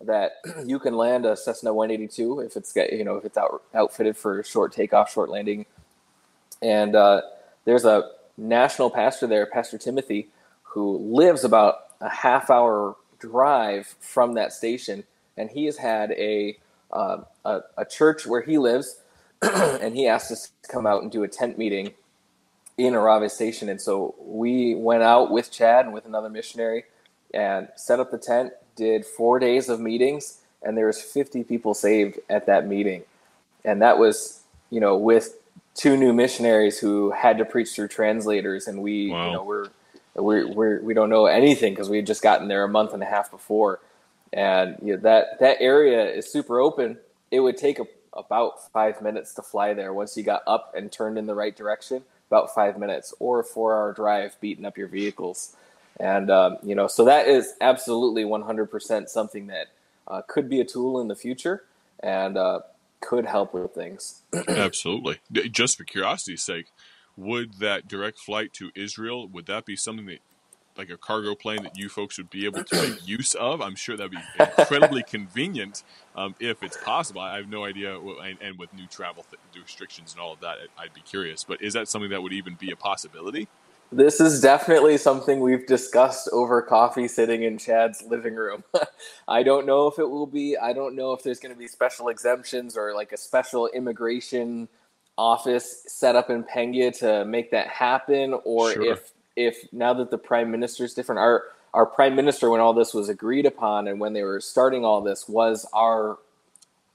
that 0.00 0.36
you 0.64 0.78
can 0.78 0.96
land 0.96 1.26
a 1.26 1.36
Cessna 1.36 1.72
182 1.72 2.40
if 2.40 2.56
it's 2.56 2.72
got, 2.72 2.92
you 2.92 3.04
know, 3.04 3.16
if 3.16 3.24
it's 3.24 3.36
out, 3.36 3.62
outfitted 3.74 4.16
for 4.16 4.42
short 4.42 4.72
takeoff, 4.72 5.12
short 5.12 5.28
landing. 5.28 5.66
And 6.60 6.96
uh, 6.96 7.22
there's 7.64 7.84
a 7.84 8.10
national 8.36 8.90
pastor 8.90 9.26
there, 9.26 9.46
Pastor 9.46 9.78
Timothy, 9.78 10.28
who 10.62 10.96
lives 10.98 11.44
about 11.44 11.80
a 12.00 12.08
half 12.08 12.50
hour 12.50 12.96
drive 13.18 13.94
from 14.00 14.34
that 14.34 14.52
station, 14.52 15.04
and 15.36 15.50
he 15.50 15.66
has 15.66 15.76
had 15.76 16.12
a 16.12 16.58
uh, 16.92 17.22
a, 17.44 17.60
a, 17.78 17.84
church 17.86 18.26
where 18.26 18.42
he 18.42 18.58
lives, 18.58 18.96
and 19.80 19.94
he 19.94 20.06
asked 20.06 20.30
us 20.30 20.52
to 20.62 20.68
come 20.68 20.86
out 20.86 21.02
and 21.02 21.10
do 21.10 21.22
a 21.22 21.28
tent 21.28 21.58
meeting 21.58 21.92
in 22.78 22.94
Arave 22.94 23.30
Station. 23.30 23.68
And 23.68 23.80
so 23.80 24.14
we 24.18 24.74
went 24.74 25.02
out 25.02 25.30
with 25.30 25.50
Chad 25.50 25.84
and 25.84 25.94
with 25.94 26.06
another 26.06 26.30
missionary 26.30 26.84
and 27.34 27.68
set 27.76 28.00
up 28.00 28.10
the 28.10 28.18
tent, 28.18 28.52
did 28.76 29.04
four 29.04 29.38
days 29.38 29.68
of 29.68 29.80
meetings, 29.80 30.38
and 30.62 30.76
there 30.76 30.86
was 30.86 31.00
50 31.00 31.44
people 31.44 31.74
saved 31.74 32.18
at 32.30 32.46
that 32.46 32.66
meeting. 32.66 33.02
And 33.64 33.82
that 33.82 33.98
was, 33.98 34.42
you 34.70 34.80
know, 34.80 34.96
with 34.96 35.36
two 35.74 35.96
new 35.96 36.12
missionaries 36.12 36.78
who 36.78 37.10
had 37.10 37.38
to 37.38 37.44
preach 37.44 37.70
through 37.70 37.88
translators, 37.88 38.66
and 38.66 38.82
we, 38.82 39.10
wow. 39.10 39.26
you 39.26 39.32
know, 39.32 39.42
we're 39.44 39.66
we're, 40.14 40.46
we're 40.46 40.82
we 40.82 40.94
don't 40.94 41.08
know 41.08 41.26
anything 41.26 41.72
because 41.72 41.88
we 41.88 41.96
had 41.96 42.06
just 42.06 42.22
gotten 42.22 42.48
there 42.48 42.64
a 42.64 42.68
month 42.68 42.92
and 42.92 43.02
a 43.02 43.06
half 43.06 43.30
before, 43.30 43.80
and 44.32 44.76
you 44.82 44.94
know, 44.94 45.00
that 45.02 45.40
that 45.40 45.58
area 45.60 46.04
is 46.04 46.30
super 46.30 46.60
open. 46.60 46.98
It 47.30 47.40
would 47.40 47.56
take 47.56 47.78
a, 47.78 47.84
about 48.14 48.72
five 48.72 49.02
minutes 49.02 49.34
to 49.34 49.42
fly 49.42 49.74
there 49.74 49.92
once 49.92 50.16
you 50.16 50.22
got 50.22 50.42
up 50.46 50.74
and 50.76 50.92
turned 50.92 51.18
in 51.18 51.26
the 51.26 51.34
right 51.34 51.56
direction. 51.56 52.04
About 52.30 52.54
five 52.54 52.78
minutes, 52.78 53.14
or 53.20 53.40
a 53.40 53.44
four-hour 53.44 53.92
drive, 53.92 54.36
beating 54.40 54.64
up 54.64 54.78
your 54.78 54.88
vehicles, 54.88 55.56
and 56.00 56.30
um, 56.30 56.58
you 56.62 56.74
know, 56.74 56.88
so 56.88 57.04
that 57.04 57.28
is 57.28 57.54
absolutely 57.60 58.24
100% 58.24 59.08
something 59.08 59.48
that 59.48 59.68
uh, 60.08 60.22
could 60.26 60.48
be 60.48 60.60
a 60.60 60.64
tool 60.64 61.00
in 61.00 61.08
the 61.08 61.16
future. 61.16 61.64
and 62.00 62.36
uh, 62.38 62.60
could 63.00 63.26
help 63.26 63.54
with 63.54 63.74
things. 63.74 64.22
Absolutely. 64.48 65.20
Just 65.50 65.78
for 65.78 65.84
curiosity's 65.84 66.42
sake, 66.42 66.66
would 67.16 67.54
that 67.54 67.88
direct 67.88 68.18
flight 68.18 68.52
to 68.54 68.70
Israel 68.74 69.28
would 69.28 69.46
that 69.46 69.66
be 69.66 69.76
something 69.76 70.06
that 70.06 70.20
like 70.76 70.90
a 70.90 70.96
cargo 70.96 71.34
plane 71.34 71.62
that 71.62 71.76
you 71.76 71.88
folks 71.88 72.18
would 72.18 72.30
be 72.30 72.44
able 72.44 72.64
to 72.64 72.82
make 72.82 73.06
use 73.06 73.34
of. 73.34 73.60
I'm 73.60 73.76
sure 73.76 73.96
that'd 73.96 74.10
be 74.10 74.18
incredibly 74.38 75.02
convenient 75.02 75.82
um, 76.16 76.34
if 76.40 76.62
it's 76.62 76.76
possible. 76.76 77.20
I 77.20 77.36
have 77.36 77.48
no 77.48 77.64
idea, 77.64 77.98
and, 77.98 78.38
and 78.40 78.58
with 78.58 78.72
new 78.72 78.86
travel 78.86 79.24
th- 79.30 79.62
restrictions 79.62 80.12
and 80.12 80.20
all 80.20 80.32
of 80.32 80.40
that, 80.40 80.58
I'd 80.78 80.94
be 80.94 81.02
curious. 81.02 81.44
But 81.44 81.62
is 81.62 81.72
that 81.74 81.88
something 81.88 82.10
that 82.10 82.22
would 82.22 82.32
even 82.32 82.54
be 82.54 82.70
a 82.70 82.76
possibility? 82.76 83.48
This 83.92 84.20
is 84.20 84.40
definitely 84.40 84.96
something 84.96 85.40
we've 85.40 85.66
discussed 85.66 86.30
over 86.32 86.62
coffee 86.62 87.06
sitting 87.06 87.42
in 87.42 87.58
Chad's 87.58 88.02
living 88.02 88.34
room. 88.34 88.64
I 89.28 89.42
don't 89.42 89.66
know 89.66 89.86
if 89.86 89.98
it 89.98 90.08
will 90.08 90.26
be. 90.26 90.56
I 90.56 90.72
don't 90.72 90.96
know 90.96 91.12
if 91.12 91.22
there's 91.22 91.38
going 91.38 91.54
to 91.54 91.58
be 91.58 91.68
special 91.68 92.08
exemptions 92.08 92.74
or 92.74 92.94
like 92.94 93.12
a 93.12 93.18
special 93.18 93.68
immigration 93.68 94.68
office 95.18 95.82
set 95.86 96.16
up 96.16 96.30
in 96.30 96.42
Pangia 96.42 96.96
to 97.00 97.26
make 97.26 97.50
that 97.50 97.68
happen, 97.68 98.34
or 98.44 98.72
sure. 98.72 98.92
if 98.92 99.12
if 99.36 99.72
now 99.72 99.92
that 99.94 100.10
the 100.10 100.18
prime 100.18 100.50
minister 100.50 100.84
is 100.84 100.94
different, 100.94 101.18
our 101.18 101.44
our 101.74 101.86
prime 101.86 102.14
minister 102.14 102.50
when 102.50 102.60
all 102.60 102.74
this 102.74 102.92
was 102.92 103.08
agreed 103.08 103.46
upon 103.46 103.88
and 103.88 103.98
when 103.98 104.12
they 104.12 104.22
were 104.22 104.40
starting 104.40 104.84
all 104.84 105.00
this 105.00 105.28
was 105.28 105.66
our 105.72 106.18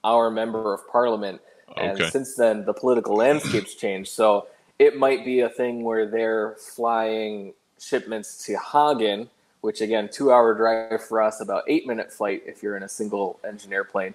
our 0.04 0.30
member 0.30 0.73
of 0.73 0.88
parliament, 0.88 1.41
and 1.76 1.97
since 2.12 2.36
then 2.36 2.65
the 2.65 2.73
political 2.73 3.15
landscape's 3.15 3.76
changed. 3.76 4.10
So 4.10 4.47
it 4.80 4.97
might 4.97 5.26
be 5.26 5.41
a 5.41 5.50
thing 5.50 5.84
where 5.84 6.06
they're 6.06 6.56
flying 6.60 7.54
shipments 7.80 8.45
to 8.45 8.58
Hagen, 8.58 9.30
which 9.62 9.82
again 9.82 10.10
two 10.12 10.32
hour 10.32 10.54
drive 10.54 11.04
for 11.04 11.21
us, 11.21 11.41
about 11.41 11.63
eight 11.67 11.88
minute 11.88 12.12
flight 12.12 12.43
if 12.45 12.62
you're 12.62 12.78
in 12.78 12.84
a 12.84 12.89
single 12.89 13.39
engine 13.47 13.73
airplane. 13.73 14.13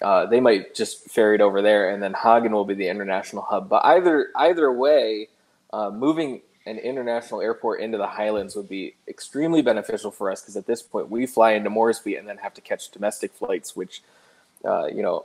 Uh, 0.00 0.26
they 0.26 0.40
might 0.40 0.74
just 0.74 1.08
ferry 1.10 1.36
it 1.36 1.40
over 1.40 1.62
there, 1.62 1.90
and 1.90 2.02
then 2.02 2.12
Hagen 2.14 2.52
will 2.52 2.64
be 2.64 2.74
the 2.74 2.88
international 2.88 3.42
hub. 3.42 3.68
But 3.68 3.84
either 3.84 4.28
either 4.36 4.70
way, 4.72 5.28
uh, 5.72 5.90
moving 5.90 6.42
an 6.66 6.78
international 6.78 7.40
airport 7.40 7.80
into 7.80 7.98
the 7.98 8.06
Highlands 8.06 8.54
would 8.56 8.68
be 8.68 8.94
extremely 9.08 9.62
beneficial 9.62 10.10
for 10.10 10.30
us 10.30 10.40
because 10.40 10.56
at 10.56 10.66
this 10.66 10.82
point 10.82 11.10
we 11.10 11.26
fly 11.26 11.52
into 11.52 11.70
Moresby 11.70 12.16
and 12.16 12.28
then 12.28 12.38
have 12.38 12.54
to 12.54 12.60
catch 12.60 12.90
domestic 12.90 13.32
flights, 13.32 13.74
which, 13.74 14.02
uh, 14.64 14.86
you 14.86 15.02
know, 15.02 15.24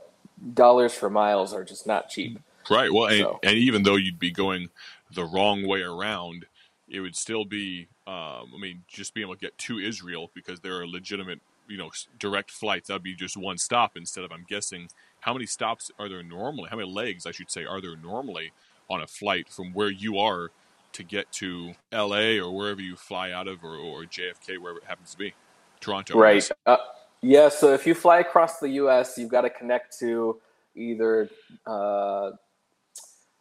dollars 0.54 0.94
for 0.94 1.08
miles 1.08 1.54
are 1.54 1.64
just 1.64 1.86
not 1.86 2.08
cheap. 2.08 2.40
Right. 2.70 2.92
Well, 2.92 3.06
and, 3.06 3.20
so. 3.20 3.40
and, 3.42 3.56
even 3.56 3.82
though 3.82 3.96
you'd 3.96 4.18
be 4.18 4.30
going 4.30 4.68
the 5.12 5.24
wrong 5.24 5.66
way 5.66 5.80
around, 5.82 6.46
it 6.88 7.00
would 7.00 7.16
still 7.16 7.44
be, 7.44 7.88
um, 8.06 8.52
I 8.54 8.58
mean, 8.60 8.82
just 8.88 9.14
being 9.14 9.26
able 9.26 9.36
to 9.36 9.40
get 9.40 9.56
to 9.58 9.78
Israel 9.78 10.30
because 10.34 10.60
there 10.60 10.78
are 10.80 10.86
legitimate, 10.86 11.40
you 11.68 11.78
know, 11.78 11.90
direct 12.18 12.50
flights. 12.50 12.88
That'd 12.88 13.02
be 13.02 13.14
just 13.14 13.36
one 13.36 13.58
stop 13.58 13.96
instead 13.96 14.24
of, 14.24 14.32
I'm 14.32 14.44
guessing, 14.48 14.88
how 15.20 15.32
many 15.32 15.46
stops 15.46 15.90
are 15.98 16.08
there 16.08 16.22
normally? 16.22 16.68
How 16.70 16.76
many 16.76 16.90
legs, 16.90 17.26
I 17.26 17.30
should 17.30 17.50
say, 17.50 17.64
are 17.64 17.80
there 17.80 17.96
normally 17.96 18.52
on 18.90 19.02
a 19.02 19.06
flight 19.06 19.48
from 19.48 19.72
where 19.72 19.90
you 19.90 20.18
are 20.18 20.50
to 20.92 21.02
get 21.02 21.30
to 21.32 21.74
LA 21.92 22.38
or 22.38 22.54
wherever 22.54 22.80
you 22.80 22.96
fly 22.96 23.30
out 23.30 23.48
of, 23.48 23.64
or, 23.64 23.76
or 23.76 24.04
JFK, 24.04 24.58
wherever 24.58 24.78
it 24.78 24.84
happens 24.84 25.12
to 25.12 25.18
be, 25.18 25.34
Toronto. 25.80 26.18
Right. 26.18 26.48
Uh, 26.66 26.76
yeah. 27.20 27.48
So 27.48 27.74
if 27.74 27.86
you 27.86 27.94
fly 27.94 28.18
across 28.20 28.58
the 28.58 28.68
U.S., 28.70 29.16
you've 29.18 29.30
got 29.30 29.42
to 29.42 29.50
connect 29.50 29.98
to 30.00 30.40
either 30.74 31.28
uh, 31.66 32.32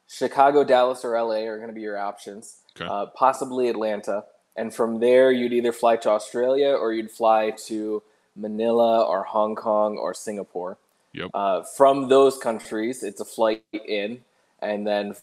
Chicago, 0.07 0.63
Dallas, 0.63 1.03
or 1.03 1.19
LA 1.19 1.45
are 1.45 1.57
going 1.57 1.69
to 1.69 1.75
be 1.75 1.81
your 1.81 1.97
options. 1.97 2.57
Okay. 2.79 2.88
Uh, 2.89 3.07
possibly 3.07 3.69
Atlanta, 3.69 4.23
and 4.55 4.73
from 4.73 4.99
there 4.99 5.31
you'd 5.31 5.53
either 5.53 5.71
fly 5.71 5.95
to 5.97 6.10
Australia 6.10 6.69
or 6.69 6.93
you'd 6.93 7.12
fly 7.12 7.51
to 7.65 8.03
Manila 8.36 9.03
or 9.03 9.23
Hong 9.23 9.55
Kong 9.55 9.97
or 9.97 10.13
Singapore. 10.13 10.77
Yep. 11.13 11.31
Uh, 11.33 11.63
from 11.63 12.10
those 12.10 12.38
countries, 12.38 13.03
it's 13.03 13.19
a 13.19 13.25
flight 13.25 13.63
in, 13.73 14.19
and 14.62 14.86
then 14.86 15.15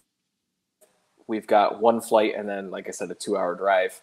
we've 1.27 1.47
got 1.47 1.81
one 1.81 2.01
flight 2.01 2.35
and 2.37 2.49
then, 2.49 2.71
like 2.71 2.89
I 2.89 2.91
said, 2.91 3.11
a 3.11 3.15
two-hour 3.15 3.55
drive 3.57 4.01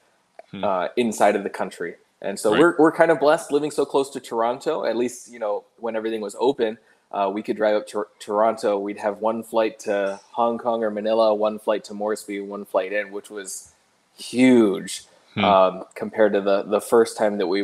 hmm. 0.51 0.63
uh, 0.63 0.87
inside 0.97 1.35
of 1.35 1.43
the 1.43 1.49
country. 1.49 1.95
And 2.21 2.39
so 2.39 2.51
right. 2.51 2.59
we're 2.59 2.75
we're 2.77 2.91
kind 2.91 3.09
of 3.09 3.19
blessed 3.19 3.51
living 3.51 3.71
so 3.71 3.83
close 3.83 4.09
to 4.11 4.19
Toronto. 4.19 4.85
At 4.85 4.95
least 4.95 5.31
you 5.31 5.39
know 5.39 5.65
when 5.77 5.95
everything 5.95 6.21
was 6.21 6.35
open, 6.39 6.77
uh, 7.11 7.31
we 7.33 7.41
could 7.41 7.57
drive 7.57 7.75
up 7.75 7.87
to 7.87 8.05
Toronto. 8.19 8.77
We'd 8.77 8.99
have 8.99 9.19
one 9.19 9.43
flight 9.43 9.79
to 9.81 10.19
Hong 10.31 10.59
Kong 10.59 10.83
or 10.83 10.91
Manila, 10.91 11.33
one 11.33 11.57
flight 11.57 11.83
to 11.85 11.93
Moresby, 11.93 12.39
one 12.41 12.65
flight 12.65 12.93
in, 12.93 13.11
which 13.11 13.31
was 13.31 13.73
huge 14.15 15.03
hmm. 15.33 15.43
um, 15.43 15.83
compared 15.95 16.33
to 16.33 16.41
the 16.41 16.63
the 16.63 16.81
first 16.81 17.17
time 17.17 17.39
that 17.39 17.47
we 17.47 17.63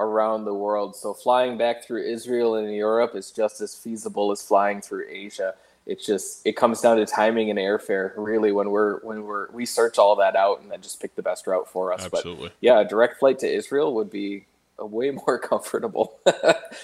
around 0.00 0.44
the 0.44 0.54
world. 0.54 0.96
So 0.96 1.14
flying 1.14 1.56
back 1.56 1.84
through 1.84 2.04
Israel 2.04 2.56
and 2.56 2.74
Europe 2.74 3.14
is 3.14 3.30
just 3.30 3.60
as 3.60 3.74
feasible 3.74 4.32
as 4.32 4.42
flying 4.42 4.80
through 4.80 5.06
Asia. 5.08 5.54
It's 5.86 6.06
just 6.06 6.46
it 6.46 6.56
comes 6.56 6.80
down 6.80 6.96
to 6.96 7.06
timing 7.06 7.50
and 7.50 7.58
airfare 7.58 8.12
really 8.16 8.52
when 8.52 8.70
we're 8.70 9.00
when 9.00 9.24
we're 9.24 9.50
we 9.50 9.66
search 9.66 9.98
all 9.98 10.16
that 10.16 10.34
out 10.34 10.62
and 10.62 10.70
then 10.70 10.80
just 10.80 11.00
pick 11.00 11.14
the 11.14 11.22
best 11.22 11.46
route 11.46 11.68
for 11.68 11.92
us. 11.92 12.04
Absolutely. 12.04 12.48
But 12.48 12.56
yeah, 12.60 12.80
a 12.80 12.84
direct 12.84 13.18
flight 13.18 13.38
to 13.40 13.52
Israel 13.52 13.94
would 13.94 14.10
be 14.10 14.46
a 14.78 14.86
way 14.86 15.10
more 15.26 15.38
comfortable. 15.38 16.18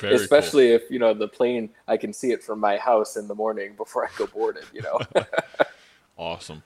Especially 0.03 0.68
cool. 0.68 0.77
if, 0.77 0.90
you 0.90 0.99
know, 0.99 1.14
the 1.14 1.29
plane 1.29 1.70
I 1.88 1.96
can 1.96 2.12
see 2.12 2.31
it 2.31 2.42
from 2.42 2.61
my 2.61 2.77
house 2.77 3.16
in 3.16 3.27
the 3.27 3.35
morning 3.35 3.75
before 3.77 4.05
I 4.05 4.09
go 4.16 4.27
board 4.27 4.57
it, 4.57 4.64
you 4.73 4.83
know. 4.83 5.01
awesome. 6.18 6.62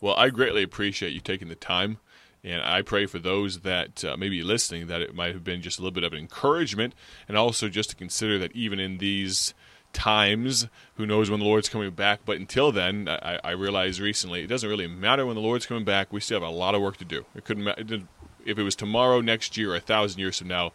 Well, 0.00 0.14
I 0.16 0.30
greatly 0.30 0.62
appreciate 0.62 1.12
you 1.12 1.20
taking 1.20 1.48
the 1.48 1.54
time 1.54 1.98
and 2.44 2.62
I 2.62 2.82
pray 2.82 3.06
for 3.06 3.18
those 3.18 3.60
that 3.60 4.04
uh, 4.04 4.16
may 4.16 4.28
be 4.28 4.42
listening 4.42 4.86
that 4.88 5.00
it 5.00 5.14
might 5.14 5.34
have 5.34 5.44
been 5.44 5.62
just 5.62 5.78
a 5.78 5.82
little 5.82 5.94
bit 5.94 6.04
of 6.04 6.12
an 6.12 6.18
encouragement, 6.18 6.94
and 7.28 7.36
also 7.36 7.68
just 7.68 7.90
to 7.90 7.96
consider 7.96 8.38
that 8.38 8.52
even 8.52 8.80
in 8.80 8.98
these 8.98 9.54
times, 9.92 10.66
who 10.96 11.06
knows 11.06 11.30
when 11.30 11.40
the 11.40 11.46
Lord's 11.46 11.68
coming 11.68 11.90
back. 11.90 12.20
But 12.24 12.38
until 12.38 12.72
then, 12.72 13.08
I, 13.08 13.38
I 13.44 13.50
realized 13.50 14.00
recently 14.00 14.42
it 14.42 14.48
doesn't 14.48 14.68
really 14.68 14.86
matter 14.86 15.26
when 15.26 15.36
the 15.36 15.42
Lord's 15.42 15.66
coming 15.66 15.84
back. 15.84 16.12
We 16.12 16.20
still 16.20 16.40
have 16.40 16.48
a 16.48 16.54
lot 16.54 16.74
of 16.74 16.80
work 16.80 16.96
to 16.98 17.04
do. 17.04 17.26
It 17.34 17.44
couldn't 17.44 17.64
matter 17.64 18.02
if 18.44 18.58
it 18.58 18.62
was 18.62 18.74
tomorrow, 18.74 19.20
next 19.20 19.56
year, 19.56 19.72
or 19.72 19.76
a 19.76 19.80
thousand 19.80 20.18
years 20.18 20.38
from 20.38 20.48
now 20.48 20.72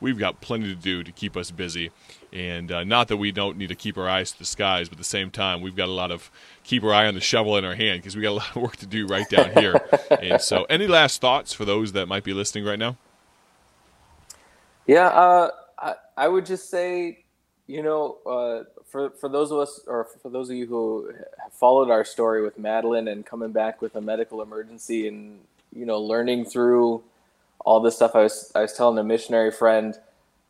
we've 0.00 0.18
got 0.18 0.40
plenty 0.40 0.68
to 0.68 0.74
do 0.74 1.02
to 1.02 1.12
keep 1.12 1.36
us 1.36 1.50
busy. 1.50 1.90
And 2.32 2.70
uh, 2.70 2.84
not 2.84 3.08
that 3.08 3.16
we 3.16 3.32
don't 3.32 3.56
need 3.56 3.68
to 3.68 3.74
keep 3.74 3.98
our 3.98 4.08
eyes 4.08 4.32
to 4.32 4.38
the 4.38 4.44
skies, 4.44 4.88
but 4.88 4.94
at 4.94 4.98
the 4.98 5.04
same 5.04 5.30
time, 5.30 5.60
we've 5.60 5.76
got 5.76 5.88
a 5.88 5.92
lot 5.92 6.10
of 6.10 6.30
keep 6.64 6.84
our 6.84 6.92
eye 6.92 7.06
on 7.06 7.14
the 7.14 7.20
shovel 7.20 7.56
in 7.56 7.64
our 7.64 7.74
hand 7.74 8.00
because 8.00 8.16
we 8.16 8.22
got 8.22 8.30
a 8.30 8.40
lot 8.40 8.56
of 8.56 8.62
work 8.62 8.76
to 8.76 8.86
do 8.86 9.06
right 9.06 9.28
down 9.28 9.52
here. 9.52 9.80
and 10.22 10.40
so, 10.40 10.64
any 10.70 10.86
last 10.86 11.20
thoughts 11.20 11.52
for 11.52 11.64
those 11.64 11.92
that 11.92 12.06
might 12.06 12.24
be 12.24 12.32
listening 12.32 12.64
right 12.64 12.78
now? 12.78 12.96
Yeah, 14.86 15.08
uh, 15.08 15.50
I, 15.78 15.94
I, 16.16 16.28
would 16.28 16.46
just 16.46 16.70
say, 16.70 17.24
you 17.66 17.82
know, 17.82 18.18
uh, 18.26 18.64
for 18.86 19.10
for 19.10 19.28
those 19.28 19.50
of 19.50 19.58
us, 19.58 19.80
or 19.86 20.06
for 20.22 20.30
those 20.30 20.50
of 20.50 20.56
you 20.56 20.66
who 20.66 21.12
have 21.42 21.52
followed 21.52 21.90
our 21.90 22.04
story 22.04 22.42
with 22.42 22.58
Madeline 22.58 23.08
and 23.08 23.26
coming 23.26 23.52
back 23.52 23.82
with 23.82 23.96
a 23.96 24.00
medical 24.00 24.42
emergency, 24.42 25.08
and 25.08 25.40
you 25.74 25.84
know, 25.84 26.00
learning 26.00 26.44
through 26.44 27.02
all 27.64 27.80
this 27.80 27.96
stuff. 27.96 28.14
I 28.14 28.22
was 28.22 28.52
I 28.54 28.62
was 28.62 28.72
telling 28.72 28.98
a 28.98 29.04
missionary 29.04 29.50
friend 29.50 29.98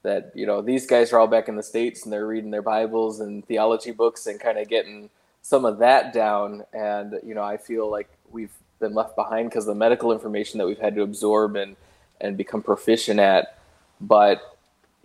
that 0.02 0.32
you 0.34 0.46
know 0.46 0.62
these 0.62 0.86
guys 0.86 1.12
are 1.12 1.18
all 1.18 1.26
back 1.26 1.48
in 1.48 1.56
the 1.56 1.62
states 1.62 2.04
and 2.04 2.12
they're 2.12 2.26
reading 2.26 2.50
their 2.50 2.62
Bibles 2.62 3.20
and 3.20 3.46
theology 3.46 3.90
books 3.90 4.26
and 4.26 4.40
kind 4.40 4.58
of 4.58 4.68
getting 4.68 5.10
some 5.42 5.64
of 5.64 5.78
that 5.78 6.12
down. 6.12 6.64
And 6.72 7.20
you 7.24 7.34
know 7.34 7.42
I 7.42 7.56
feel 7.56 7.90
like 7.90 8.08
we've 8.30 8.52
been 8.78 8.94
left 8.94 9.16
behind 9.16 9.50
because 9.50 9.66
the 9.66 9.74
medical 9.74 10.12
information 10.12 10.58
that 10.58 10.66
we've 10.66 10.78
had 10.78 10.94
to 10.94 11.02
absorb 11.02 11.56
and 11.56 11.76
and 12.20 12.36
become 12.36 12.62
proficient 12.62 13.20
at. 13.20 13.58
But 14.00 14.56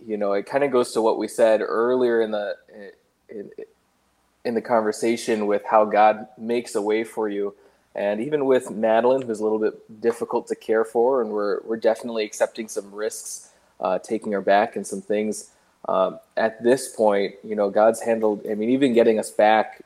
you 0.06 0.16
know 0.16 0.32
it 0.32 0.46
kind 0.46 0.64
of 0.64 0.70
goes 0.70 0.92
to 0.92 1.02
what 1.02 1.18
we 1.18 1.28
said 1.28 1.60
earlier 1.60 2.20
in 2.20 2.30
the 2.30 2.56
in, 3.28 3.50
in 4.44 4.54
the 4.54 4.62
conversation 4.62 5.46
with 5.46 5.62
how 5.68 5.84
God 5.84 6.28
makes 6.38 6.76
a 6.76 6.80
way 6.82 7.02
for 7.02 7.28
you 7.28 7.54
and 7.96 8.20
even 8.20 8.44
with 8.44 8.70
Madeline, 8.70 9.22
who's 9.22 9.40
a 9.40 9.44
little 9.44 9.58
bit 9.58 10.02
difficult 10.02 10.46
to 10.48 10.54
care 10.54 10.84
for, 10.84 11.22
and 11.22 11.30
we're, 11.30 11.60
we're 11.64 11.78
definitely 11.78 12.24
accepting 12.24 12.68
some 12.68 12.94
risks, 12.94 13.50
uh, 13.80 13.98
taking 13.98 14.32
her 14.32 14.42
back 14.42 14.76
and 14.76 14.86
some 14.86 15.02
things. 15.02 15.50
Um, 15.88 16.20
at 16.36 16.62
this 16.62 16.94
point, 16.94 17.36
you 17.42 17.56
know, 17.56 17.70
God's 17.70 18.02
handled, 18.02 18.46
I 18.50 18.54
mean, 18.54 18.70
even 18.70 18.92
getting 18.92 19.18
us 19.18 19.30
back 19.30 19.82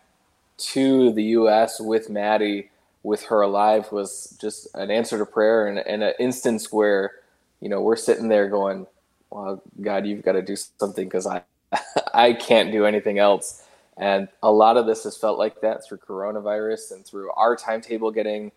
to 0.59 1.13
the 1.13 1.23
U.S. 1.25 1.81
with 1.81 2.11
Maddie, 2.11 2.71
with 3.05 3.25
her 3.27 3.43
alive, 3.43 3.93
was 3.93 4.37
just 4.41 4.69
an 4.75 4.91
answer 4.91 5.17
to 5.19 5.27
prayer 5.27 5.69
and, 5.69 5.79
and 5.79 6.03
an 6.03 6.15
instance 6.19 6.73
where, 6.73 7.13
you 7.61 7.69
know, 7.69 7.81
we're 7.81 7.97
sitting 7.97 8.29
there 8.29 8.49
going, 8.49 8.87
well, 9.31 9.63
God, 9.81 10.07
you've 10.07 10.25
got 10.25 10.33
to 10.33 10.43
do 10.43 10.57
something 10.57 11.07
because 11.07 11.29
I, 11.29 11.43
I 12.15 12.33
can't 12.33 12.73
do 12.73 12.87
anything 12.87 13.21
else. 13.21 13.65
And 14.01 14.29
a 14.43 14.51
lot 14.51 14.79
of 14.79 14.87
this 14.87 15.05
has 15.05 15.17
felt 15.17 15.39
like 15.39 15.61
that 15.61 15.85
through 15.85 15.99
coronavirus 15.99 16.93
and 16.93 17.05
through 17.05 17.31
our 17.33 17.55
timetable 17.55 18.11
getting 18.11 18.51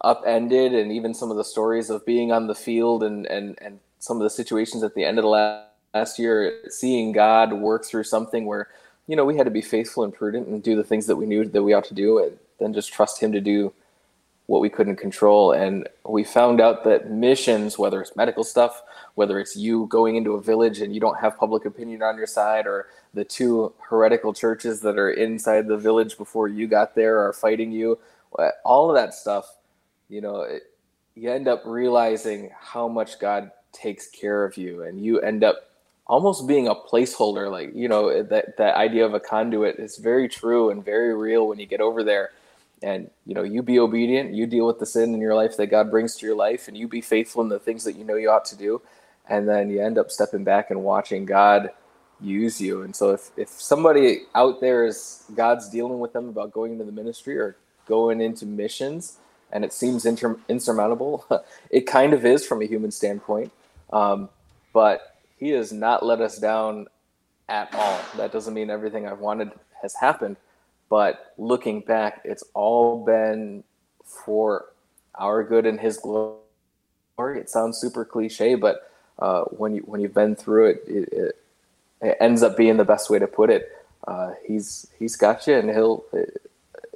upended, 0.00 0.72
and 0.72 0.90
even 0.90 1.12
some 1.12 1.30
of 1.30 1.36
the 1.36 1.44
stories 1.44 1.90
of 1.90 2.04
being 2.06 2.32
on 2.32 2.46
the 2.46 2.54
field 2.54 3.02
and, 3.02 3.26
and, 3.26 3.58
and 3.60 3.78
some 3.98 4.16
of 4.16 4.22
the 4.22 4.30
situations 4.30 4.82
at 4.82 4.94
the 4.94 5.04
end 5.04 5.18
of 5.18 5.22
the 5.22 5.28
last, 5.28 5.68
last 5.92 6.18
year, 6.18 6.60
seeing 6.68 7.12
God 7.12 7.52
work 7.52 7.84
through 7.84 8.04
something 8.04 8.46
where, 8.46 8.68
you 9.06 9.16
know, 9.16 9.24
we 9.24 9.36
had 9.36 9.44
to 9.44 9.50
be 9.50 9.62
faithful 9.62 10.02
and 10.02 10.12
prudent 10.12 10.48
and 10.48 10.62
do 10.62 10.76
the 10.76 10.84
things 10.84 11.06
that 11.06 11.16
we 11.16 11.26
knew 11.26 11.44
that 11.44 11.62
we 11.62 11.74
ought 11.74 11.84
to 11.84 11.94
do, 11.94 12.18
and 12.18 12.38
then 12.58 12.74
just 12.74 12.92
trust 12.92 13.20
Him 13.20 13.32
to 13.32 13.40
do 13.40 13.72
what 14.46 14.60
we 14.60 14.68
couldn't 14.68 14.96
control. 14.96 15.52
And 15.52 15.88
we 16.04 16.24
found 16.24 16.60
out 16.60 16.84
that 16.84 17.10
missions, 17.10 17.78
whether 17.78 18.00
it's 18.00 18.16
medical 18.16 18.44
stuff, 18.44 18.82
whether 19.16 19.40
it's 19.40 19.56
you 19.56 19.86
going 19.88 20.16
into 20.16 20.32
a 20.32 20.40
village 20.40 20.80
and 20.80 20.94
you 20.94 21.00
don't 21.00 21.18
have 21.18 21.36
public 21.36 21.64
opinion 21.64 22.02
on 22.02 22.16
your 22.16 22.26
side, 22.26 22.66
or 22.66 22.86
the 23.14 23.24
two 23.24 23.72
heretical 23.90 24.32
churches 24.32 24.80
that 24.82 24.98
are 24.98 25.10
inside 25.10 25.66
the 25.66 25.76
village 25.76 26.16
before 26.16 26.48
you 26.48 26.68
got 26.68 26.94
there 26.94 27.18
are 27.18 27.32
fighting 27.32 27.72
you, 27.72 27.98
uh, 28.38 28.50
all 28.64 28.90
of 28.90 28.94
that 28.94 29.14
stuff, 29.14 29.56
you 30.08 30.20
know, 30.20 30.42
it, 30.42 30.62
you 31.14 31.30
end 31.32 31.48
up 31.48 31.62
realizing 31.64 32.50
how 32.60 32.86
much 32.88 33.18
God 33.18 33.50
takes 33.72 34.06
care 34.08 34.44
of 34.44 34.56
you, 34.56 34.82
and 34.82 35.00
you 35.02 35.20
end 35.20 35.42
up 35.42 35.56
almost 36.06 36.46
being 36.46 36.68
a 36.68 36.74
placeholder. 36.74 37.50
Like 37.50 37.72
you 37.74 37.88
know 37.88 38.22
that 38.22 38.56
that 38.58 38.76
idea 38.76 39.06
of 39.06 39.14
a 39.14 39.20
conduit 39.20 39.78
is 39.78 39.96
very 39.96 40.28
true 40.28 40.70
and 40.70 40.84
very 40.84 41.14
real 41.14 41.48
when 41.48 41.58
you 41.58 41.66
get 41.66 41.80
over 41.80 42.04
there. 42.04 42.30
And 42.82 43.10
you 43.24 43.34
know, 43.34 43.42
you 43.42 43.62
be 43.62 43.78
obedient, 43.78 44.34
you 44.34 44.46
deal 44.46 44.66
with 44.66 44.78
the 44.78 44.84
sin 44.86 45.14
in 45.14 45.20
your 45.20 45.34
life 45.34 45.56
that 45.56 45.68
God 45.68 45.90
brings 45.90 46.14
to 46.16 46.26
your 46.26 46.36
life, 46.36 46.68
and 46.68 46.76
you 46.76 46.86
be 46.86 47.00
faithful 47.00 47.42
in 47.42 47.48
the 47.48 47.58
things 47.58 47.84
that 47.84 47.96
you 47.96 48.04
know 48.04 48.16
you 48.16 48.30
ought 48.30 48.44
to 48.46 48.56
do. 48.56 48.82
And 49.28 49.48
then 49.48 49.70
you 49.70 49.82
end 49.82 49.98
up 49.98 50.10
stepping 50.10 50.44
back 50.44 50.70
and 50.70 50.82
watching 50.82 51.24
God 51.24 51.70
use 52.20 52.60
you. 52.60 52.82
And 52.82 52.94
so 52.94 53.12
if, 53.12 53.30
if 53.36 53.48
somebody 53.48 54.22
out 54.34 54.60
there 54.60 54.86
is 54.86 55.24
God's 55.34 55.68
dealing 55.68 55.98
with 55.98 56.12
them 56.12 56.28
about 56.28 56.52
going 56.52 56.72
into 56.72 56.84
the 56.84 56.92
ministry 56.92 57.38
or 57.38 57.56
going 57.86 58.20
into 58.20 58.46
missions, 58.46 59.18
and 59.52 59.64
it 59.64 59.72
seems 59.72 60.06
inter- 60.06 60.38
insurmountable. 60.48 61.26
it 61.70 61.82
kind 61.82 62.12
of 62.12 62.24
is 62.24 62.46
from 62.46 62.62
a 62.62 62.66
human 62.66 62.90
standpoint, 62.90 63.52
um, 63.92 64.28
but 64.72 65.16
He 65.38 65.50
has 65.50 65.72
not 65.72 66.04
let 66.04 66.20
us 66.20 66.38
down 66.38 66.86
at 67.48 67.72
all. 67.74 68.00
That 68.16 68.32
doesn't 68.32 68.54
mean 68.54 68.70
everything 68.70 69.06
I've 69.06 69.20
wanted 69.20 69.52
has 69.82 69.94
happened, 69.94 70.36
but 70.88 71.32
looking 71.38 71.80
back, 71.80 72.22
it's 72.24 72.44
all 72.54 73.04
been 73.04 73.62
for 74.04 74.66
our 75.14 75.44
good 75.44 75.66
and 75.66 75.78
His 75.80 75.98
glory. 75.98 76.40
It 77.18 77.48
sounds 77.48 77.78
super 77.78 78.04
cliche, 78.04 78.56
but 78.56 78.90
uh, 79.18 79.42
when 79.44 79.74
you 79.74 79.82
when 79.82 80.00
you've 80.00 80.14
been 80.14 80.36
through 80.36 80.70
it, 80.70 80.82
it, 80.86 81.08
it, 81.12 81.36
it 82.02 82.16
ends 82.20 82.42
up 82.42 82.56
being 82.56 82.76
the 82.76 82.84
best 82.84 83.10
way 83.10 83.18
to 83.18 83.26
put 83.26 83.50
it. 83.50 83.72
Uh, 84.06 84.32
he's 84.46 84.86
he's 84.98 85.16
got 85.16 85.46
you, 85.46 85.54
and 85.54 85.70
he'll, 85.70 86.04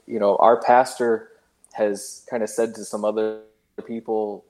you 0.06 0.18
know, 0.18 0.36
our 0.36 0.60
pastor 0.60 1.30
has 1.72 2.26
kind 2.28 2.42
of 2.42 2.48
said 2.48 2.74
to 2.74 2.84
some 2.84 3.04
other 3.04 3.40
people 3.86 4.44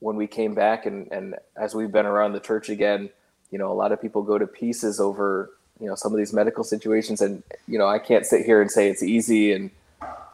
when 0.00 0.16
we 0.16 0.26
came 0.26 0.54
back 0.54 0.86
and, 0.86 1.10
and 1.12 1.34
as 1.56 1.74
we've 1.74 1.92
been 1.92 2.06
around 2.06 2.32
the 2.32 2.40
church 2.40 2.68
again, 2.68 3.08
you 3.50 3.58
know, 3.58 3.70
a 3.70 3.74
lot 3.74 3.92
of 3.92 4.00
people 4.00 4.22
go 4.22 4.36
to 4.38 4.46
pieces 4.46 5.00
over, 5.00 5.50
you 5.80 5.86
know, 5.86 5.94
some 5.94 6.12
of 6.12 6.18
these 6.18 6.32
medical 6.32 6.64
situations. 6.64 7.20
And, 7.20 7.42
you 7.68 7.78
know, 7.78 7.86
I 7.86 7.98
can't 7.98 8.26
sit 8.26 8.44
here 8.44 8.60
and 8.60 8.70
say 8.70 8.88
it's 8.88 9.02
easy 9.02 9.52
and, 9.52 9.70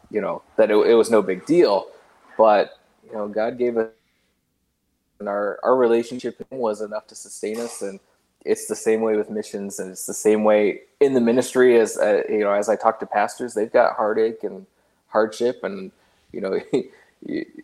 you 0.09 0.19
know, 0.19 0.41
that 0.57 0.71
it, 0.71 0.75
it 0.75 0.95
was 0.95 1.11
no 1.11 1.21
big 1.21 1.45
deal. 1.45 1.87
But, 2.37 2.79
you 3.05 3.13
know, 3.13 3.27
God 3.27 3.57
gave 3.57 3.77
us, 3.77 3.89
and 5.21 5.29
our, 5.29 5.59
our 5.63 5.77
relationship 5.77 6.45
was 6.49 6.81
enough 6.81 7.07
to 7.07 7.15
sustain 7.15 7.59
us. 7.61 7.81
And 7.81 7.99
it's 8.43 8.67
the 8.67 8.75
same 8.75 9.01
way 9.01 9.15
with 9.15 9.29
missions. 9.29 9.79
And 9.79 9.91
it's 9.91 10.05
the 10.05 10.13
same 10.13 10.43
way 10.43 10.81
in 10.99 11.13
the 11.13 11.21
ministry 11.21 11.79
as, 11.79 11.97
uh, 11.97 12.23
you 12.27 12.39
know, 12.39 12.51
as 12.51 12.67
I 12.67 12.75
talk 12.75 12.99
to 12.99 13.05
pastors, 13.05 13.53
they've 13.53 13.71
got 13.71 13.95
heartache 13.95 14.43
and 14.43 14.65
hardship 15.07 15.63
and, 15.63 15.91
you 16.33 16.41
know, 16.41 16.59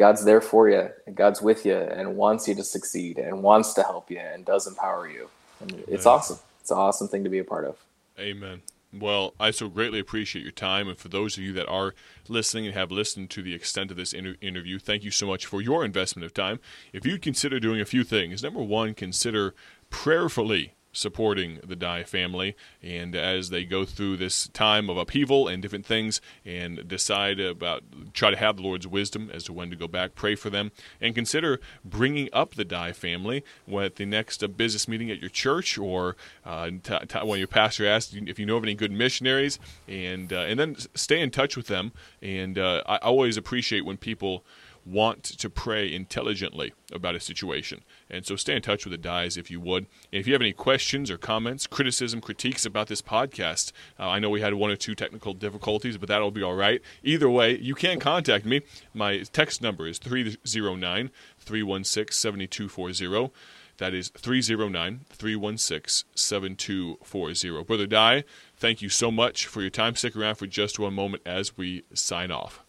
God's 0.00 0.24
there 0.24 0.40
for 0.40 0.66
you, 0.70 0.88
and 1.06 1.14
God's 1.14 1.42
with 1.42 1.66
you, 1.66 1.76
and 1.76 2.16
wants 2.16 2.48
you 2.48 2.54
to 2.54 2.64
succeed, 2.64 3.18
and 3.18 3.42
wants 3.42 3.74
to 3.74 3.82
help 3.82 4.10
you, 4.10 4.18
and 4.18 4.46
does 4.46 4.66
empower 4.66 5.06
you. 5.10 5.28
And 5.60 5.84
it's 5.88 6.06
awesome. 6.06 6.38
It's 6.62 6.70
an 6.70 6.78
awesome 6.78 7.06
thing 7.06 7.22
to 7.24 7.28
be 7.28 7.38
a 7.38 7.44
part 7.44 7.66
of. 7.66 7.76
Amen. 8.18 8.62
Well, 8.92 9.34
I 9.38 9.52
so 9.52 9.68
greatly 9.68 10.00
appreciate 10.00 10.42
your 10.42 10.50
time. 10.50 10.88
And 10.88 10.98
for 10.98 11.08
those 11.08 11.36
of 11.38 11.44
you 11.44 11.52
that 11.52 11.68
are 11.68 11.94
listening 12.28 12.66
and 12.66 12.74
have 12.74 12.90
listened 12.90 13.30
to 13.30 13.42
the 13.42 13.54
extent 13.54 13.90
of 13.90 13.96
this 13.96 14.12
inter- 14.12 14.36
interview, 14.40 14.78
thank 14.78 15.04
you 15.04 15.12
so 15.12 15.26
much 15.26 15.46
for 15.46 15.60
your 15.60 15.84
investment 15.84 16.26
of 16.26 16.34
time. 16.34 16.58
If 16.92 17.06
you'd 17.06 17.22
consider 17.22 17.60
doing 17.60 17.80
a 17.80 17.84
few 17.84 18.02
things, 18.02 18.42
number 18.42 18.62
one, 18.62 18.94
consider 18.94 19.54
prayerfully 19.90 20.74
supporting 20.92 21.60
the 21.64 21.76
Dye 21.76 22.04
family. 22.04 22.56
And 22.82 23.14
as 23.14 23.50
they 23.50 23.64
go 23.64 23.84
through 23.84 24.16
this 24.16 24.48
time 24.48 24.90
of 24.90 24.96
upheaval 24.96 25.48
and 25.48 25.62
different 25.62 25.86
things 25.86 26.20
and 26.44 26.86
decide 26.86 27.40
about 27.40 27.82
try 28.12 28.30
to 28.30 28.36
have 28.36 28.56
the 28.56 28.62
Lord's 28.62 28.86
wisdom 28.86 29.30
as 29.32 29.44
to 29.44 29.52
when 29.52 29.70
to 29.70 29.76
go 29.76 29.88
back 29.88 30.14
pray 30.14 30.34
for 30.34 30.50
them 30.50 30.72
and 31.00 31.14
consider 31.14 31.60
bringing 31.84 32.28
up 32.32 32.54
the 32.54 32.64
Dye 32.64 32.92
family 32.92 33.44
at 33.80 33.96
the 33.96 34.06
next 34.06 34.44
business 34.56 34.88
meeting 34.88 35.10
at 35.10 35.20
your 35.20 35.30
church 35.30 35.78
or 35.78 36.16
uh, 36.44 36.70
t- 36.82 36.98
t- 37.08 37.18
when 37.20 37.38
your 37.38 37.48
pastor 37.48 37.86
asks 37.86 38.14
if 38.14 38.38
you 38.38 38.46
know 38.46 38.56
of 38.56 38.64
any 38.64 38.74
good 38.74 38.92
missionaries 38.92 39.58
and 39.88 40.32
uh, 40.32 40.40
and 40.40 40.58
then 40.58 40.76
stay 40.94 41.20
in 41.20 41.30
touch 41.30 41.56
with 41.56 41.66
them. 41.66 41.92
And 42.22 42.58
uh, 42.58 42.82
I 42.86 42.96
always 42.96 43.36
appreciate 43.36 43.84
when 43.84 43.96
people 43.96 44.44
want 44.90 45.22
to 45.24 45.50
pray 45.50 45.92
intelligently 45.92 46.72
about 46.92 47.14
a 47.14 47.20
situation. 47.20 47.82
And 48.08 48.26
so 48.26 48.36
stay 48.36 48.56
in 48.56 48.62
touch 48.62 48.84
with 48.84 48.92
the 48.92 48.98
Dyes 48.98 49.36
if 49.36 49.50
you 49.50 49.60
would. 49.60 49.86
And 50.12 50.20
if 50.20 50.26
you 50.26 50.32
have 50.32 50.42
any 50.42 50.52
questions 50.52 51.10
or 51.10 51.18
comments, 51.18 51.66
criticism, 51.66 52.20
critiques 52.20 52.66
about 52.66 52.88
this 52.88 53.02
podcast, 53.02 53.72
uh, 53.98 54.08
I 54.08 54.18
know 54.18 54.30
we 54.30 54.40
had 54.40 54.54
one 54.54 54.70
or 54.70 54.76
two 54.76 54.94
technical 54.94 55.34
difficulties, 55.34 55.96
but 55.96 56.08
that'll 56.08 56.30
be 56.30 56.42
all 56.42 56.54
right. 56.54 56.80
Either 57.02 57.30
way, 57.30 57.58
you 57.58 57.74
can 57.74 58.00
contact 58.00 58.44
me. 58.44 58.62
My 58.92 59.22
text 59.32 59.62
number 59.62 59.86
is 59.86 59.98
309 59.98 61.10
316 61.38 62.12
7240. 62.12 63.32
That 63.78 63.94
is 63.94 64.10
309 64.10 65.06
316 65.08 66.06
7240. 66.14 67.64
Brother 67.64 67.86
Dye, 67.86 68.24
thank 68.56 68.82
you 68.82 68.90
so 68.90 69.10
much 69.10 69.46
for 69.46 69.62
your 69.62 69.70
time. 69.70 69.96
Stick 69.96 70.14
around 70.14 70.34
for 70.34 70.46
just 70.46 70.78
one 70.78 70.94
moment 70.94 71.22
as 71.24 71.56
we 71.56 71.84
sign 71.94 72.30
off. 72.30 72.62